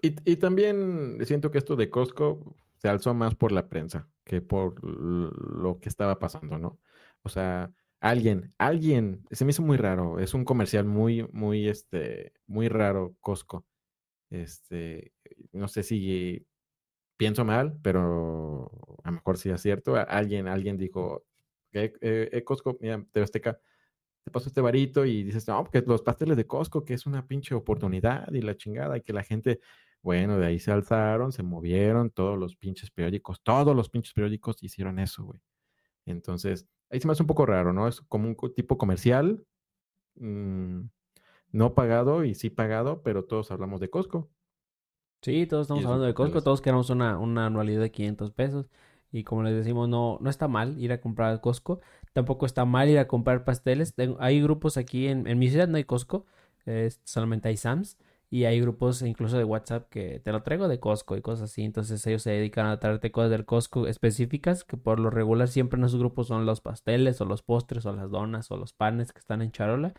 Y, 0.02 0.16
y, 0.24 0.38
también 0.38 1.18
siento 1.26 1.52
que 1.52 1.58
esto 1.58 1.76
de 1.76 1.90
Costco 1.90 2.56
se 2.78 2.88
alzó 2.88 3.14
más 3.14 3.36
por 3.36 3.52
la 3.52 3.68
prensa 3.68 4.08
que 4.24 4.42
por 4.42 4.82
lo 4.84 5.80
que 5.80 5.90
estaba 5.90 6.20
pasando, 6.20 6.58
¿no? 6.58 6.80
O 7.24 7.30
sea, 7.30 7.72
Alguien, 8.04 8.54
alguien, 8.58 9.26
se 9.32 9.46
me 9.46 9.52
hizo 9.52 9.62
muy 9.62 9.78
raro. 9.78 10.20
Es 10.20 10.34
un 10.34 10.44
comercial 10.44 10.84
muy, 10.84 11.26
muy, 11.32 11.70
este, 11.70 12.34
muy 12.48 12.68
raro, 12.68 13.16
Costco. 13.22 13.66
Este, 14.30 15.14
no 15.54 15.70
sé 15.70 15.84
si 15.84 16.46
pienso 17.18 17.46
mal, 17.46 17.80
pero 17.82 18.72
a 19.04 19.10
lo 19.12 19.16
mejor 19.16 19.38
sí 19.38 19.52
es 19.52 19.62
cierto. 19.62 19.96
Alguien, 19.96 20.50
alguien 20.50 20.78
dijo, 20.78 21.26
eh, 21.72 21.94
eh, 22.02 22.44
Costco, 22.44 22.78
mira, 22.82 23.06
TV 23.14 23.24
Azteca, 23.24 23.60
te 24.24 24.32
paso 24.32 24.50
este 24.50 24.62
varito 24.62 25.06
y 25.06 25.24
dices, 25.24 25.48
no, 25.48 25.64
porque 25.64 25.82
los 25.88 26.02
pasteles 26.02 26.38
de 26.38 26.48
Costco, 26.48 26.86
que 26.86 26.96
es 26.96 27.06
una 27.06 27.26
pinche 27.28 27.56
oportunidad 27.56 28.32
y 28.34 28.42
la 28.42 28.58
chingada, 28.58 28.98
y 28.98 29.02
que 29.02 29.14
la 29.14 29.24
gente, 29.24 29.62
bueno, 30.02 30.38
de 30.40 30.48
ahí 30.48 30.60
se 30.60 30.72
alzaron, 30.74 31.32
se 31.32 31.44
movieron, 31.44 32.12
todos 32.12 32.38
los 32.38 32.58
pinches 32.58 32.92
periódicos, 32.92 33.42
todos 33.44 33.76
los 33.76 33.90
pinches 33.90 34.14
periódicos 34.14 34.62
hicieron 34.64 35.00
eso, 35.00 35.24
güey. 35.26 35.42
Entonces, 36.06 36.68
ahí 36.94 37.00
se 37.00 37.08
me 37.08 37.14
hace 37.14 37.24
un 37.24 37.28
poco 37.28 37.46
raro, 37.46 37.74
¿no? 37.74 37.88
Es 37.88 38.02
como 38.02 38.30
un 38.30 38.38
tipo 38.56 38.78
comercial, 38.78 39.44
mm, 40.16 40.82
no 41.52 41.74
pagado 41.74 42.24
y 42.24 42.36
sí 42.36 42.52
pagado, 42.52 43.02
pero 43.02 43.26
todos 43.26 43.52
hablamos 43.52 43.80
de 43.80 43.90
Costco. 43.90 44.30
Sí, 45.24 45.48
todos 45.48 45.64
estamos 45.64 45.86
hablando 45.86 46.06
de 46.06 46.14
Costco, 46.14 46.42
todos 46.42 46.62
queremos 46.62 46.90
una, 46.92 47.18
una 47.18 47.48
anualidad 47.48 47.82
de 47.82 47.92
500 47.92 48.32
pesos. 48.32 48.68
Y 49.12 49.24
como 49.24 49.44
les 49.44 49.56
decimos, 49.56 49.90
no, 49.90 50.18
no 50.22 50.30
está 50.30 50.48
mal 50.48 50.80
ir 50.80 50.92
a 50.92 51.02
comprar 51.02 51.32
al 51.32 51.42
Costco. 51.42 51.80
Tampoco 52.14 52.46
está 52.46 52.66
mal 52.66 52.90
ir 52.90 53.00
a 53.00 53.08
comprar 53.08 53.44
pasteles. 53.44 53.94
hay 54.20 54.42
grupos 54.42 54.78
aquí 54.78 55.08
en, 55.08 55.26
en 55.28 55.40
mi 55.40 55.50
ciudad, 55.50 55.68
no 55.68 55.78
hay 55.78 55.84
Costco, 55.84 56.26
solamente 57.04 57.48
hay 57.50 57.58
Sam's. 57.58 57.98
Y 58.34 58.46
hay 58.46 58.60
grupos 58.60 59.04
incluso 59.04 59.38
de 59.38 59.44
WhatsApp 59.44 59.88
que 59.90 60.20
te 60.20 60.32
lo 60.32 60.42
traigo 60.42 60.68
de 60.68 60.80
Costco 60.80 61.16
y 61.16 61.22
cosas 61.22 61.52
así. 61.52 61.64
Entonces 61.64 62.04
ellos 62.08 62.24
se 62.24 62.32
dedican 62.32 62.66
a 62.66 62.80
traerte 62.80 63.12
cosas 63.12 63.30
del 63.30 63.46
Costco 63.46 63.86
específicas 63.86 64.64
que 64.64 64.76
por 64.76 65.00
lo 65.00 65.12
regular 65.12 65.48
siempre 65.48 65.78
en 65.78 65.86
esos 65.86 66.00
grupos 66.00 66.30
son 66.30 66.48
los 66.48 66.60
pasteles 66.60 67.22
o 67.22 67.26
los 67.26 67.44
postres 67.44 67.86
o 67.86 67.94
las 67.94 68.10
donas 68.10 68.50
o 68.50 68.58
los 68.58 68.74
panes 68.74 69.14
que 69.14 69.20
están 69.20 69.44
en 69.44 69.52
charola. 69.52 69.94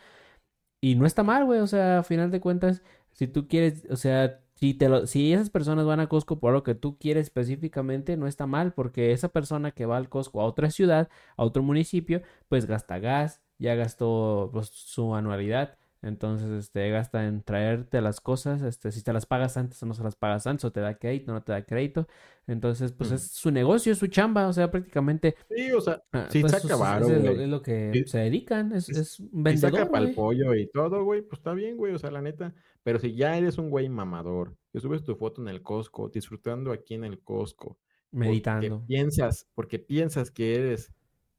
Y 0.82 0.97
no 0.97 1.07
está 1.07 1.22
mal, 1.22 1.45
güey. 1.45 1.61
O 1.61 1.68
sea, 1.68 2.01
a 2.01 2.03
final 2.03 2.32
de 2.32 2.41
cuentas, 2.41 2.82
si 3.12 3.28
tú 3.28 3.47
quieres, 3.47 3.87
o 3.89 3.97
sea, 3.97 4.41
si, 4.57 4.74
te 4.74 5.07
si 5.07 5.32
esas 5.32 5.51
personas 5.51 5.87
van 5.87 6.01
a 6.01 6.09
Costco 6.09 6.41
por 6.41 6.53
lo 6.53 6.64
que 6.64 6.74
tú 6.74 6.99
quieres 6.99 7.28
específicamente, 7.28 8.16
no 8.16 8.26
está 8.26 8.47
mal, 8.49 8.72
porque 8.74 9.12
esa 9.12 9.28
persona 9.28 9.70
que 9.70 9.87
va 9.87 9.97
al 9.97 10.09
Costco 10.09 10.41
a 10.41 10.47
otra 10.47 10.70
ciudad, 10.70 11.09
a 11.37 11.45
otro 11.45 11.62
municipio, 11.62 12.22
pues 12.49 12.66
gasta 12.66 12.99
gas, 12.99 13.43
ya 13.59 13.76
gastó 13.76 14.51
pues, 14.53 14.70
su 14.70 15.14
anualidad 15.14 15.78
entonces, 16.05 16.50
este, 16.50 16.90
gasta 16.90 17.26
en 17.26 17.42
traerte 17.42 18.02
las 18.02 18.20
cosas, 18.20 18.61
este, 18.61 18.92
si 18.92 19.02
te 19.02 19.11
las 19.14 19.24
pagas 19.24 19.57
antes 19.57 19.82
o 19.82 19.86
no 19.86 19.94
se 19.94 20.02
las 20.02 20.16
pagas 20.16 20.46
antes, 20.46 20.62
o 20.66 20.70
te 20.70 20.80
da 20.80 20.98
crédito 20.98 21.32
o 21.32 21.34
no 21.34 21.42
te 21.42 21.52
da 21.52 21.64
crédito. 21.64 22.07
Entonces, 22.46 22.92
pues 22.92 23.11
es 23.11 23.30
su 23.30 23.50
negocio, 23.50 23.90
es 23.90 23.98
su 23.98 24.09
chamba, 24.09 24.46
o 24.46 24.52
sea, 24.52 24.70
prácticamente. 24.70 25.34
Sí, 25.48 25.72
o 25.72 25.80
sea, 25.80 26.02
ah, 26.12 26.28
si 26.30 26.40
pues, 26.40 26.52
saca 26.52 26.98
es, 26.98 27.09
es, 27.09 27.48
lo, 27.48 27.62
que 27.62 28.05
se 28.07 28.18
dedican, 28.18 28.72
es, 28.72 28.90
es 28.90 29.18
un 29.18 29.44
vendedor. 29.44 29.70
Si 29.70 29.76
saca 29.78 29.90
para 29.90 30.05
el 30.05 30.14
pollo 30.14 30.55
y 30.55 30.66
todo, 30.66 31.05
güey, 31.05 31.22
pues 31.22 31.38
está 31.38 31.55
bien, 31.55 31.78
güey, 31.78 31.94
o 31.94 31.98
sea, 31.98 32.11
la 32.11 32.20
neta. 32.20 32.55
Pero 32.82 32.98
si 32.98 33.14
ya 33.14 33.38
eres 33.38 33.57
un 33.57 33.70
güey 33.70 33.88
mamador, 33.88 34.59
que 34.72 34.80
subes 34.80 35.05
tu 35.05 35.16
foto 35.16 35.40
en 35.40 35.48
el 35.48 35.62
Costco, 35.62 36.11
disfrutando 36.11 36.70
aquí 36.70 36.92
en 36.92 37.05
el 37.05 37.20
Costco, 37.20 37.78
meditando. 38.11 38.80
Porque 38.80 38.86
piensas, 38.86 39.48
porque 39.55 39.78
piensas 39.78 40.30
que 40.30 40.55
eres 40.55 40.92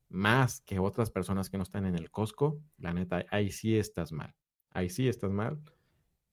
más 0.09 0.61
que 0.61 0.79
otras 0.79 1.11
personas 1.11 1.51
que 1.51 1.57
no 1.57 1.63
están 1.63 1.85
en 1.85 1.93
el 1.93 2.09
Costco, 2.09 2.59
la 2.79 2.93
neta, 2.93 3.25
ahí 3.29 3.51
sí 3.51 3.77
estás 3.77 4.11
mal 4.11 4.33
ahí 4.75 4.89
sí 4.89 5.07
estás 5.07 5.31
mal. 5.31 5.59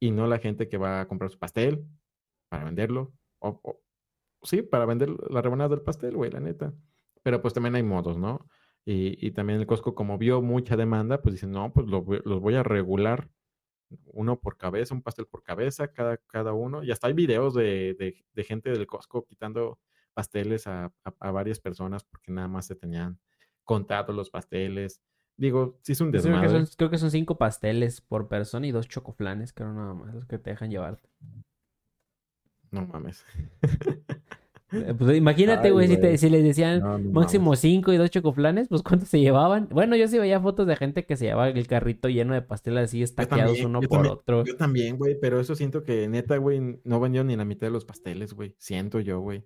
Y 0.00 0.10
no 0.10 0.26
la 0.26 0.38
gente 0.38 0.68
que 0.68 0.78
va 0.78 1.00
a 1.00 1.08
comprar 1.08 1.30
su 1.30 1.38
pastel 1.38 1.86
para 2.48 2.64
venderlo. 2.64 3.12
O, 3.38 3.80
sí, 4.42 4.62
para 4.62 4.86
vender 4.86 5.10
la 5.30 5.42
rebanada 5.42 5.70
del 5.70 5.82
pastel, 5.82 6.16
güey, 6.16 6.30
la 6.30 6.40
neta. 6.40 6.74
Pero 7.22 7.40
pues 7.40 7.54
también 7.54 7.76
hay 7.76 7.82
modos, 7.82 8.18
¿no? 8.18 8.46
Y, 8.84 9.30
también 9.30 9.60
el 9.60 9.66
Costco, 9.66 9.94
como 9.94 10.18
vio 10.18 10.42
mucha 10.42 10.76
demanda, 10.76 11.22
pues 11.22 11.34
dicen, 11.34 11.52
no, 11.52 11.72
pues 11.72 11.86
los 11.86 12.40
voy 12.40 12.54
a 12.56 12.64
regular 12.64 13.30
uno 14.06 14.40
por 14.40 14.56
cabeza, 14.56 14.94
un 14.94 15.02
pastel 15.02 15.26
por 15.26 15.42
cabeza, 15.42 15.88
cada, 15.92 16.16
cada 16.16 16.52
uno. 16.52 16.82
Y 16.82 16.90
hasta 16.90 17.06
hay 17.08 17.12
videos 17.12 17.54
de, 17.54 18.24
gente 18.36 18.70
del 18.70 18.86
Costco 18.86 19.24
quitando 19.24 19.78
pasteles 20.14 20.66
a, 20.66 20.92
varias 21.20 21.60
personas 21.60 22.04
porque 22.04 22.32
nada 22.32 22.48
más 22.48 22.66
se 22.66 22.74
tenían 22.74 23.18
contados 23.64 24.14
los 24.14 24.30
pasteles. 24.30 25.00
Digo, 25.36 25.78
sí 25.82 25.92
es 25.92 26.00
un 26.00 26.10
desmadre. 26.10 26.66
Creo 26.76 26.90
que, 26.90 26.98
son, 26.98 27.10
cinco 27.10 27.38
pasteles 27.38 28.00
por 28.00 28.28
persona 28.28 28.66
y 28.66 28.70
dos 28.70 28.88
chocoflanes, 28.88 29.52
creo 29.52 29.72
nada 29.72 29.94
más, 29.94 30.14
los 30.14 30.26
que 30.26 30.38
te 30.38 30.50
dejan 30.50 30.70
llevar. 30.70 31.00
No 32.70 32.86
mames. 32.86 33.24
Eh, 34.72 34.94
pues 34.96 35.16
imagínate, 35.16 35.70
güey, 35.70 35.86
si, 35.86 35.98
te, 35.98 36.16
si 36.16 36.30
les 36.30 36.42
decían 36.42 37.12
máximo 37.12 37.54
cinco 37.56 37.92
y 37.92 37.98
dos 37.98 38.10
chocoflanes, 38.10 38.68
pues 38.68 38.82
¿cuántos 38.82 39.08
se 39.08 39.20
llevaban? 39.20 39.68
Bueno, 39.70 39.96
yo 39.96 40.08
sí 40.08 40.18
veía 40.18 40.40
fotos 40.40 40.66
de 40.66 40.76
gente 40.76 41.04
que 41.04 41.16
se 41.16 41.26
llevaba 41.26 41.50
el 41.50 41.66
carrito 41.66 42.08
lleno 42.08 42.32
de 42.32 42.40
pasteles 42.40 42.84
así 42.84 43.02
estaqueados 43.02 43.60
uno 43.60 43.80
por 43.82 44.06
otro. 44.06 44.44
Yo 44.44 44.56
también, 44.56 44.96
güey, 44.96 45.18
pero 45.20 45.38
eso 45.40 45.54
siento 45.54 45.82
que 45.82 46.08
neta, 46.08 46.38
güey, 46.38 46.80
no 46.84 47.00
vendieron 47.00 47.26
ni 47.26 47.36
la 47.36 47.44
mitad 47.44 47.66
de 47.66 47.72
los 47.72 47.84
pasteles, 47.84 48.32
güey. 48.32 48.54
Siento 48.58 49.00
yo, 49.00 49.20
güey. 49.20 49.44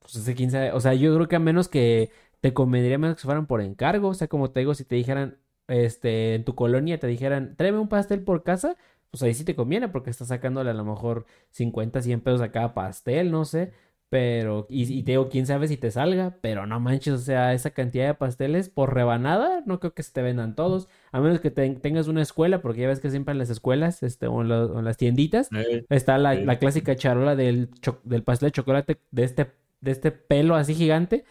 Pues 0.00 0.16
ese 0.16 0.34
15, 0.34 0.72
o 0.72 0.80
sea, 0.80 0.94
yo 0.94 1.14
creo 1.14 1.28
que 1.28 1.36
a 1.36 1.40
menos 1.40 1.68
que 1.68 2.10
te 2.42 2.52
convendría 2.52 2.98
menos 2.98 3.16
que 3.16 3.22
se 3.22 3.26
fueran 3.26 3.46
por 3.46 3.62
encargo. 3.62 4.08
O 4.08 4.14
sea, 4.14 4.28
como 4.28 4.50
te 4.50 4.60
digo, 4.60 4.74
si 4.74 4.84
te 4.84 4.96
dijeran, 4.96 5.38
este, 5.68 6.34
en 6.34 6.44
tu 6.44 6.54
colonia 6.56 6.98
te 6.98 7.06
dijeran, 7.06 7.56
tráeme 7.56 7.78
un 7.78 7.88
pastel 7.88 8.22
por 8.24 8.42
casa, 8.42 8.76
pues 9.10 9.22
ahí 9.22 9.32
sí 9.32 9.44
te 9.44 9.54
conviene 9.54 9.88
porque 9.88 10.10
estás 10.10 10.28
sacándole 10.28 10.70
a 10.70 10.74
lo 10.74 10.84
mejor 10.84 11.26
50, 11.52 12.02
100 12.02 12.20
pesos 12.20 12.40
a 12.42 12.50
cada 12.50 12.74
pastel, 12.74 13.30
no 13.30 13.44
sé. 13.44 13.72
Pero, 14.08 14.66
y, 14.68 15.04
te 15.04 15.12
digo, 15.12 15.28
quién 15.30 15.46
sabe 15.46 15.68
si 15.68 15.76
te 15.78 15.90
salga, 15.90 16.36
pero 16.42 16.66
no 16.66 16.80
manches, 16.80 17.14
o 17.14 17.18
sea, 17.18 17.54
esa 17.54 17.70
cantidad 17.70 18.08
de 18.08 18.14
pasteles 18.14 18.68
por 18.68 18.92
rebanada, 18.92 19.62
no 19.64 19.80
creo 19.80 19.94
que 19.94 20.02
se 20.02 20.12
te 20.12 20.20
vendan 20.20 20.54
todos, 20.54 20.88
a 21.12 21.20
menos 21.20 21.40
que 21.40 21.50
tengas 21.50 22.08
una 22.08 22.20
escuela, 22.20 22.60
porque 22.60 22.82
ya 22.82 22.88
ves 22.88 23.00
que 23.00 23.10
siempre 23.10 23.32
en 23.32 23.38
las 23.38 23.48
escuelas, 23.48 24.02
este, 24.02 24.26
o 24.26 24.42
en, 24.42 24.84
las 24.84 24.98
tienditas, 24.98 25.48
está 25.88 26.18
la, 26.18 26.58
clásica 26.58 26.94
charola 26.94 27.36
del, 27.36 27.70
del 28.04 28.22
pastel 28.22 28.48
de 28.48 28.52
chocolate 28.52 28.98
de 29.12 29.24
este, 29.24 29.50
de 29.80 29.90
este 29.92 30.10
pelo 30.10 30.56
así 30.56 30.74
gigante, 30.74 31.24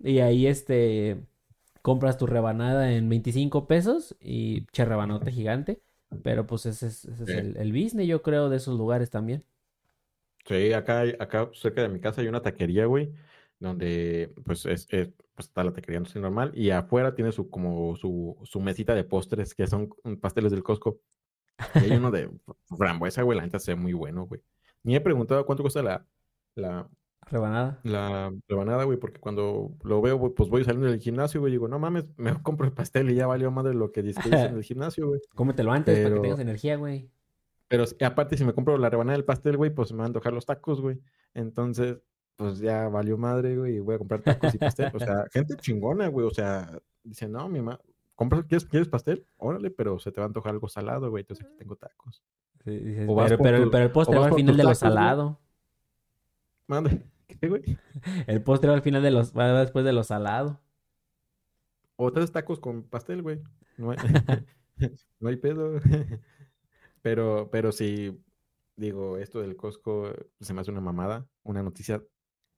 y 0.00 0.20
ahí 0.20 0.46
este 0.46 1.18
compras 1.82 2.18
tu 2.18 2.26
rebanada 2.26 2.92
en 2.92 3.08
25 3.08 3.66
pesos 3.66 4.16
y 4.20 4.66
che 4.66 4.84
rebanote 4.84 5.32
gigante. 5.32 5.80
Pero 6.22 6.46
pues 6.46 6.64
ese 6.66 6.86
es, 6.86 7.04
el, 7.26 7.56
el, 7.56 7.72
business, 7.72 8.06
yo 8.06 8.22
creo, 8.22 8.48
de 8.48 8.56
esos 8.56 8.78
lugares 8.78 9.10
también. 9.10 9.44
Sí, 10.46 10.72
acá, 10.72 11.02
acá 11.18 11.50
cerca 11.52 11.82
de 11.82 11.90
mi 11.90 12.00
casa 12.00 12.22
hay 12.22 12.28
una 12.28 12.40
taquería, 12.40 12.86
güey, 12.86 13.12
donde 13.58 14.32
pues, 14.44 14.64
es, 14.64 14.86
pues 14.86 15.48
está 15.48 15.64
la 15.64 15.72
taquería, 15.72 16.00
no 16.00 16.06
sé, 16.06 16.18
normal, 16.18 16.52
y 16.54 16.70
afuera 16.70 17.14
tiene 17.14 17.32
su 17.32 17.50
como 17.50 17.94
su, 17.96 18.38
su 18.44 18.60
mesita 18.60 18.94
de 18.94 19.04
postres, 19.04 19.54
que 19.54 19.66
son 19.66 19.90
pasteles 20.20 20.50
del 20.50 20.62
Costco. 20.62 20.98
Y 21.74 21.90
hay 21.90 21.92
uno 21.92 22.10
de 22.10 22.30
frambuesa, 22.78 23.22
güey, 23.22 23.36
la 23.36 23.44
neta 23.44 23.58
se 23.58 23.74
ve 23.74 23.80
muy 23.80 23.92
bueno, 23.92 24.24
güey. 24.24 24.40
Ni 24.82 24.96
he 24.96 25.00
preguntado 25.02 25.44
cuánto 25.44 25.62
cuesta 25.62 25.82
la, 25.82 26.06
la, 26.54 26.88
Rebanada. 27.30 27.78
La 27.82 28.32
rebanada, 28.48 28.84
güey, 28.84 28.98
porque 28.98 29.20
cuando 29.20 29.72
lo 29.82 30.00
veo, 30.00 30.34
pues 30.34 30.48
voy 30.48 30.64
saliendo 30.64 30.90
del 30.90 31.00
gimnasio, 31.00 31.40
güey, 31.40 31.52
digo, 31.52 31.68
no 31.68 31.78
mames, 31.78 32.06
me 32.16 32.34
compro 32.42 32.66
el 32.66 32.72
pastel 32.72 33.10
y 33.10 33.14
ya 33.14 33.26
valió 33.26 33.50
madre 33.50 33.74
lo 33.74 33.92
que 33.92 34.02
dice 34.02 34.20
en 34.24 34.56
el 34.56 34.62
gimnasio, 34.64 35.08
güey. 35.08 35.20
Cómetelo 35.34 35.72
antes 35.72 35.98
para 35.98 36.14
que 36.14 36.20
tengas 36.20 36.40
energía, 36.40 36.76
güey. 36.76 37.10
Pero 37.68 37.84
aparte, 38.00 38.36
si 38.36 38.44
me 38.44 38.54
compro 38.54 38.78
la 38.78 38.88
rebanada 38.88 39.16
del 39.16 39.26
pastel, 39.26 39.58
güey, 39.58 39.70
pues 39.70 39.92
me 39.92 39.98
van 39.98 40.10
a 40.10 40.14
tocar 40.14 40.32
los 40.32 40.46
tacos, 40.46 40.80
güey. 40.80 40.98
Entonces, 41.34 41.98
pues 42.36 42.58
ya 42.60 42.88
valió 42.88 43.18
madre, 43.18 43.56
güey, 43.56 43.76
y 43.76 43.80
voy 43.80 43.96
a 43.96 43.98
comprar 43.98 44.22
tacos 44.22 44.54
y 44.54 44.58
pastel. 44.58 44.90
O 44.94 44.98
sea, 44.98 45.26
gente 45.32 45.56
chingona, 45.56 46.08
güey, 46.08 46.26
o 46.26 46.30
sea, 46.30 46.80
dice, 47.04 47.28
no, 47.28 47.46
mi 47.48 47.60
mamá, 47.60 47.78
¿quieres, 48.48 48.64
¿quieres 48.64 48.88
pastel? 48.88 49.26
Órale, 49.36 49.70
pero 49.70 49.98
se 49.98 50.12
te 50.12 50.20
va 50.20 50.24
a 50.24 50.28
antojar 50.28 50.52
algo 50.52 50.68
salado, 50.68 51.10
güey, 51.10 51.22
entonces 51.22 51.44
aquí 51.44 51.56
tengo 51.56 51.76
tacos. 51.76 52.22
Sí, 52.64 52.80
pero, 53.38 53.38
pero, 53.38 53.84
el 53.84 53.90
postre 53.90 54.18
va 54.18 54.26
al 54.26 54.34
final 54.34 54.56
de 54.56 54.64
lo 54.64 54.74
salado. 54.74 55.38
Mande. 56.66 57.02
¿Qué, 57.28 57.48
güey? 57.48 57.62
El 58.26 58.42
postre 58.42 58.70
va 58.70 58.74
al 58.74 58.82
final 58.82 59.02
de 59.02 59.10
los, 59.10 59.36
va 59.36 59.60
después 59.60 59.84
de 59.84 59.92
lo 59.92 60.02
salado. 60.02 60.60
O 61.96 62.12
tres 62.12 62.32
tacos 62.32 62.58
con 62.58 62.84
pastel, 62.84 63.22
güey. 63.22 63.40
No 63.76 63.90
hay, 63.90 63.98
no 65.20 65.28
hay 65.28 65.36
pedo. 65.36 65.80
pero, 67.02 67.48
pero 67.50 67.72
sí, 67.72 68.18
digo, 68.76 69.18
esto 69.18 69.40
del 69.40 69.56
Costco 69.56 70.12
se 70.40 70.54
me 70.54 70.60
hace 70.60 70.70
una 70.70 70.80
mamada, 70.80 71.28
una 71.42 71.62
noticia 71.62 72.02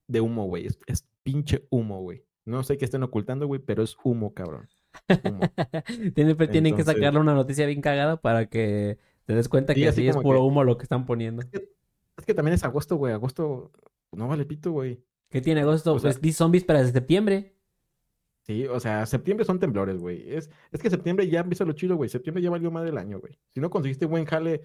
de 0.06 0.20
humo, 0.20 0.44
güey. 0.44 0.66
Es, 0.86 1.08
pinche 1.22 1.66
humo, 1.70 2.00
güey. 2.00 2.24
No 2.46 2.62
sé 2.62 2.78
qué 2.78 2.84
estén 2.84 3.02
ocultando, 3.02 3.46
güey, 3.46 3.60
pero 3.60 3.82
es 3.82 3.96
humo, 4.02 4.32
cabrón. 4.32 4.68
tienen 6.14 6.74
que 6.74 6.84
sacarle 6.84 7.20
una 7.20 7.34
noticia 7.34 7.66
bien 7.66 7.80
cagada 7.80 8.20
para 8.20 8.46
que 8.46 8.98
te 9.26 9.34
des 9.34 9.48
cuenta 9.48 9.74
que 9.74 9.92
sí 9.92 10.08
es 10.08 10.16
puro 10.16 10.42
humo 10.42 10.64
lo 10.64 10.78
que 10.78 10.84
están 10.84 11.04
poniendo. 11.04 11.42
es 12.16 12.26
que 12.26 12.34
también 12.34 12.54
es 12.54 12.64
agosto, 12.64 12.96
güey. 12.96 13.12
Agosto 13.12 13.70
no 14.12 14.28
vale 14.28 14.44
pito, 14.44 14.72
güey. 14.72 15.02
¿Qué 15.28 15.40
tiene 15.40 15.61
agosto? 15.61 15.96
pues 15.96 16.36
son 16.36 16.50
vísperas 16.50 16.86
de 16.86 16.92
septiembre. 16.92 17.56
Sí, 18.42 18.66
o 18.66 18.80
sea, 18.80 19.06
septiembre 19.06 19.44
son 19.44 19.61
temblores, 19.61 19.98
güey. 19.98 20.32
Es, 20.32 20.50
es 20.72 20.80
que 20.80 20.90
septiembre 20.90 21.28
ya 21.28 21.40
empieza 21.40 21.64
lo 21.64 21.72
chido, 21.72 21.96
güey. 21.96 22.08
Septiembre 22.08 22.42
ya 22.42 22.50
valió 22.50 22.70
más 22.70 22.84
del 22.84 22.98
año, 22.98 23.20
güey. 23.20 23.38
Si 23.50 23.61
no 23.61 23.70
conseguiste 23.70 24.06
buen 24.06 24.24
jale, 24.24 24.62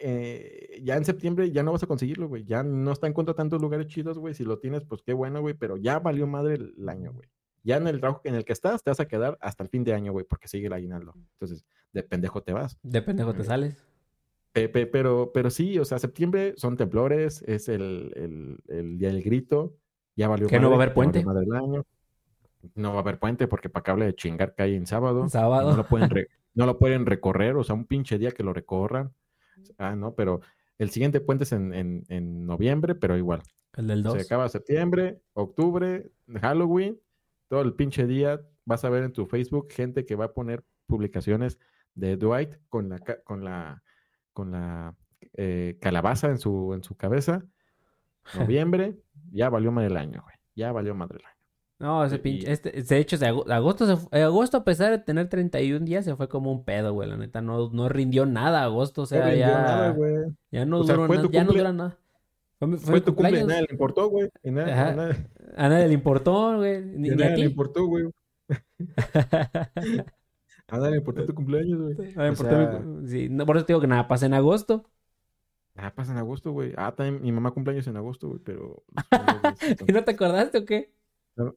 eh, 0.00 0.80
ya 0.82 0.96
en 0.96 1.04
septiembre 1.04 1.50
ya 1.50 1.62
no 1.62 1.72
vas 1.72 1.82
a 1.82 1.86
conseguirlo, 1.86 2.28
güey. 2.28 2.44
Ya 2.44 2.62
no 2.62 2.92
está 2.92 3.06
en 3.06 3.14
contra 3.14 3.34
tantos 3.34 3.62
lugares 3.62 3.86
chidos, 3.86 4.18
güey. 4.18 4.34
Si 4.34 4.44
lo 4.44 4.58
tienes, 4.58 4.84
pues 4.84 5.02
qué 5.02 5.14
bueno, 5.14 5.40
güey. 5.40 5.54
Pero 5.54 5.76
ya 5.76 6.00
valió 6.00 6.26
madre 6.26 6.56
el, 6.56 6.88
año, 6.88 7.12
güey. 7.12 7.28
Ya 7.62 7.76
en 7.76 7.86
el 7.86 8.00
trabajo 8.00 8.20
en 8.24 8.34
el 8.34 8.44
que 8.44 8.52
estás, 8.52 8.82
te 8.82 8.90
vas 8.90 9.00
a 9.00 9.08
quedar 9.08 9.38
hasta 9.40 9.62
el 9.62 9.70
fin 9.70 9.84
de 9.84 9.94
año, 9.94 10.12
güey, 10.12 10.26
porque 10.28 10.48
sigue 10.48 10.66
el 10.66 10.72
aguinaldo. 10.72 11.14
Entonces, 11.34 11.64
de 11.92 12.02
pendejo 12.02 12.42
te 12.42 12.52
vas. 12.52 12.78
De 12.82 13.00
pendejo 13.00 13.32
te 13.32 13.44
sales 13.44 13.88
pero, 14.52 15.30
pero 15.32 15.50
sí, 15.50 15.78
o 15.78 15.84
sea, 15.84 15.98
septiembre 15.98 16.54
son 16.56 16.76
temblores, 16.76 17.42
es 17.46 17.68
el, 17.68 18.58
día 18.66 19.08
del 19.08 19.22
grito, 19.22 19.76
ya 20.16 20.28
valió. 20.28 20.48
Que 20.48 20.58
no 20.58 20.68
va 20.68 20.76
a 20.76 20.82
haber 20.82 20.94
puente. 20.94 21.24
No 22.74 22.90
va 22.90 22.96
a 22.96 23.00
haber 23.02 23.18
puente 23.20 23.46
porque 23.46 23.68
para 23.68 23.84
que 23.84 23.90
hable 23.92 24.06
de 24.06 24.14
chingar 24.16 24.54
cae 24.54 24.74
en 24.74 24.86
sábado. 24.86 25.28
Sábado. 25.28 25.70
No 25.70 25.76
lo, 25.76 25.86
pueden 25.86 26.08
no 26.54 26.66
lo 26.66 26.78
pueden 26.78 27.06
recorrer, 27.06 27.56
o 27.56 27.62
sea, 27.62 27.74
un 27.74 27.84
pinche 27.84 28.18
día 28.18 28.32
que 28.32 28.42
lo 28.42 28.52
recorran. 28.52 29.12
Ah, 29.76 29.94
no, 29.94 30.14
pero 30.14 30.40
el 30.78 30.90
siguiente 30.90 31.20
puente 31.20 31.44
es 31.44 31.52
en, 31.52 31.72
en, 32.08 32.46
noviembre, 32.46 32.94
pero 32.94 33.16
igual. 33.16 33.42
El 33.76 33.86
del 33.86 34.02
2. 34.02 34.14
Se 34.14 34.20
acaba 34.22 34.48
septiembre, 34.48 35.20
octubre, 35.34 36.10
Halloween, 36.40 36.98
todo 37.48 37.62
el 37.62 37.74
pinche 37.74 38.06
día 38.06 38.40
vas 38.64 38.84
a 38.84 38.90
ver 38.90 39.04
en 39.04 39.12
tu 39.12 39.26
Facebook 39.26 39.68
gente 39.70 40.04
que 40.04 40.16
va 40.16 40.26
a 40.26 40.32
poner 40.32 40.64
publicaciones 40.86 41.58
de 41.94 42.16
Dwight 42.16 42.54
con 42.68 42.88
la, 42.88 42.98
con 42.98 43.44
la 43.44 43.82
con 44.38 44.52
la 44.52 44.94
eh, 45.32 45.78
calabaza 45.80 46.28
en 46.28 46.38
su, 46.38 46.72
en 46.72 46.84
su 46.84 46.94
cabeza. 46.94 47.44
Noviembre, 48.38 48.96
ya 49.32 49.50
valió 49.50 49.72
más 49.72 49.82
del 49.82 49.96
año, 49.96 50.22
güey. 50.22 50.36
Ya 50.54 50.70
valió 50.70 50.94
más 50.94 51.08
del 51.08 51.18
año. 51.24 51.34
No, 51.80 52.04
ese 52.04 52.20
pinche, 52.20 52.52
este, 52.52 52.70
de 52.70 52.98
hecho, 52.98 53.18
de 53.18 53.26
agosto, 53.26 53.96
se 53.96 54.22
agosto 54.22 54.58
a 54.58 54.64
pesar 54.64 54.92
de 54.92 54.98
tener 54.98 55.28
31 55.28 55.84
días, 55.84 56.04
se 56.04 56.14
fue 56.14 56.28
como 56.28 56.52
un 56.52 56.64
pedo, 56.64 56.92
güey, 56.92 57.08
la 57.08 57.16
neta, 57.16 57.40
no, 57.40 57.70
no 57.70 57.88
rindió 57.88 58.26
nada 58.26 58.62
agosto, 58.62 59.02
o 59.02 59.06
sea, 59.06 59.26
no 59.26 59.34
ya, 59.34 59.48
nada, 59.48 59.90
güey. 59.90 60.24
ya 60.52 60.64
no 60.64 60.82
duró 60.82 61.08
nada, 61.08 61.28
ya 61.30 61.44
no 61.44 61.52
dura 61.52 61.72
nada. 61.72 61.98
Fue, 62.58 62.76
fue, 62.78 63.00
tu 63.00 63.14
cumpleaños, 63.14 63.48
nadie 63.48 63.62
le 63.62 63.72
importó, 63.72 64.08
güey, 64.08 64.28
a, 64.44 64.50
nadie... 64.50 65.26
a 65.56 65.68
nadie 65.68 65.88
le 65.88 65.94
importó, 65.94 66.56
güey, 66.56 66.84
ni, 66.84 67.10
a 67.10 67.14
nadie 67.14 67.36
le 67.36 67.44
importó, 67.44 67.86
güey. 67.86 68.08
a 70.68 70.76
nadie 70.76 70.90
le 70.92 70.96
importó 70.98 71.24
tu 71.24 71.34
cumpleaños, 71.34 71.80
güey. 71.80 72.12
Sea... 72.12 72.82
sí, 73.06 73.28
no, 73.30 73.46
por 73.46 73.56
eso 73.56 73.64
te 73.64 73.72
digo 73.72 73.80
que 73.80 73.86
nada 73.86 74.06
pasa 74.06 74.26
en 74.26 74.34
agosto. 74.34 74.84
Nada 75.74 75.94
pasa 75.94 76.12
en 76.12 76.18
agosto, 76.18 76.52
güey. 76.52 76.74
Ah, 76.76 76.94
también 76.94 77.22
mi 77.22 77.32
mamá 77.32 77.52
cumpleaños 77.52 77.86
en 77.86 77.96
agosto, 77.96 78.28
güey, 78.28 78.40
pero... 78.44 78.84
¿Y 79.86 79.92
no 79.92 80.04
te 80.04 80.10
acordaste 80.10 80.58
o 80.58 80.64
qué? 80.64 80.92
No. 81.36 81.56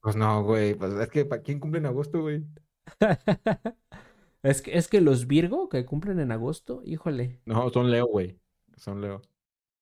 Pues 0.00 0.16
no, 0.16 0.42
güey. 0.44 0.74
Pues 0.74 0.94
es 0.94 1.08
que 1.10 1.24
¿para 1.24 1.42
quién 1.42 1.60
cumple 1.60 1.80
en 1.80 1.86
agosto, 1.86 2.22
güey? 2.22 2.44
es, 4.42 4.62
que, 4.62 4.78
es 4.78 4.88
que 4.88 5.00
los 5.00 5.26
Virgo 5.26 5.68
que 5.68 5.84
cumplen 5.84 6.18
en 6.20 6.32
agosto, 6.32 6.80
híjole. 6.84 7.40
No, 7.44 7.68
son 7.70 7.90
Leo, 7.90 8.06
güey. 8.06 8.38
Son 8.76 9.02
Leo. 9.02 9.20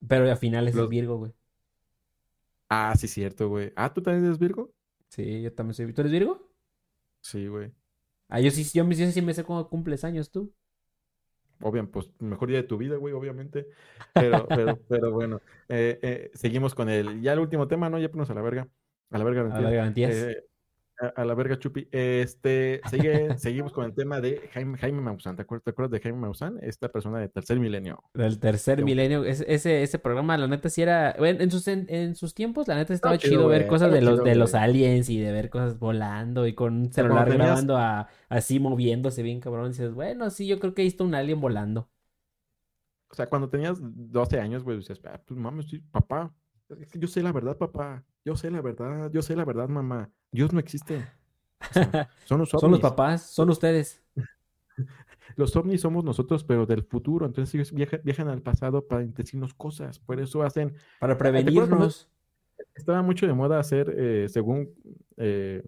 Pero 0.07 0.29
al 0.29 0.37
final 0.37 0.67
es 0.67 0.75
los... 0.75 0.89
Virgo, 0.89 1.19
güey. 1.19 1.33
Ah, 2.69 2.95
sí, 2.97 3.07
cierto, 3.07 3.49
güey. 3.49 3.73
Ah, 3.77 3.93
¿tú 3.95 4.03
también 4.03 4.25
eres 4.25 4.39
Virgo? 4.39 4.73
Sí, 5.09 5.43
yo 5.43 5.53
también 5.53 5.75
soy. 5.75 5.93
¿Tú 5.93 6.01
eres 6.01 6.13
Virgo? 6.13 6.48
Sí, 7.21 7.47
güey. 7.47 7.73
Ah, 8.29 8.41
yo 8.41 8.51
sí, 8.51 8.65
yo, 8.65 8.89
yo 8.89 9.11
sí 9.11 9.23
me 9.23 9.35
sé 9.35 9.45
cómo 9.45 9.69
cumples 9.69 10.05
años 10.05 10.31
tú. 10.31 10.53
Obviamente, 11.61 11.93
pues 11.93 12.11
mejor 12.21 12.49
día 12.49 12.59
de 12.59 12.69
tu 12.69 12.79
vida, 12.79 12.97
güey, 12.97 13.15
obviamente. 13.15 13.67
Pero, 14.13 14.47
pero, 14.49 14.79
pero 14.89 15.13
bueno. 15.13 15.41
Eh, 15.69 15.99
eh, 16.03 16.31
seguimos 16.35 16.75
con 16.75 16.89
el. 16.89 17.21
Ya 17.21 17.33
el 17.33 17.41
último 17.41 17.67
tema, 17.69 17.91
¿no? 17.91 17.99
Ya 17.99 18.09
ponemos 18.09 18.31
a 18.31 18.35
la 18.35 18.43
verga. 18.43 18.69
A 19.11 19.19
la 19.19 19.25
verga, 19.25 19.41
A 19.55 19.61
la 19.61 19.71
verga, 19.71 20.45
a, 20.99 21.25
la 21.25 21.35
verga, 21.35 21.59
Chupi. 21.59 21.89
Este, 21.93 22.81
sigue, 22.91 23.39
seguimos 23.39 23.73
con 23.73 23.85
el 23.85 23.95
tema 23.95 24.21
de 24.21 24.49
Jaime, 24.53 24.79
Jaime 24.79 25.01
Maussan. 25.01 25.37
¿Te 25.37 25.43
acuerdas, 25.43 25.91
de 25.91 26.01
Jaime 26.01 26.19
Maussan? 26.19 26.59
Esta 26.63 26.89
persona 26.89 27.19
de 27.19 27.29
tercer 27.29 27.61
milenio. 27.61 28.03
Del 28.15 28.39
tercer 28.39 28.85
milenio. 28.85 29.25
ese, 29.25 29.83
ese 29.83 29.99
programa, 29.99 30.37
la 30.37 30.49
neta, 30.49 30.69
sí 30.69 30.83
era. 30.83 31.15
Bueno, 31.19 31.41
en 31.41 31.51
sus, 31.51 31.69
en, 31.69 32.15
sus 32.15 32.35
tiempos, 32.35 32.69
la 32.69 32.75
neta, 32.75 32.95
estaba 32.95 33.19
chido, 33.19 33.47
ver 33.49 33.67
cosas 33.67 33.93
de 33.93 34.01
los, 34.01 34.25
de 34.25 34.35
los 34.35 34.55
aliens 34.55 35.09
y 35.09 35.19
de 35.19 35.33
ver 35.33 35.51
cosas 35.51 35.79
volando 35.79 36.47
y 36.47 36.55
con 36.55 36.75
un 36.75 36.93
celular 36.93 37.31
grabando 37.31 37.77
a, 37.77 38.09
así 38.29 38.59
moviéndose 38.59 39.23
bien, 39.23 39.41
cabrón. 39.41 39.67
Y 39.67 39.69
dices, 39.71 39.93
bueno, 39.93 40.31
sí, 40.31 40.47
yo 40.47 40.59
creo 40.59 40.75
que 40.75 40.83
he 40.83 40.85
visto 40.85 41.05
un 41.05 41.15
alien 41.15 41.41
volando. 41.41 41.89
O 43.11 43.15
sea, 43.15 43.27
cuando 43.27 43.49
tenías 43.49 43.79
12 43.81 44.39
años, 44.41 44.65
güey, 44.65 44.79
dices, 44.79 45.01
ah, 45.05 45.21
pues 45.25 45.39
mames, 45.39 45.67
sí, 45.69 45.79
papá, 45.79 46.35
yo 46.95 47.09
sé 47.09 47.23
la 47.23 47.33
verdad, 47.33 47.57
papá. 47.57 48.05
Yo 48.25 48.37
sé 48.37 48.51
la 48.51 48.61
verdad. 48.61 49.11
Yo 49.13 49.23
sé 49.23 49.35
la 49.37 49.45
verdad, 49.45 49.69
mamá. 49.69 50.11
Dios 50.31 50.53
no 50.53 50.61
existe. 50.61 51.07
son 52.25 52.41
los 52.41 52.51
Son 52.51 52.71
los 52.71 52.81
papás, 52.81 53.23
son 53.23 53.51
ustedes. 53.51 54.03
los 55.37 55.55
ovnis 55.57 55.81
somos 55.81 56.05
nosotros, 56.05 56.45
pero 56.45 56.67
del 56.67 56.85
futuro. 56.85 57.27
Entonces 57.27 57.55
ellos 57.55 57.73
viajan, 58.03 58.29
al 58.29 58.43
pasado 58.43 58.87
para 58.87 59.05
decirnos 59.05 59.55
cosas. 59.55 59.99
Por 59.99 60.21
eso 60.21 60.43
hacen... 60.43 60.75
Para 61.01 61.17
prevenirnos. 61.17 62.11
Estaba 62.75 63.03
mucho 63.03 63.27
de 63.27 63.33
moda 63.33 63.59
hacer, 63.59 63.95
eh, 63.97 64.29
según 64.29 64.75
eh, 65.17 65.63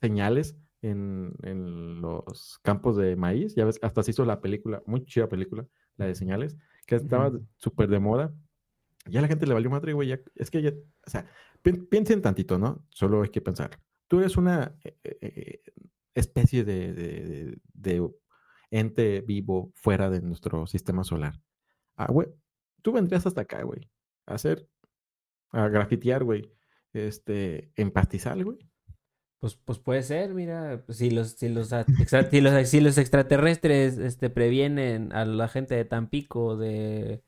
señales 0.00 0.56
en, 0.82 1.34
en, 1.42 2.00
los 2.00 2.58
campos 2.62 2.96
de 2.96 3.16
maíz. 3.16 3.54
Ya 3.54 3.64
ves, 3.64 3.78
hasta 3.82 4.02
se 4.02 4.12
hizo 4.12 4.24
la 4.24 4.40
película, 4.40 4.82
muy 4.86 5.04
chida 5.04 5.28
película, 5.28 5.66
la 5.96 6.06
de 6.06 6.14
señales, 6.14 6.56
que 6.86 6.96
estaba 6.96 7.32
súper 7.56 7.88
de 7.88 7.98
moda 7.98 8.32
ya 9.06 9.20
la 9.20 9.28
gente 9.28 9.46
le 9.46 9.54
valió 9.54 9.70
madre, 9.70 9.92
güey. 9.92 10.12
es 10.34 10.50
que 10.50 10.62
ya, 10.62 10.70
o 10.70 11.10
sea, 11.10 11.26
piensen 11.62 12.22
tantito, 12.22 12.58
¿no? 12.58 12.86
Solo 12.90 13.22
hay 13.22 13.30
que 13.30 13.40
pensar. 13.40 13.78
Tú 14.08 14.20
eres 14.20 14.36
una 14.36 14.76
eh, 14.84 14.98
eh, 15.04 15.18
eh, 15.20 15.62
especie 16.14 16.64
de, 16.64 17.58
ente 18.70 19.20
vivo 19.20 19.72
fuera 19.74 20.10
de 20.10 20.20
nuestro 20.20 20.66
sistema 20.66 21.04
solar. 21.04 21.40
Ah, 21.96 22.10
güey, 22.10 22.28
tú 22.82 22.92
vendrías 22.92 23.26
hasta 23.26 23.42
acá, 23.42 23.62
güey, 23.62 23.90
a 24.26 24.34
hacer, 24.34 24.68
a 25.50 25.68
grafitear, 25.68 26.24
güey, 26.24 26.50
este, 26.92 27.72
en 27.76 27.90
pastizal, 27.90 28.44
güey. 28.44 28.58
Pues, 29.38 29.56
pues 29.56 29.78
puede 29.78 30.02
ser, 30.02 30.32
mira, 30.32 30.82
pues 30.86 30.98
si 30.98 31.10
los, 31.10 31.32
si 31.32 31.50
los, 31.50 31.68
si 31.68 32.40
los, 32.40 32.68
si 32.68 32.80
los 32.80 32.98
extraterrestres 32.98 33.98
este, 33.98 34.30
previenen 34.30 35.12
a 35.12 35.26
la 35.26 35.48
gente 35.48 35.74
de 35.74 35.84
Tampico 35.84 36.56
de 36.56 37.22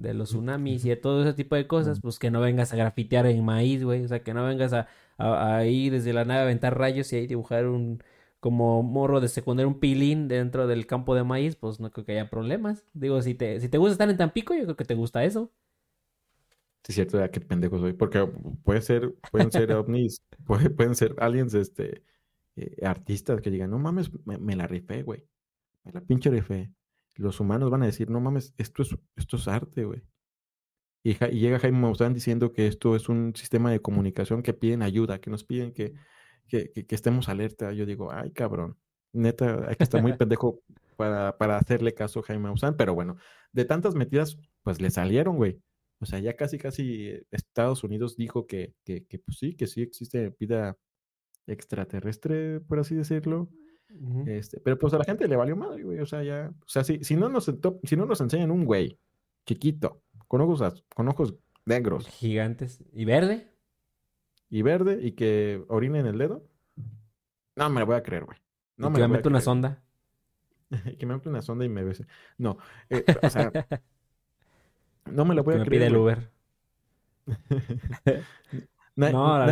de 0.00 0.14
los 0.14 0.30
tsunamis 0.30 0.84
y 0.84 0.90
de 0.90 0.96
todo 0.96 1.22
ese 1.22 1.34
tipo 1.34 1.56
de 1.56 1.66
cosas, 1.66 2.00
pues 2.00 2.18
que 2.18 2.30
no 2.30 2.40
vengas 2.40 2.72
a 2.72 2.76
grafitear 2.76 3.26
en 3.26 3.44
maíz, 3.44 3.84
güey. 3.84 4.04
O 4.04 4.08
sea, 4.08 4.22
que 4.22 4.34
no 4.34 4.44
vengas 4.44 4.72
a, 4.72 4.88
a, 5.18 5.66
ir 5.66 5.92
desde 5.92 6.12
la 6.12 6.24
nave 6.24 6.40
a 6.40 6.42
aventar 6.44 6.78
rayos 6.78 7.12
y 7.12 7.16
ahí 7.16 7.26
dibujar 7.26 7.66
un 7.66 8.02
como 8.40 8.82
morro 8.82 9.20
de 9.20 9.28
secundaria, 9.28 9.68
un 9.68 9.80
pilín 9.80 10.28
dentro 10.28 10.66
del 10.66 10.86
campo 10.86 11.14
de 11.14 11.24
maíz, 11.24 11.56
pues 11.56 11.78
no 11.80 11.90
creo 11.92 12.06
que 12.06 12.12
haya 12.12 12.30
problemas. 12.30 12.84
Digo, 12.94 13.20
si 13.22 13.34
te, 13.34 13.60
si 13.60 13.68
te 13.68 13.78
gusta 13.78 13.92
estar 13.92 14.10
en 14.10 14.16
Tampico, 14.16 14.54
yo 14.54 14.64
creo 14.64 14.76
que 14.76 14.84
te 14.84 14.94
gusta 14.94 15.24
eso. 15.24 15.52
Sí, 16.84 16.92
es 16.92 16.94
cierto, 16.94 17.18
ya 17.18 17.30
qué 17.30 17.40
pendejo 17.40 17.78
soy. 17.78 17.92
Porque 17.92 18.26
puede 18.64 18.80
ser, 18.82 19.14
pueden 19.30 19.52
ser 19.52 19.72
ovnis, 19.72 20.22
pueden 20.76 20.94
ser 20.94 21.14
aliens, 21.18 21.54
este, 21.54 22.02
eh, 22.56 22.76
artistas 22.82 23.40
que 23.42 23.50
digan, 23.50 23.70
no 23.70 23.78
mames, 23.78 24.10
me, 24.24 24.38
me 24.38 24.56
la 24.56 24.66
rifé, 24.66 25.02
güey. 25.02 25.26
Me 25.84 25.92
la 25.92 26.00
pinche 26.00 26.30
rifé 26.30 26.72
los 27.20 27.40
humanos 27.40 27.70
van 27.70 27.82
a 27.82 27.86
decir, 27.86 28.10
no 28.10 28.20
mames, 28.20 28.54
esto 28.56 28.82
es, 28.82 28.96
esto 29.16 29.36
es 29.36 29.48
arte, 29.48 29.84
güey. 29.84 30.02
Y, 31.02 31.14
llega 31.14 31.58
Jaime 31.58 31.78
Maussan 31.78 32.12
diciendo 32.14 32.52
que 32.52 32.66
esto 32.66 32.96
es 32.96 33.08
un 33.08 33.34
sistema 33.34 33.70
de 33.70 33.80
comunicación 33.80 34.42
que 34.42 34.52
piden 34.52 34.82
ayuda, 34.82 35.20
que 35.20 35.30
nos 35.30 35.44
piden 35.44 35.72
que, 35.72 35.94
que, 36.46 36.70
que, 36.70 36.94
estemos 36.94 37.28
alerta. 37.28 37.72
Yo 37.72 37.86
digo, 37.86 38.12
ay, 38.12 38.32
cabrón, 38.32 38.76
neta, 39.12 39.66
hay 39.68 39.76
que 39.76 39.84
estar 39.84 40.02
muy 40.02 40.14
pendejo 40.14 40.62
para, 40.96 41.38
para 41.38 41.56
hacerle 41.56 41.94
caso 41.94 42.20
a 42.20 42.22
Jaime 42.24 42.44
Maussan. 42.44 42.76
Pero 42.76 42.94
bueno, 42.94 43.16
de 43.52 43.64
tantas 43.64 43.94
metidas, 43.94 44.38
pues 44.62 44.80
le 44.80 44.90
salieron, 44.90 45.36
güey. 45.36 45.60
O 46.00 46.06
sea, 46.06 46.18
ya 46.18 46.34
casi, 46.36 46.58
casi 46.58 47.12
Estados 47.30 47.84
Unidos 47.84 48.16
dijo 48.16 48.46
que, 48.46 48.74
que, 48.84 49.04
que 49.04 49.18
pues 49.18 49.38
sí, 49.38 49.54
que 49.54 49.66
sí 49.66 49.82
existe 49.82 50.34
vida 50.38 50.78
extraterrestre, 51.46 52.60
por 52.60 52.78
así 52.78 52.94
decirlo 52.94 53.50
este, 54.26 54.60
pero 54.60 54.78
pues 54.78 54.94
a 54.94 54.98
la 54.98 55.04
gente 55.04 55.28
le 55.28 55.36
valió 55.36 55.56
madre, 55.56 55.82
güey. 55.82 55.98
O 56.00 56.06
sea, 56.06 56.22
ya. 56.22 56.52
O 56.60 56.68
sea, 56.68 56.84
si, 56.84 57.02
si, 57.04 57.16
no, 57.16 57.28
nos, 57.28 57.52
si 57.84 57.96
no 57.96 58.06
nos 58.06 58.20
enseñan 58.20 58.50
un 58.50 58.64
güey 58.64 58.98
chiquito, 59.46 60.02
con 60.28 60.40
ojos, 60.40 60.84
con 60.94 61.08
ojos 61.08 61.34
negros. 61.64 62.08
Gigantes. 62.08 62.84
¿Y 62.92 63.04
verde? 63.04 63.50
Y 64.48 64.62
verde, 64.62 64.98
y 65.02 65.12
que 65.12 65.64
orine 65.68 66.00
en 66.00 66.06
el 66.06 66.18
dedo. 66.18 66.44
No 67.56 67.70
me 67.70 67.80
lo 67.80 67.86
voy 67.86 67.96
a 67.96 68.02
creer, 68.02 68.24
güey. 68.24 68.38
No 68.76 68.90
me, 68.90 69.06
mete 69.06 69.28
una 69.28 69.40
sonda. 69.40 69.82
que 70.98 71.06
me 71.06 71.14
mete 71.14 71.28
una 71.28 71.42
sonda 71.42 71.64
y 71.64 71.68
me 71.68 71.84
bese. 71.84 72.06
No. 72.38 72.58
Eh, 72.88 73.04
o 73.22 73.30
sea. 73.30 73.52
no 75.06 75.24
me 75.24 75.34
lo 75.34 75.44
voy 75.44 75.54
a 75.54 75.64
creer. 75.64 75.70
Pide 75.70 75.86
el 75.86 75.96
Uber. 75.96 76.30
no, 79.08 79.46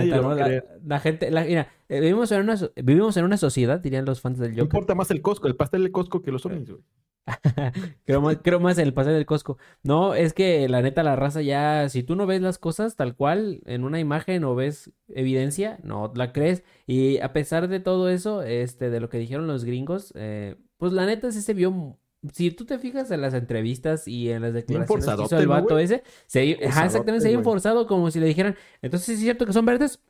la, 0.84 1.01
gente, 1.01 1.30
mira, 1.30 1.68
eh, 1.88 2.01
vivimos 2.01 2.30
en, 2.32 2.40
una, 2.40 2.57
vivimos 2.76 3.16
en 3.16 3.24
una 3.24 3.36
sociedad, 3.36 3.80
dirían 3.80 4.05
los 4.05 4.20
fans 4.20 4.38
del 4.38 4.51
Joker. 4.51 4.64
importa 4.64 4.94
más 4.94 5.11
el 5.11 5.22
Costco, 5.22 5.49
el 5.49 5.57
pastel 5.57 5.84
de 5.84 5.92
Costco 5.92 6.22
que 6.22 6.32
los 6.32 6.44
ovnis, 6.46 6.70
güey. 6.70 6.82
creo, 8.07 8.22
más, 8.22 8.38
creo 8.42 8.59
más 8.61 8.78
en 8.78 8.86
el 8.86 8.94
pastel 8.94 9.14
del 9.14 9.26
Costco. 9.26 9.59
No, 9.82 10.14
es 10.14 10.32
que 10.32 10.68
la 10.68 10.82
neta, 10.82 11.03
la 11.03 11.16
raza 11.16 11.42
ya, 11.42 11.88
si 11.88 12.03
tú 12.03 12.16
no 12.16 12.26
ves 12.26 12.40
las 12.40 12.59
cosas 12.59 12.96
tal 12.96 13.14
cual 13.14 13.61
en 13.66 13.84
una 13.84 14.01
imagen 14.01 14.44
o 14.44 14.55
ves 14.55 14.92
evidencia, 15.09 15.78
no 15.82 16.12
la 16.14 16.32
crees. 16.32 16.64
Y 16.86 17.18
a 17.18 17.32
pesar 17.32 17.68
de 17.68 17.80
todo 17.80 18.09
eso, 18.09 18.42
este, 18.42 18.90
de 18.90 19.01
lo 19.01 19.09
que 19.09 19.18
dijeron 19.18 19.46
los 19.46 19.64
gringos, 19.64 20.12
eh, 20.16 20.57
pues 20.78 20.92
la 20.92 21.07
neta 21.07 21.30
sí 21.32 21.42
se 21.42 21.55
vio 21.55 21.99
si 22.32 22.50
tú 22.50 22.64
te 22.64 22.78
fijas 22.78 23.10
en 23.10 23.20
las 23.20 23.34
entrevistas 23.34 24.08
y 24.08 24.30
en 24.30 24.42
las 24.42 24.52
declaraciones 24.52 25.06
que 25.06 25.22
hizo 25.22 25.38
el 25.38 25.48
vato 25.48 25.78
ese, 25.78 26.02
se, 26.26 26.50
exactamente, 26.50 27.20
se 27.20 27.28
había 27.28 27.42
forzado 27.42 27.86
como 27.86 28.10
si 28.10 28.20
le 28.20 28.26
dijeran, 28.26 28.56
entonces 28.82 29.10
es 29.10 29.20
cierto 29.20 29.46
que 29.46 29.52
son 29.52 29.64
verdes, 29.64 30.00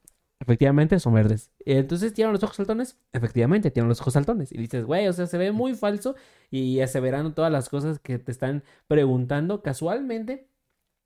efectivamente 0.40 0.98
son 0.98 1.14
verdes. 1.14 1.50
Entonces 1.64 2.14
tienen 2.14 2.32
los 2.32 2.42
ojos 2.42 2.56
saltones, 2.56 2.98
efectivamente 3.12 3.70
tienen 3.70 3.88
los 3.88 4.00
ojos 4.00 4.14
saltones. 4.14 4.52
Y 4.52 4.59
dices, 4.59 4.84
güey, 4.84 5.09
o 5.09 5.12
sea, 5.12 5.26
se 5.26 5.38
ve 5.38 5.52
muy 5.52 5.74
falso 5.74 6.14
y 6.50 6.80
aseverando 6.80 7.34
todas 7.34 7.52
las 7.52 7.68
cosas 7.68 7.98
que 7.98 8.18
te 8.18 8.32
están 8.32 8.64
preguntando 8.86 9.62
casualmente 9.62 10.48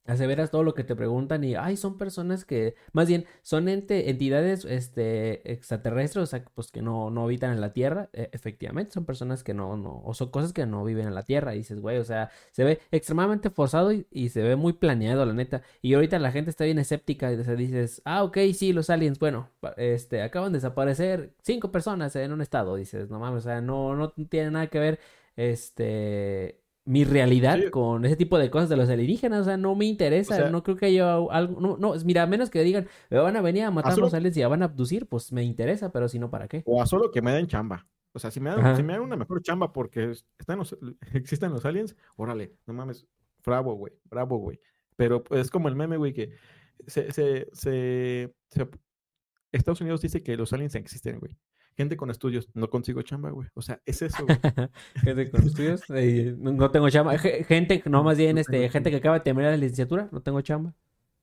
aseveras 0.06 0.50
todo 0.50 0.64
lo 0.64 0.74
que 0.74 0.84
te 0.84 0.96
preguntan 0.96 1.44
y, 1.44 1.54
ay, 1.54 1.76
son 1.76 1.96
personas 1.96 2.44
que, 2.44 2.74
más 2.92 3.08
bien, 3.08 3.26
son 3.42 3.68
entidades 3.68 4.64
este, 4.64 5.52
extraterrestres, 5.52 6.22
o 6.22 6.26
sea, 6.26 6.44
pues 6.54 6.70
que 6.70 6.82
no, 6.82 7.10
no 7.10 7.24
habitan 7.24 7.52
en 7.52 7.60
la 7.60 7.72
Tierra, 7.72 8.10
e, 8.12 8.28
efectivamente, 8.32 8.92
son 8.92 9.04
personas 9.04 9.44
que 9.44 9.54
no, 9.54 9.76
no, 9.76 10.02
o 10.04 10.14
son 10.14 10.30
cosas 10.30 10.52
que 10.52 10.66
no 10.66 10.84
viven 10.84 11.06
en 11.06 11.14
la 11.14 11.24
Tierra, 11.24 11.54
y 11.54 11.58
dices, 11.58 11.80
güey, 11.80 11.98
o 11.98 12.04
sea, 12.04 12.30
se 12.50 12.64
ve 12.64 12.80
extremadamente 12.90 13.50
forzado 13.50 13.92
y, 13.92 14.28
se 14.30 14.42
ve 14.42 14.56
muy 14.56 14.72
planeado, 14.72 15.24
la 15.26 15.34
neta, 15.34 15.62
y 15.82 15.94
ahorita 15.94 16.18
la 16.18 16.32
gente 16.32 16.50
está 16.50 16.64
bien 16.64 16.78
escéptica, 16.78 17.32
y 17.32 17.36
dices, 17.36 18.02
ah, 18.04 18.24
ok, 18.24 18.38
sí, 18.54 18.72
los 18.72 18.90
aliens, 18.90 19.18
bueno, 19.18 19.50
este, 19.76 20.22
acaban 20.22 20.52
de 20.52 20.58
desaparecer 20.58 21.34
cinco 21.42 21.70
personas 21.70 22.16
en 22.16 22.32
un 22.32 22.40
estado, 22.40 22.76
dices, 22.76 23.10
no 23.10 23.18
mames, 23.20 23.44
o 23.44 23.48
sea, 23.48 23.60
no, 23.60 23.94
no 23.94 24.10
tiene 24.10 24.50
nada 24.50 24.66
que 24.68 24.78
ver, 24.78 25.00
este 25.36 26.61
mi 26.84 27.04
realidad 27.04 27.58
con 27.70 28.04
ese 28.04 28.16
tipo 28.16 28.38
de 28.38 28.50
cosas 28.50 28.68
de 28.68 28.76
los 28.76 28.88
alienígenas. 28.88 29.42
O 29.42 29.44
sea, 29.44 29.56
no 29.56 29.74
me 29.74 29.86
interesa. 29.86 30.50
no 30.50 30.62
creo 30.62 30.76
que 30.76 30.86
haya 30.86 31.14
algo. 31.14 31.60
No, 31.60 31.76
no, 31.76 31.94
mira, 32.04 32.22
a 32.22 32.26
menos 32.26 32.50
que 32.50 32.62
digan, 32.62 32.88
me 33.10 33.18
van 33.18 33.36
a 33.36 33.40
venir 33.40 33.64
a 33.64 33.70
matar 33.70 33.96
los 33.98 34.14
aliens 34.14 34.36
y 34.36 34.40
ya 34.40 34.48
van 34.48 34.62
a 34.62 34.66
abducir, 34.66 35.06
pues 35.06 35.32
me 35.32 35.44
interesa, 35.44 35.92
pero 35.92 36.08
si 36.08 36.18
no, 36.18 36.30
¿para 36.30 36.48
qué? 36.48 36.62
O 36.66 36.82
a 36.82 36.86
solo 36.86 37.10
que 37.10 37.22
me 37.22 37.32
den 37.32 37.46
chamba. 37.46 37.86
O 38.14 38.18
sea, 38.18 38.30
si 38.30 38.40
me 38.40 38.50
dan, 38.50 38.76
si 38.76 38.82
me 38.82 38.92
dan 38.92 39.02
una 39.02 39.16
mejor 39.16 39.42
chamba 39.42 39.72
porque 39.72 40.12
están 40.38 40.58
los, 40.58 40.76
existen 41.14 41.50
los 41.50 41.64
aliens, 41.64 41.96
órale, 42.16 42.54
no 42.66 42.74
mames, 42.74 43.06
bravo, 43.44 43.74
güey, 43.74 43.92
bravo, 44.04 44.36
güey. 44.36 44.60
Pero 44.96 45.24
pues, 45.24 45.42
es 45.42 45.50
como 45.50 45.68
el 45.68 45.76
meme, 45.76 45.96
güey, 45.96 46.12
que 46.12 46.30
se, 46.86 47.10
se, 47.12 47.48
se, 47.52 48.34
Estados 49.50 49.80
Unidos 49.80 50.02
dice 50.02 50.22
que 50.22 50.36
los 50.36 50.52
aliens 50.52 50.74
existen, 50.74 51.18
güey. 51.18 51.38
Gente 51.76 51.96
con 51.96 52.10
estudios, 52.10 52.48
no 52.54 52.68
consigo 52.68 53.02
chamba, 53.02 53.30
güey. 53.30 53.48
O 53.54 53.62
sea, 53.62 53.80
es 53.86 54.02
eso, 54.02 54.24
güey. 54.24 54.38
gente 54.96 55.30
con 55.30 55.46
estudios, 55.46 55.82
eh, 55.90 56.34
no 56.38 56.70
tengo 56.70 56.90
chamba. 56.90 57.16
Gente, 57.18 57.82
no 57.86 58.02
más 58.04 58.18
bien, 58.18 58.38
este, 58.38 58.68
gente 58.68 58.90
que 58.90 58.96
acaba 58.96 59.18
de 59.18 59.24
terminar 59.24 59.52
la 59.52 59.56
licenciatura, 59.56 60.08
no 60.12 60.20
tengo 60.20 60.40
chamba. 60.42 60.74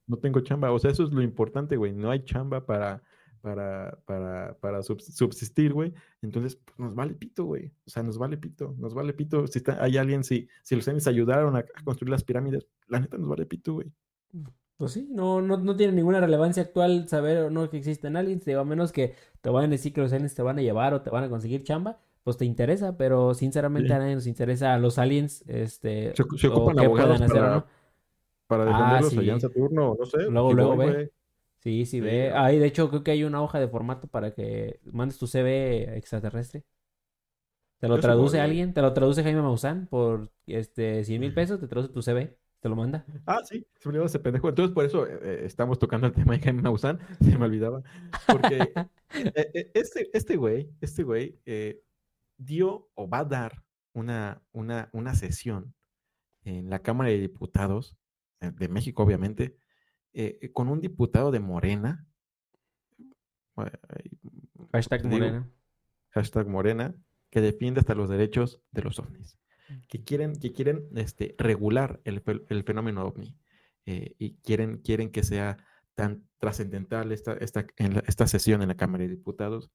No 0.08 0.18
tengo 0.18 0.40
chamba. 0.42 0.72
O 0.72 0.80
sea, 0.80 0.92
eso 0.92 1.04
es 1.04 1.12
lo 1.12 1.22
importante, 1.22 1.76
güey. 1.78 1.94
No 1.94 2.10
hay 2.10 2.26
chamba 2.26 2.66
para, 2.66 3.04
para, 3.42 4.00
para, 4.06 4.58
para 4.60 4.82
subsistir, 4.82 5.72
güey. 5.72 5.94
Entonces, 6.22 6.56
pues, 6.56 6.80
nos 6.80 6.96
vale 6.96 7.14
pito, 7.14 7.46
güey. 7.46 7.72
O 7.86 7.90
sea, 7.90 8.02
nos 8.02 8.18
vale 8.18 8.38
pito, 8.38 8.76
nos 8.80 8.94
vale 8.94 9.14
pito. 9.14 9.46
Si 9.48 9.60
está, 9.60 9.84
hay 9.84 9.98
alguien, 9.98 10.24
si, 10.24 10.48
si 10.64 10.76
los 10.76 10.88
aliens 10.88 11.08
ayudaron 11.08 11.56
a, 11.56 11.60
a 11.60 11.84
construir 11.84 12.10
las 12.10 12.24
pirámides, 12.24 12.66
la 12.88 13.00
neta 13.00 13.18
nos 13.18 13.30
vale 13.30 13.46
pito, 13.46 13.74
güey. 13.74 13.92
Pues 14.80 14.94
sí, 14.94 15.10
no, 15.12 15.42
no, 15.42 15.58
no 15.58 15.76
tiene 15.76 15.92
ninguna 15.92 16.22
relevancia 16.22 16.64
actual 16.64 17.06
saber 17.10 17.40
o 17.40 17.50
no 17.50 17.70
que 17.70 17.76
existen 17.76 18.16
aliens, 18.16 18.46
digo, 18.46 18.62
a 18.62 18.64
menos 18.64 18.94
que 18.94 19.14
te 19.42 19.50
vayan 19.50 19.72
a 19.72 19.74
decir 19.74 19.92
que 19.92 20.00
los 20.00 20.14
aliens 20.14 20.34
te 20.34 20.42
van 20.42 20.58
a 20.58 20.62
llevar 20.62 20.94
o 20.94 21.02
te 21.02 21.10
van 21.10 21.26
a 21.26 21.30
conseguir 21.30 21.66
chamba, 21.66 22.00
pues 22.24 22.38
te 22.38 22.46
interesa, 22.46 22.96
pero 22.96 23.34
sinceramente 23.34 23.92
a 23.92 24.00
nadie 24.00 24.16
nos 24.16 24.26
interesa 24.26 24.74
a 24.74 24.78
los 24.78 24.98
aliens, 24.98 25.44
este, 25.50 26.14
se, 26.16 26.48
ocupan 26.48 26.80
abogados 26.80 27.20
para, 27.20 27.56
no. 27.56 27.66
para 28.48 28.64
defenderlos 28.64 29.18
ah, 29.18 29.20
allá 29.20 29.34
en 29.34 29.42
Saturno, 29.42 29.98
no 30.00 30.06
sé. 30.06 30.18
Luego, 30.30 30.54
luego 30.54 30.78
ve. 30.78 31.12
Sí, 31.58 31.86
sí, 31.86 32.00
ve. 32.00 32.32
Ahí, 32.32 32.58
de 32.58 32.68
hecho, 32.68 32.90
creo 32.90 33.04
que 33.04 33.12
hay 33.12 33.26
una 33.26 33.42
hoja 33.42 33.60
de 33.60 33.68
formato 33.68 34.08
para 34.08 34.34
que 34.34 34.80
mandes 34.86 35.18
tu 35.18 35.28
CV 35.28 35.98
extraterrestre. 35.98 36.64
Te 37.80 37.90
lo 37.90 38.00
traduce 38.00 38.40
alguien, 38.40 38.74
te 38.74 38.82
lo 38.82 38.94
traduce 38.94 39.24
Jaime 39.24 39.42
Maussan 39.42 39.88
por 39.88 40.32
este 40.48 41.04
100 41.04 41.20
mil 41.20 41.34
pesos, 41.34 41.60
te 41.60 41.68
traduce 41.68 41.92
tu 41.92 42.02
CV. 42.02 42.39
¿Te 42.60 42.68
lo 42.68 42.76
manda? 42.76 43.06
Ah, 43.26 43.40
sí, 43.44 43.66
se 43.78 43.88
me 43.88 43.92
olvidó 43.92 44.06
ese 44.06 44.20
pendejo. 44.20 44.50
Entonces, 44.50 44.74
por 44.74 44.84
eso 44.84 45.08
eh, 45.08 45.20
eh, 45.22 45.42
estamos 45.46 45.80
tocando 45.80 46.08
el 46.08 46.14
tema 46.14 46.34
de 46.34 46.42
Jaime 46.42 46.62
Maussan. 46.62 47.00
Se 47.22 47.38
me 47.38 47.46
olvidaba. 47.46 47.82
Porque 48.28 48.74
eh, 49.14 49.72
este, 49.74 50.10
este 50.12 50.36
güey, 50.36 50.70
este 50.82 51.04
güey 51.04 51.40
dio 52.38 52.90
o 52.96 53.10
va 53.10 53.20
a 53.20 53.26
dar 53.26 53.64
una, 53.94 54.42
una, 54.52 54.90
una 54.92 55.16
sesión 55.16 55.74
en 56.44 56.70
la 56.70 56.80
Cámara 56.80 57.10
de 57.10 57.20
Diputados 57.20 57.98
de 58.42 58.68
México, 58.68 59.04
obviamente, 59.04 59.58
con 60.54 60.70
un 60.70 60.82
diputado 60.82 61.32
de 61.32 61.40
Morena. 61.40 62.08
Hashtag 64.74 65.06
Morena. 65.06 65.50
Hashtag 66.12 66.48
Morena, 66.48 66.96
que 67.30 67.42
defiende 67.42 67.82
hasta 67.82 67.96
los 67.96 68.10
derechos 68.10 68.62
de 68.72 68.82
los 68.82 69.00
ovnis 69.00 69.39
que 69.88 70.04
quieren, 70.04 70.36
que 70.36 70.52
quieren 70.52 70.88
este, 70.96 71.36
regular 71.38 72.02
el, 72.04 72.22
fenómeno 72.64 73.06
ovni 73.06 73.36
eh, 73.86 74.16
y 74.18 74.36
quieren, 74.42 74.78
quieren 74.78 75.12
que 75.12 75.24
sea 75.24 75.58
tan 75.96 76.28
trascendental 76.38 77.12
esta, 77.12 77.34
esta, 77.34 77.66
esta 78.08 78.28
sesión 78.28 78.62
en 78.62 78.70
la 78.70 78.78
Cámara 78.78 79.04
de 79.04 79.10
Diputados 79.10 79.70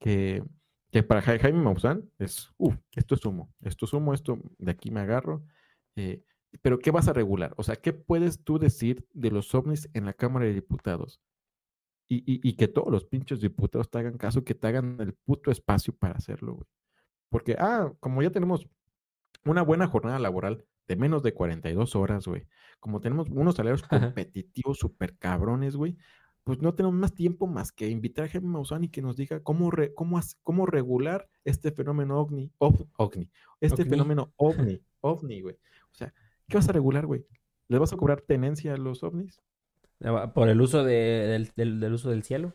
que, 0.00 0.42
que 0.90 1.02
para 1.02 1.22
Jaime 1.22 1.60
Maussan 1.60 2.10
es, 2.18 2.50
uh, 2.56 2.72
esto 2.94 3.14
es 3.14 3.24
humo, 3.24 3.52
esto 3.62 3.84
es 3.84 3.92
humo, 3.92 4.14
esto 4.14 4.38
de 4.58 4.70
aquí 4.70 4.90
me 4.90 5.00
agarro. 5.00 5.44
Eh, 5.96 6.22
pero 6.62 6.78
¿qué 6.78 6.90
vas 6.90 7.08
a 7.08 7.12
regular? 7.12 7.52
O 7.56 7.62
sea, 7.62 7.76
¿qué 7.76 7.92
puedes 7.92 8.42
tú 8.42 8.58
decir 8.58 9.06
de 9.12 9.30
los 9.30 9.54
ovnis 9.54 9.88
en 9.92 10.06
la 10.06 10.14
Cámara 10.14 10.46
de 10.46 10.54
Diputados? 10.54 11.20
Y, 12.10 12.22
y, 12.26 12.54
que 12.54 12.68
todos 12.68 12.90
los 12.90 13.04
pinches 13.04 13.38
diputados 13.38 13.90
te 13.90 13.98
hagan 13.98 14.16
caso, 14.16 14.42
que 14.42 14.54
te 14.54 14.66
hagan 14.66 14.96
el 14.98 15.12
puto 15.12 15.50
espacio 15.50 15.94
para 15.94 16.14
hacerlo, 16.14 16.54
güey. 16.54 16.66
Porque, 17.28 17.54
ah, 17.58 17.92
como 18.00 18.22
ya 18.22 18.30
tenemos 18.30 18.66
una 19.50 19.62
buena 19.62 19.86
jornada 19.86 20.18
laboral 20.18 20.64
de 20.86 20.96
menos 20.96 21.22
de 21.22 21.34
42 21.34 21.96
horas, 21.96 22.26
güey. 22.26 22.46
Como 22.80 23.00
tenemos 23.00 23.28
unos 23.30 23.56
salarios 23.56 23.82
competitivos 23.82 24.78
súper 24.78 25.16
cabrones, 25.16 25.76
güey, 25.76 25.96
pues 26.44 26.62
no 26.62 26.74
tenemos 26.74 26.96
más 26.96 27.14
tiempo 27.14 27.46
más 27.46 27.72
que 27.72 27.88
invitar 27.88 28.24
a 28.24 28.28
Jaime 28.28 28.48
Maussan 28.48 28.84
y 28.84 28.88
que 28.88 29.02
nos 29.02 29.16
diga 29.16 29.40
cómo, 29.40 29.70
cómo, 29.94 30.20
cómo 30.42 30.66
regular 30.66 31.28
este 31.44 31.72
fenómeno 31.72 32.18
ovni, 32.18 32.50
ovni, 32.58 33.30
este 33.60 33.84
fenómeno 33.84 34.32
ovni, 34.36 34.80
ovni, 35.00 35.42
güey. 35.42 35.56
O 35.92 35.94
sea, 35.94 36.14
¿qué 36.48 36.56
vas 36.56 36.68
a 36.68 36.72
regular, 36.72 37.04
güey? 37.04 37.26
¿Les 37.68 37.78
vas 37.78 37.92
a 37.92 37.96
cobrar 37.96 38.22
tenencia 38.22 38.72
a 38.72 38.78
los 38.78 39.02
ovnis? 39.02 39.42
Por 40.34 40.48
el 40.48 40.60
uso 40.60 40.84
del, 40.84 41.50
del 41.54 41.92
uso 41.92 42.08
del 42.08 42.22
cielo. 42.22 42.54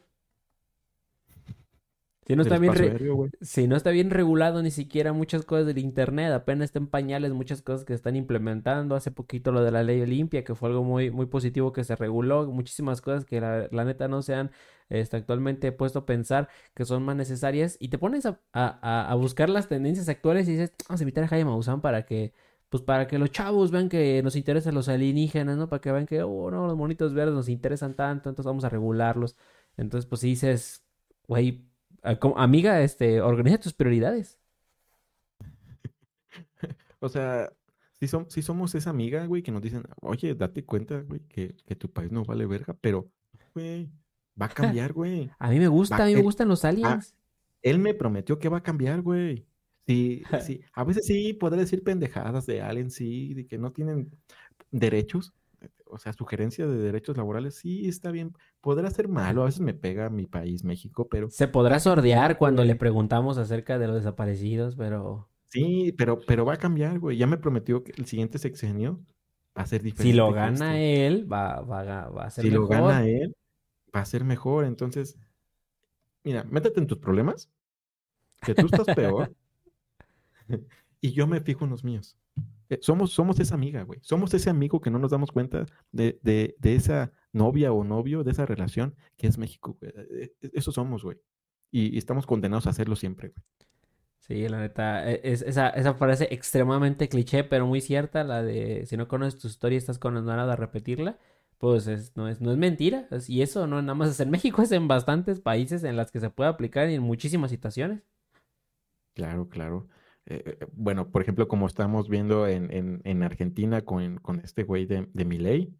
Si 2.26 2.36
no, 2.38 2.44
está 2.44 2.58
bien 2.58 2.74
si 3.42 3.68
no 3.68 3.76
está 3.76 3.90
bien 3.90 4.10
regulado 4.10 4.62
ni 4.64 4.72
siquiera 4.72 5.12
muchas 5.12 5.44
cosas 5.44 5.66
del 5.66 5.78
internet, 5.78 6.32
apenas 6.32 6.66
está 6.66 6.80
en 6.80 6.88
pañales 6.88 7.34
muchas 7.34 7.62
cosas 7.62 7.84
que 7.84 7.92
se 7.92 7.96
están 7.96 8.16
implementando. 8.16 8.96
Hace 8.96 9.12
poquito 9.12 9.52
lo 9.52 9.62
de 9.62 9.72
la 9.72 9.84
ley 9.84 10.02
Olimpia, 10.02 10.44
que 10.46 10.56
fue 10.56 10.70
algo 10.70 10.84
muy, 10.84 11.12
muy 11.12 11.26
positivo 11.26 11.74
que 11.74 11.84
se 11.84 11.96
reguló, 11.98 12.48
muchísimas 12.48 13.02
cosas 13.02 13.26
que 13.26 13.42
la, 13.42 13.68
neta 13.84 14.08
no 14.08 14.22
se 14.22 14.36
han 14.36 14.52
este, 14.90 15.18
actualmente 15.18 15.72
puesto 15.74 16.00
a 16.00 16.06
pensar 16.06 16.48
que 16.74 16.86
son 16.86 17.04
más 17.04 17.18
necesarias. 17.18 17.76
Y 17.80 17.90
te 17.90 17.98
pones 17.98 18.26
a, 18.26 18.40
a, 18.54 19.14
buscar 19.16 19.50
las 19.50 19.68
tendencias 19.68 20.08
actuales 20.08 20.48
y 20.48 20.52
dices, 20.52 20.74
vamos 20.88 21.02
a 21.02 21.04
invitar 21.04 21.26
a 21.26 21.28
Jaime 21.28 21.50
Maussan 21.50 21.82
para 21.82 22.06
que, 22.06 22.34
pues 22.70 22.84
para 22.84 23.06
que 23.08 23.20
los 23.20 23.32
chavos 23.32 23.70
vean 23.72 23.90
que 23.90 24.24
nos 24.24 24.38
interesan 24.38 24.76
los 24.76 24.88
alienígenas, 24.88 25.58
¿no? 25.58 25.68
Para 25.68 25.82
que 25.82 25.92
vean 25.92 26.06
que, 26.06 26.24
oh, 26.24 26.50
no, 26.52 26.68
los 26.68 26.78
monitos 26.78 27.14
verdes 27.14 27.36
nos 27.36 27.50
interesan 27.50 27.96
tanto, 27.96 28.30
entonces 28.30 28.48
vamos 28.48 28.64
a 28.64 28.70
regularlos. 28.70 29.36
Entonces, 29.78 30.08
pues 30.08 30.22
si 30.22 30.30
dices, 30.30 30.86
güey, 31.28 31.73
amiga, 32.36 32.82
este, 32.82 33.22
organiza 33.22 33.60
tus 33.60 33.74
prioridades. 33.74 34.38
o 37.00 37.10
sea, 37.10 37.52
si, 37.94 38.08
si 38.28 38.42
somos 38.42 38.76
esa 38.76 38.90
amiga, 38.90 39.26
güey, 39.26 39.42
que 39.42 39.52
nos 39.52 39.62
dicen, 39.62 39.84
oye, 40.02 40.36
date 40.36 40.66
cuenta, 40.66 41.02
güey, 41.02 41.22
que, 41.22 41.54
tu 41.76 41.90
país 41.92 42.12
no 42.12 42.24
vale 42.24 42.46
verga, 42.46 42.76
pero, 42.80 43.10
güey, 43.54 43.90
va 44.40 44.48
a 44.48 44.50
cambiar, 44.84 44.94
güey. 44.94 45.32
a 45.40 45.50
mí 45.50 45.60
me 45.60 45.68
gusta, 45.68 46.04
a 46.04 46.06
mí 46.06 46.16
me 46.16 46.22
gustan 46.22 46.48
los 46.48 46.66
aliens. 46.66 47.16
él 47.62 47.80
me 47.80 47.94
prometió 47.94 48.40
que 48.40 48.50
va 48.50 48.58
a 48.58 48.64
cambiar, 48.64 49.02
güey. 49.02 49.48
Sí, 49.88 50.24
sí, 50.42 50.62
a 50.74 50.84
veces 50.84 51.06
sí 51.06 51.34
podré 51.34 51.62
decir 51.62 51.84
pendejadas 51.84 52.46
de 52.46 52.62
aliens, 52.62 52.94
sí, 52.94 53.34
de 53.34 53.46
que 53.46 53.58
no 53.58 53.72
tienen 53.72 54.12
derechos, 54.72 55.34
o 55.94 56.00
sea, 56.00 56.14
sugerencia 56.14 56.68
de 56.68 56.78
derechos 56.78 57.16
laborales, 57.18 57.56
sí, 57.56 57.88
está 57.88 58.12
bien. 58.12 58.34
Podrá 58.62 58.90
ser 58.90 59.08
malo, 59.08 59.44
a 59.44 59.46
veces 59.46 59.62
me 59.62 59.74
pega 59.74 60.10
mi 60.10 60.26
país, 60.26 60.64
México, 60.64 61.08
pero... 61.10 61.30
Se 61.30 61.48
podrá 61.48 61.80
sordear 61.80 62.38
cuando 62.38 62.64
le 62.64 62.76
preguntamos 62.76 63.38
acerca 63.38 63.78
de 63.78 63.88
los 63.88 63.98
desaparecidos, 63.98 64.76
pero... 64.76 65.30
Sí, 65.50 65.94
pero, 65.98 66.20
pero 66.20 66.46
va 66.46 66.54
a 66.54 66.58
cambiar, 66.58 67.00
güey. 67.00 67.18
Ya 67.18 67.28
me 67.28 67.38
prometió 67.38 67.84
que 67.84 67.94
el 67.96 68.06
siguiente 68.06 68.40
sexenio 68.40 69.06
va 69.56 69.62
a 69.62 69.68
ser 69.68 69.84
diferente. 69.84 70.12
Si 70.12 70.18
lo 70.18 70.32
gana 70.32 70.82
él, 70.82 71.32
va, 71.32 71.62
va, 71.62 72.10
va, 72.10 72.26
a 72.26 72.30
ser 72.32 72.46
mejor. 72.46 72.68
Si 72.68 72.68
lo 72.68 72.68
gana 72.68 73.06
él, 73.06 73.36
va 73.96 74.00
a 74.02 74.06
ser 74.06 74.24
mejor. 74.24 74.66
Entonces, 74.66 75.16
mira, 76.24 76.44
métete 76.46 76.80
en 76.80 76.88
tus 76.88 76.98
problemas, 76.98 77.52
que 78.42 78.56
tú 78.56 78.66
estás 78.66 78.96
peor, 78.96 79.32
y 81.02 81.12
yo 81.12 81.28
me 81.28 81.40
fijo 81.40 81.66
en 81.66 81.72
los 81.72 81.84
míos. 81.84 82.18
Eh, 82.70 82.80
somos, 82.82 83.12
somos 83.12 83.40
esa 83.40 83.56
amiga, 83.56 83.84
güey. 83.84 84.00
Somos 84.02 84.34
ese 84.34 84.50
amigo 84.50 84.82
que 84.82 84.90
no 84.90 85.00
nos 85.00 85.12
damos 85.12 85.32
cuenta 85.32 85.66
de, 85.92 86.20
de, 86.24 86.56
de, 86.60 86.76
esa 86.76 87.12
novia 87.32 87.72
o 87.74 87.84
novio, 87.84 88.24
de 88.24 88.32
esa 88.32 88.46
relación 88.46 88.96
que 89.18 89.28
es 89.28 89.38
México, 89.38 89.78
güey. 89.80 89.92
Eh, 89.96 90.34
eh, 90.42 90.50
eso 90.54 90.72
somos, 90.72 91.04
güey. 91.04 91.18
Y, 91.72 91.98
estamos 91.98 92.26
condenados 92.26 92.68
a 92.68 92.72
hacerlo 92.72 92.96
siempre, 92.96 93.30
güey. 93.30 93.44
Sí, 94.20 94.48
la 94.48 94.62
neta, 94.62 95.10
e, 95.12 95.20
es, 95.24 95.42
esa, 95.42 95.70
esa 95.70 95.96
frase 95.96 96.30
extremadamente 96.32 97.10
cliché, 97.10 97.44
pero 97.44 97.68
muy 97.68 97.82
cierta, 97.82 98.24
la 98.24 98.42
de 98.42 98.86
si 98.86 98.96
no 98.96 99.10
conoces 99.10 99.40
tu 99.40 99.48
historia 99.48 99.78
estás 99.78 100.00
condenado 100.00 100.50
a 100.50 100.56
repetirla, 100.56 101.20
pues 101.58 101.86
no, 102.16 102.28
es, 102.28 102.42
no 102.42 102.52
es 102.52 102.58
mentira. 102.58 103.08
Y 103.28 103.42
eso 103.42 103.68
no 103.68 103.82
nada 103.82 103.96
más 103.96 104.10
es 104.10 104.20
en 104.20 104.30
México, 104.32 104.62
es 104.62 104.72
en 104.72 104.88
bastantes 104.88 105.40
países 105.40 105.84
en 105.84 105.98
las 105.98 106.12
que 106.12 106.20
se 106.20 106.30
puede 106.30 106.50
aplicar 106.50 106.90
y 106.90 106.96
en 106.96 107.02
muchísimas 107.02 107.52
situaciones. 107.52 108.04
Claro, 109.14 109.48
claro. 109.48 109.88
Eh, 110.26 110.58
eh, 110.62 110.66
bueno, 110.72 111.10
por 111.12 111.22
ejemplo, 111.22 111.48
como 111.48 111.68
estamos 111.68 112.08
viendo 112.08 112.48
en, 112.48 113.02
en, 113.04 113.24
Argentina 113.24 113.82
con, 113.82 114.18
con, 114.20 114.40
este 114.40 114.64
güey 114.64 114.86
de, 114.86 115.08
de 115.14 115.26
Milei, 115.26 115.74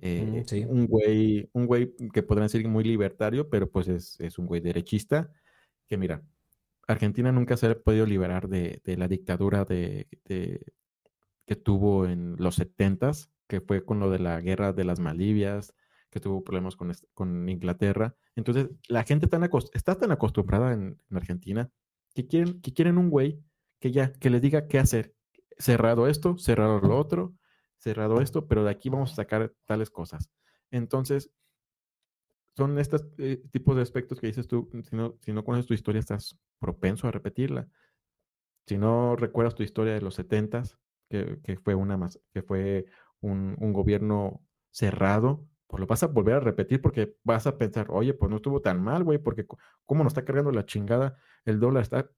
eh, 0.00 0.44
mm, 0.46 0.70
un 0.70 0.86
güey, 0.86 1.48
un 1.52 1.66
güey 1.66 1.94
que 2.12 2.22
podrían 2.22 2.46
decir 2.46 2.66
muy 2.68 2.84
libertario, 2.84 3.48
pero 3.48 3.70
pues 3.70 3.88
es, 3.88 4.20
es, 4.20 4.38
un 4.38 4.46
güey 4.46 4.60
derechista, 4.60 5.32
que 5.88 5.96
mira, 5.96 6.22
Argentina 6.86 7.32
nunca 7.32 7.56
se 7.56 7.66
ha 7.68 7.78
podido 7.78 8.04
liberar 8.04 8.48
de, 8.48 8.80
de 8.84 8.96
la 8.96 9.08
dictadura 9.08 9.64
de, 9.64 10.08
que 11.46 11.56
tuvo 11.56 12.06
en 12.06 12.36
los 12.38 12.56
setentas, 12.56 13.30
que 13.46 13.60
fue 13.60 13.84
con 13.84 13.98
lo 13.98 14.10
de 14.10 14.18
la 14.18 14.40
guerra 14.40 14.72
de 14.72 14.84
las 14.84 15.00
Malivias, 15.00 15.74
que 16.10 16.20
tuvo 16.20 16.44
problemas 16.44 16.76
con, 16.76 16.92
con 17.14 17.48
Inglaterra. 17.48 18.14
Entonces, 18.36 18.68
la 18.88 19.04
gente 19.04 19.26
tan 19.26 19.48
está 19.72 19.96
tan 19.96 20.12
acostumbrada 20.12 20.72
en, 20.72 20.98
en 21.10 21.16
Argentina 21.16 21.70
que 22.14 22.26
quieren, 22.26 22.60
que 22.60 22.72
quieren 22.72 22.98
un 22.98 23.10
güey 23.10 23.40
que 23.80 23.90
ya, 23.92 24.12
que 24.12 24.30
les 24.30 24.42
diga 24.42 24.68
qué 24.68 24.78
hacer. 24.78 25.14
cerrado 25.58 26.06
esto, 26.08 26.38
cerrado 26.38 26.80
lo 26.80 26.96
otro, 26.98 27.34
cerrado 27.78 28.20
esto, 28.20 28.46
pero 28.48 28.64
de 28.64 28.70
aquí 28.70 28.90
vamos 28.90 29.12
a 29.12 29.16
sacar 29.16 29.52
tales 29.66 29.90
cosas. 29.90 30.30
Entonces, 30.70 31.30
son 32.56 32.78
estos 32.78 33.06
eh, 33.18 33.42
tipos 33.50 33.76
de 33.76 33.82
aspectos 33.82 34.20
que 34.20 34.26
dices 34.26 34.46
tú, 34.48 34.70
si 34.88 34.96
no, 34.96 35.16
si 35.22 35.32
no 35.32 35.44
conoces 35.44 35.66
tu 35.66 35.74
historia, 35.74 36.00
estás 36.00 36.38
propenso 36.58 37.08
a 37.08 37.10
repetirla. 37.10 37.68
Si 38.66 38.78
no 38.78 39.16
recuerdas 39.16 39.54
tu 39.54 39.62
historia 39.62 39.94
de 39.94 40.00
los 40.00 40.14
setentas, 40.14 40.78
que, 41.08 41.40
que 41.42 41.56
fue 41.56 41.74
una 41.74 41.96
más, 41.96 42.20
que 42.32 42.42
fue 42.42 42.86
un, 43.20 43.56
un 43.58 43.72
gobierno 43.72 44.42
cerrado, 44.70 45.46
pues 45.66 45.80
lo 45.80 45.86
vas 45.86 46.02
a 46.02 46.08
volver 46.08 46.34
a 46.34 46.40
repetir 46.40 46.80
porque 46.82 47.16
vas 47.24 47.46
a 47.46 47.56
pensar, 47.56 47.86
oye, 47.90 48.14
pues 48.14 48.28
no 48.30 48.36
estuvo 48.36 48.60
tan 48.60 48.82
mal, 48.82 49.04
güey, 49.04 49.18
porque 49.18 49.46
cómo 49.86 50.04
nos 50.04 50.12
está 50.12 50.24
cargando 50.24 50.52
la 50.52 50.66
chingada, 50.66 51.16
el 51.44 51.60
dólar 51.60 51.82
está 51.82 52.10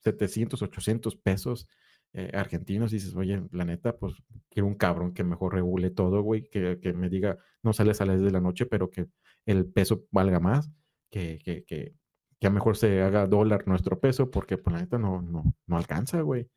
700, 0.00 0.62
800 0.62 1.16
pesos 1.16 1.68
eh, 2.12 2.30
argentinos, 2.34 2.90
dices, 2.90 3.14
oye, 3.14 3.42
la 3.52 3.64
neta, 3.64 3.96
pues 3.96 4.14
quiero 4.48 4.66
un 4.66 4.74
cabrón 4.74 5.14
que 5.14 5.22
mejor 5.22 5.54
regule 5.54 5.90
todo, 5.90 6.22
güey, 6.22 6.48
que, 6.48 6.80
que, 6.80 6.92
me 6.92 7.08
diga, 7.08 7.38
no 7.62 7.72
sales 7.72 8.00
a 8.00 8.06
las 8.06 8.20
de 8.20 8.30
la 8.32 8.40
noche, 8.40 8.66
pero 8.66 8.90
que 8.90 9.06
el 9.46 9.66
peso 9.66 10.06
valga 10.10 10.40
más, 10.40 10.70
que, 11.10 11.38
que, 11.44 11.64
que, 11.64 11.94
que 12.40 12.46
a 12.46 12.50
mejor 12.50 12.76
se 12.76 13.02
haga 13.02 13.26
dólar 13.26 13.68
nuestro 13.68 14.00
peso, 14.00 14.30
porque 14.30 14.58
pues 14.58 14.74
la 14.74 14.80
neta 14.80 14.98
no, 14.98 15.22
no, 15.22 15.54
no 15.66 15.76
alcanza, 15.76 16.20
güey. 16.22 16.48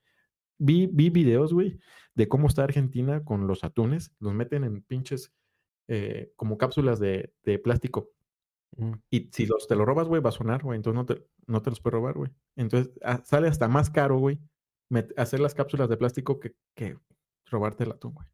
Vi, 0.57 0.87
vi 0.87 1.09
videos, 1.09 1.53
güey, 1.53 1.77
de 2.15 2.27
cómo 2.27 2.47
está 2.47 2.63
Argentina 2.63 3.23
con 3.23 3.47
los 3.47 3.63
atunes, 3.63 4.11
los 4.19 4.33
meten 4.33 4.63
en 4.63 4.81
pinches 4.81 5.33
eh, 5.87 6.31
como 6.35 6.57
cápsulas 6.57 6.99
de, 6.99 7.33
de 7.43 7.59
plástico. 7.59 8.12
Mm. 8.77 8.93
Y 9.09 9.29
si 9.31 9.45
los, 9.45 9.67
te 9.67 9.75
lo 9.75 9.85
robas, 9.85 10.07
güey, 10.07 10.21
va 10.21 10.29
a 10.29 10.33
sonar, 10.33 10.63
güey. 10.63 10.77
Entonces 10.77 10.95
no 10.95 11.05
te, 11.05 11.27
no 11.47 11.61
te 11.61 11.69
los 11.69 11.79
puedes 11.79 11.93
robar, 11.93 12.15
güey. 12.15 12.31
Entonces 12.55 12.93
ah, 13.03 13.21
sale 13.23 13.47
hasta 13.47 13.67
más 13.67 13.89
caro, 13.89 14.17
güey, 14.17 14.39
hacer 15.17 15.39
las 15.39 15.53
cápsulas 15.53 15.89
de 15.89 15.97
plástico 15.97 16.39
que, 16.39 16.55
que 16.75 16.97
robarte 17.45 17.83
el 17.83 17.91
atún, 17.91 18.13
güey. 18.13 18.27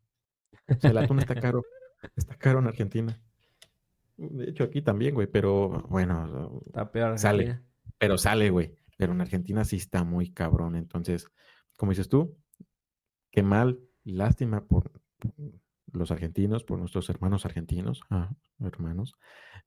O 0.68 0.80
sea, 0.80 0.92
el 0.92 0.98
atún 0.98 1.20
está 1.20 1.36
caro. 1.42 1.64
Está 2.16 2.36
caro 2.36 2.60
en 2.60 2.68
Argentina. 2.68 3.20
De 4.18 4.50
hecho, 4.50 4.64
aquí 4.64 4.82
también, 4.82 5.14
güey, 5.14 5.28
pero 5.28 5.70
bueno. 5.90 6.62
Está 6.66 6.92
peor. 6.92 7.20
Sale. 7.20 7.62
Pero 7.98 8.18
sale, 8.18 8.50
güey. 8.50 8.76
Pero 8.98 9.14
en 9.14 9.22
Argentina 9.22 9.64
sí 9.64 9.78
está 9.78 10.04
muy 10.04 10.32
cabrón. 10.32 10.76
Entonces, 10.76 11.28
como 11.78 11.92
dices 11.92 12.10
tú, 12.10 12.38
qué 13.32 13.44
mal, 13.44 13.80
lástima 14.04 14.66
por, 14.66 14.92
los 15.94 16.12
argentinos, 16.12 16.64
por 16.64 16.80
nuestros 16.80 17.10
hermanos 17.10 17.46
argentinos, 17.46 18.02
ah, 18.10 18.32
hermanos, 18.60 19.16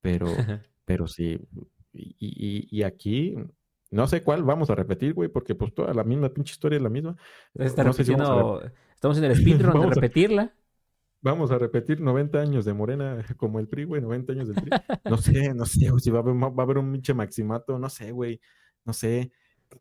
pero, 0.02 0.26
pero 0.84 1.06
sí, 1.06 1.40
y, 1.94 2.68
y, 2.70 2.82
aquí 2.82 3.36
no 3.90 4.06
sé 4.06 4.22
cuál 4.22 4.42
vamos 4.42 4.70
a 4.70 4.74
repetir, 4.74 5.14
güey, 5.14 5.28
porque 5.28 5.54
pues 5.54 5.74
toda 5.74 5.92
la 5.94 6.04
misma 6.04 6.30
pinche 6.30 6.52
historia 6.52 6.76
es 6.76 6.82
la 6.82 6.88
misma. 6.88 7.16
estamos 7.54 7.98
en 9.18 9.24
el 9.24 9.36
speedrun 9.36 9.80
de 9.80 9.94
repetirla. 9.94 10.54
vamos 11.20 11.50
a 11.50 11.58
repetir 11.58 12.00
90 12.00 12.40
años 12.40 12.64
de 12.64 12.72
Morena 12.72 13.24
como 13.36 13.58
el 13.58 13.68
PRI, 13.68 13.84
güey, 13.84 14.02
90 14.02 14.32
años 14.32 14.48
del 14.48 14.56
PRI. 14.56 14.70
No 15.04 15.18
sé, 15.18 15.54
no 15.54 15.66
sé, 15.66 15.90
si 15.98 16.10
va 16.10 16.18
a 16.18 16.22
haber, 16.22 16.34
va 16.34 16.54
a 16.58 16.62
haber 16.62 16.78
un 16.78 16.92
pinche 16.92 17.14
maximato, 17.14 17.78
no 17.78 17.88
sé, 17.88 18.12
güey, 18.12 18.40
no 18.84 18.92
sé 18.92 19.30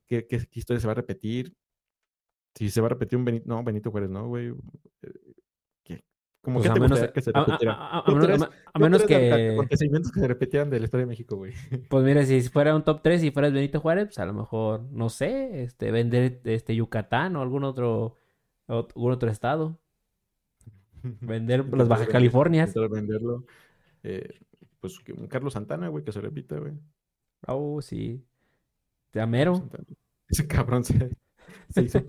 qué, 0.07 0.27
qué, 0.27 0.47
historia 0.51 0.79
se 0.79 0.87
va 0.87 0.91
a 0.91 0.95
repetir. 0.95 1.53
Si 2.53 2.69
se 2.69 2.81
va 2.81 2.87
a 2.87 2.89
repetir 2.89 3.17
un 3.17 3.23
Benito, 3.23 3.45
no, 3.47 3.63
Benito 3.63 3.91
Juárez, 3.91 4.09
no, 4.09 4.27
güey. 4.27 4.53
Como 6.41 6.57
pues 6.59 6.69
que 6.69 6.73
te 6.73 6.79
menos, 6.79 6.99
que 6.99 7.21
se 7.21 7.31
repitiera. 7.31 7.75
A, 7.77 8.79
menos 8.79 9.03
que... 9.03 9.51
Acontecimientos 9.53 10.11
que 10.11 10.19
se 10.19 10.27
repetían 10.27 10.71
de 10.71 10.79
la 10.79 10.85
historia 10.85 11.05
de 11.05 11.09
México, 11.09 11.35
güey. 11.35 11.53
Pues 11.89 12.03
mira, 12.03 12.25
si 12.25 12.41
fuera 12.49 12.75
un 12.75 12.83
top 12.83 13.01
3 13.03 13.23
y 13.23 13.31
fueras 13.31 13.53
Benito 13.53 13.79
Juárez, 13.79 14.05
pues 14.07 14.19
a 14.19 14.25
lo 14.25 14.33
mejor, 14.33 14.81
no 14.91 15.09
sé, 15.09 15.63
este, 15.63 15.91
vender 15.91 16.41
este 16.45 16.75
Yucatán 16.75 17.35
o 17.35 17.41
algún 17.43 17.63
otro, 17.63 18.15
algún 18.67 19.11
otro 19.11 19.29
estado. 19.29 19.79
Vender 21.03 21.65
las 21.77 21.87
Baja 21.87 22.07
Californias. 22.07 22.73
Venderlo. 22.73 23.45
Eh, 24.03 24.39
pues 24.79 24.97
un 25.09 25.27
Carlos 25.27 25.53
Santana, 25.53 25.89
güey, 25.89 26.03
que 26.03 26.11
se 26.11 26.21
repita, 26.21 26.57
güey. 26.57 26.73
Oh, 27.47 27.81
sí. 27.83 28.25
De 29.13 29.21
Amero. 29.21 29.69
Ese 30.27 30.47
cabrón 30.47 30.83
se, 30.83 31.11
se 31.69 31.83
hizo, 31.83 31.99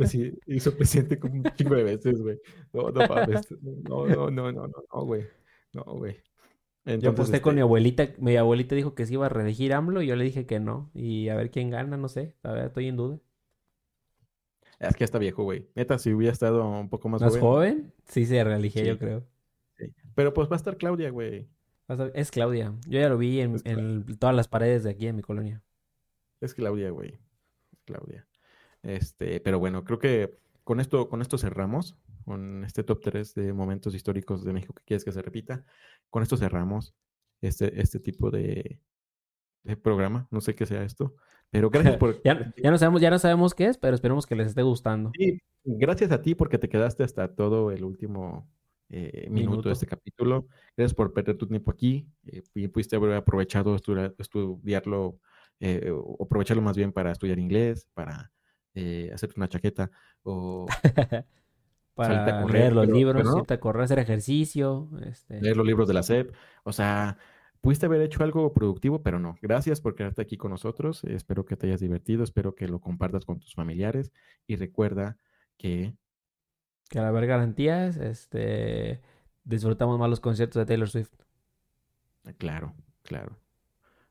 hizo, 0.47 0.77
presidente 0.77 1.19
como 1.19 1.35
un 1.35 1.45
chingo 1.55 1.75
de 1.75 1.85
veces, 1.85 2.21
güey. 2.21 2.39
No, 2.73 2.91
no 2.91 3.07
No, 3.07 4.07
no, 4.07 4.31
no, 4.31 4.53
no, 4.53 4.67
no, 4.67 5.05
güey. 5.05 5.25
No, 5.73 5.85
güey. 5.85 6.17
yo 6.85 7.11
aposté 7.11 7.41
con 7.41 7.55
mi 7.55 7.61
este 7.61 7.63
abuelita. 7.63 8.09
Mi 8.19 8.37
abuelita 8.37 8.75
dijo 8.75 8.95
que 8.95 9.07
se 9.07 9.15
iba 9.15 9.27
a 9.27 9.29
reelegir 9.29 9.73
AMLO 9.73 10.03
y 10.03 10.07
yo 10.07 10.17
le 10.17 10.25
dije 10.25 10.47
que 10.47 10.61
no. 10.61 10.91
Y 10.95 11.29
a 11.29 11.37
ver 11.37 11.51
quién 11.51 11.71
gana, 11.71 11.97
no 11.97 12.09
sé. 12.09 12.35
A 12.43 12.53
ver, 12.53 12.67
estoy 12.67 12.89
en 12.89 12.97
duda. 12.97 13.19
Es 14.79 14.95
que 14.95 15.01
ya 15.01 15.05
está 15.05 15.19
viejo, 15.19 15.45
güey. 15.45 15.69
Neta, 15.77 15.99
si 15.99 16.13
hubiera 16.13 16.33
estado 16.33 16.69
un 16.69 16.89
poco 16.89 17.09
más, 17.09 17.23
¿Más 17.23 17.39
joven. 17.39 17.93
Sí, 18.05 18.27
se 18.27 18.43
reelige, 18.43 18.85
yo 18.85 18.99
creo. 18.99 19.25
Sí. 19.79 19.93
Pero 20.15 20.35
pues 20.35 20.51
va 20.51 20.55
a 20.55 20.57
estar 20.57 20.77
Claudia, 20.77 21.11
güey. 21.11 21.49
Es 22.15 22.31
Claudia. 22.31 22.75
Yo 22.89 23.01
ya 23.01 23.09
lo 23.09 23.19
vi 23.19 23.41
en, 23.41 23.57
en 23.65 24.05
todas 24.19 24.35
las 24.35 24.49
paredes 24.49 24.83
de 24.83 24.91
aquí 24.91 25.07
en 25.07 25.17
mi 25.17 25.23
colonia. 25.23 25.63
Es 26.41 26.55
Claudia, 26.55 26.91
güey. 26.91 27.19
Es 27.73 27.83
Claudia. 27.85 28.27
Este, 28.83 29.41
pero 29.41 29.59
bueno, 29.59 29.85
creo 29.85 29.99
que 29.99 30.39
con 30.65 30.81
esto, 30.81 31.09
con 31.09 31.23
esto 31.23 31.39
cerramos, 31.39 31.97
con 32.25 32.65
este 32.65 32.85
top 32.85 33.01
3 33.03 33.35
de 33.35 33.53
momentos 33.53 33.95
históricos 33.95 34.45
de 34.45 34.53
México 34.53 34.75
que 34.75 34.85
quieres 34.85 35.05
que 35.05 35.13
se 35.13 35.23
repita. 35.23 35.65
Con 36.11 36.23
esto 36.23 36.37
cerramos 36.37 36.95
este, 37.41 37.81
este 37.81 37.99
tipo 38.01 38.31
de, 38.31 38.81
programa. 39.83 40.27
No 40.31 40.41
sé 40.41 40.55
qué 40.55 40.67
sea 40.67 40.83
esto, 40.83 41.15
pero 41.51 41.71
gracias 41.71 41.97
por... 41.97 42.21
ya, 42.25 42.53
ya, 42.57 42.71
no 42.71 42.79
sabemos, 42.79 43.01
ya 43.01 43.11
no 43.11 43.19
sabemos 43.19 43.55
qué 43.55 43.67
es, 43.67 43.79
pero 43.79 43.95
esperemos 43.95 44.27
que 44.27 44.35
les 44.35 44.49
esté 44.49 44.63
gustando. 44.63 45.11
Sí, 45.17 45.41
gracias 45.65 46.11
a 46.11 46.23
ti 46.23 46.35
porque 46.35 46.59
te 46.59 46.69
quedaste 46.69 47.05
hasta 47.05 47.35
todo 47.35 47.71
el 47.71 47.85
último 47.85 48.49
eh, 48.89 49.29
minuto, 49.31 49.69
de 49.69 49.75
este 49.75 49.87
capítulo. 49.87 50.49
Gracias 50.77 50.95
por 50.95 51.13
perder 51.13 51.39
tu 51.39 51.47
tiempo 51.47 51.71
aquí 51.71 52.07
eh, 52.27 52.43
y 52.55 52.69
pudiste 52.69 52.97
haber 52.97 53.15
aprovechado 53.15 53.75
estudiarlo, 53.75 55.19
eh, 55.61 55.91
o 55.93 56.25
aprovecharlo 56.25 56.63
más 56.63 56.77
bien 56.77 56.93
para 56.93 57.13
estudiar 57.13 57.39
inglés, 57.39 57.89
para 57.95 58.33
eh, 58.75 59.11
hacerte 59.13 59.35
una 59.39 59.49
chaqueta 59.49 59.91
o 60.23 60.67
para 61.95 62.45
leer 62.47 62.73
los 62.73 62.89
libros, 62.89 63.27
a 63.49 63.59
correr, 63.59 63.85
hacer 63.85 63.99
ejercicio. 63.99 64.89
Este... 65.07 65.41
Leer 65.41 65.57
los 65.57 65.67
libros 65.67 65.87
de 65.87 65.95
la 65.95 66.03
SEP. 66.03 66.35
O 66.65 66.73
sea, 66.73 67.19
pudiste 67.61 67.87
haber 67.87 68.01
hecho 68.01 68.25
algo 68.25 68.53
productivo, 68.53 69.03
pero 69.03 69.19
no. 69.19 69.37
Gracias 69.43 69.81
por 69.81 69.95
quedarte 69.95 70.23
aquí 70.23 70.37
con 70.37 70.51
nosotros. 70.51 71.05
Espero 71.05 71.45
que 71.45 71.57
te 71.57 71.67
hayas 71.67 71.81
divertido, 71.81 72.25
espero 72.25 72.55
que 72.55 72.69
lo 72.69 72.81
compartas 72.81 73.25
con 73.25 73.41
tus 73.41 73.55
familiares 73.55 74.13
y 74.47 74.57
recuerda 74.57 75.17
que... 75.57 75.95
Que 76.89 76.99
al 76.99 77.07
haber 77.07 77.27
garantías, 77.27 77.97
este, 77.97 79.01
disfrutamos 79.45 79.99
más 79.99 80.11
los 80.11 80.21
conciertos 80.21 80.61
de 80.61 80.67
Taylor 80.67 80.91
Swift. 80.91 81.13
Claro, 82.39 82.75
claro. 83.03 83.39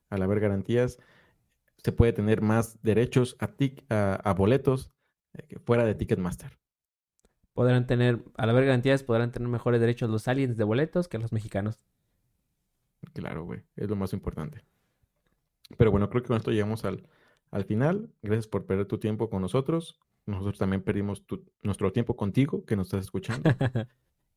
Al 0.10 0.22
haber 0.24 0.40
garantías, 0.40 0.98
se 1.84 1.92
puede 1.92 2.14
tener 2.14 2.42
más 2.42 2.82
derechos 2.84 3.38
a, 3.40 4.20
a, 4.24 4.34
boletos 4.34 4.92
eh, 5.34 5.58
fuera 5.66 5.86
de 5.86 5.96
Ticketmaster. 5.96 6.60
Podrán 7.54 7.88
tener, 7.88 8.24
al 8.38 8.50
haber 8.50 8.66
garantías, 8.66 9.04
podrán 9.04 9.32
tener 9.32 9.50
mejores 9.50 9.82
derechos 9.82 10.10
los 10.10 10.28
aliens 10.28 10.58
de 10.58 10.64
boletos 10.64 11.08
que 11.08 11.18
los 11.18 11.32
mexicanos. 11.32 11.80
Claro, 13.14 13.44
güey, 13.44 13.64
es 13.76 13.90
lo 13.90 13.96
más 13.96 14.14
importante. 14.14 14.64
Pero 15.78 15.92
bueno, 15.92 16.10
creo 16.10 16.22
que 16.22 16.28
con 16.28 16.38
esto 16.38 16.52
llegamos 16.52 16.86
al, 16.86 17.08
al 17.50 17.66
final. 17.66 18.10
Gracias 18.22 18.48
por 18.48 18.66
perder 18.66 18.86
tu 18.86 19.00
tiempo 19.00 19.30
con 19.30 19.42
nosotros. 19.42 20.00
Nosotros 20.26 20.60
también 20.60 20.84
perdimos 20.84 21.24
nuestro 21.62 21.92
tiempo 21.92 22.16
contigo, 22.16 22.64
que 22.66 22.76
nos 22.76 22.88
estás 22.88 23.06
escuchando. 23.06 23.50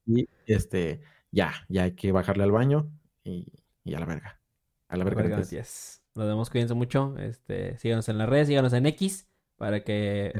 y 0.06 0.28
este, 0.46 1.02
ya, 1.30 1.52
ya 1.68 1.84
hay 1.84 1.92
que 1.94 2.10
bajarle 2.10 2.44
al 2.44 2.52
baño 2.52 2.90
y, 3.22 3.52
y 3.84 3.94
a 3.94 4.00
la 4.00 4.06
verga. 4.06 4.40
A 4.88 4.96
la 4.96 5.04
verga. 5.04 5.22
Gracias. 5.24 6.03
Nos 6.14 6.26
vemos, 6.26 6.50
cuídense 6.50 6.74
mucho. 6.74 7.16
Este, 7.18 7.78
síganos 7.78 8.08
en 8.08 8.18
las 8.18 8.28
redes, 8.28 8.48
síganos 8.48 8.72
en 8.72 8.86
X 8.86 9.28
para 9.56 9.84
que 9.84 10.32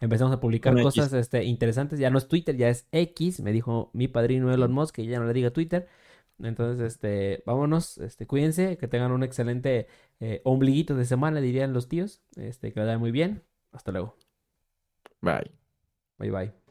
empecemos 0.00 0.32
a 0.32 0.40
publicar 0.40 0.80
cosas 0.82 1.12
este, 1.12 1.44
interesantes. 1.44 1.98
Ya 1.98 2.10
no 2.10 2.18
es 2.18 2.28
Twitter, 2.28 2.56
ya 2.56 2.68
es 2.68 2.86
X. 2.92 3.40
Me 3.40 3.52
dijo 3.52 3.90
mi 3.92 4.08
padrino 4.08 4.52
Elon 4.52 4.72
Musk 4.72 4.96
que 4.96 5.06
ya 5.06 5.18
no 5.18 5.26
le 5.26 5.32
diga 5.32 5.50
Twitter. 5.50 5.88
Entonces, 6.40 6.94
este, 6.94 7.42
vámonos, 7.46 7.98
este, 7.98 8.26
cuídense, 8.26 8.78
que 8.78 8.86
tengan 8.86 9.10
un 9.10 9.24
excelente 9.24 9.88
eh, 10.20 10.40
ombliguito 10.44 10.94
de 10.94 11.04
semana, 11.04 11.40
dirían 11.40 11.72
los 11.72 11.88
tíos. 11.88 12.22
Este, 12.36 12.72
que 12.72 12.80
vaya 12.80 12.98
muy 12.98 13.10
bien. 13.10 13.42
Hasta 13.72 13.92
luego. 13.92 14.16
Bye. 15.20 15.50
Bye 16.18 16.30
bye. 16.30 16.67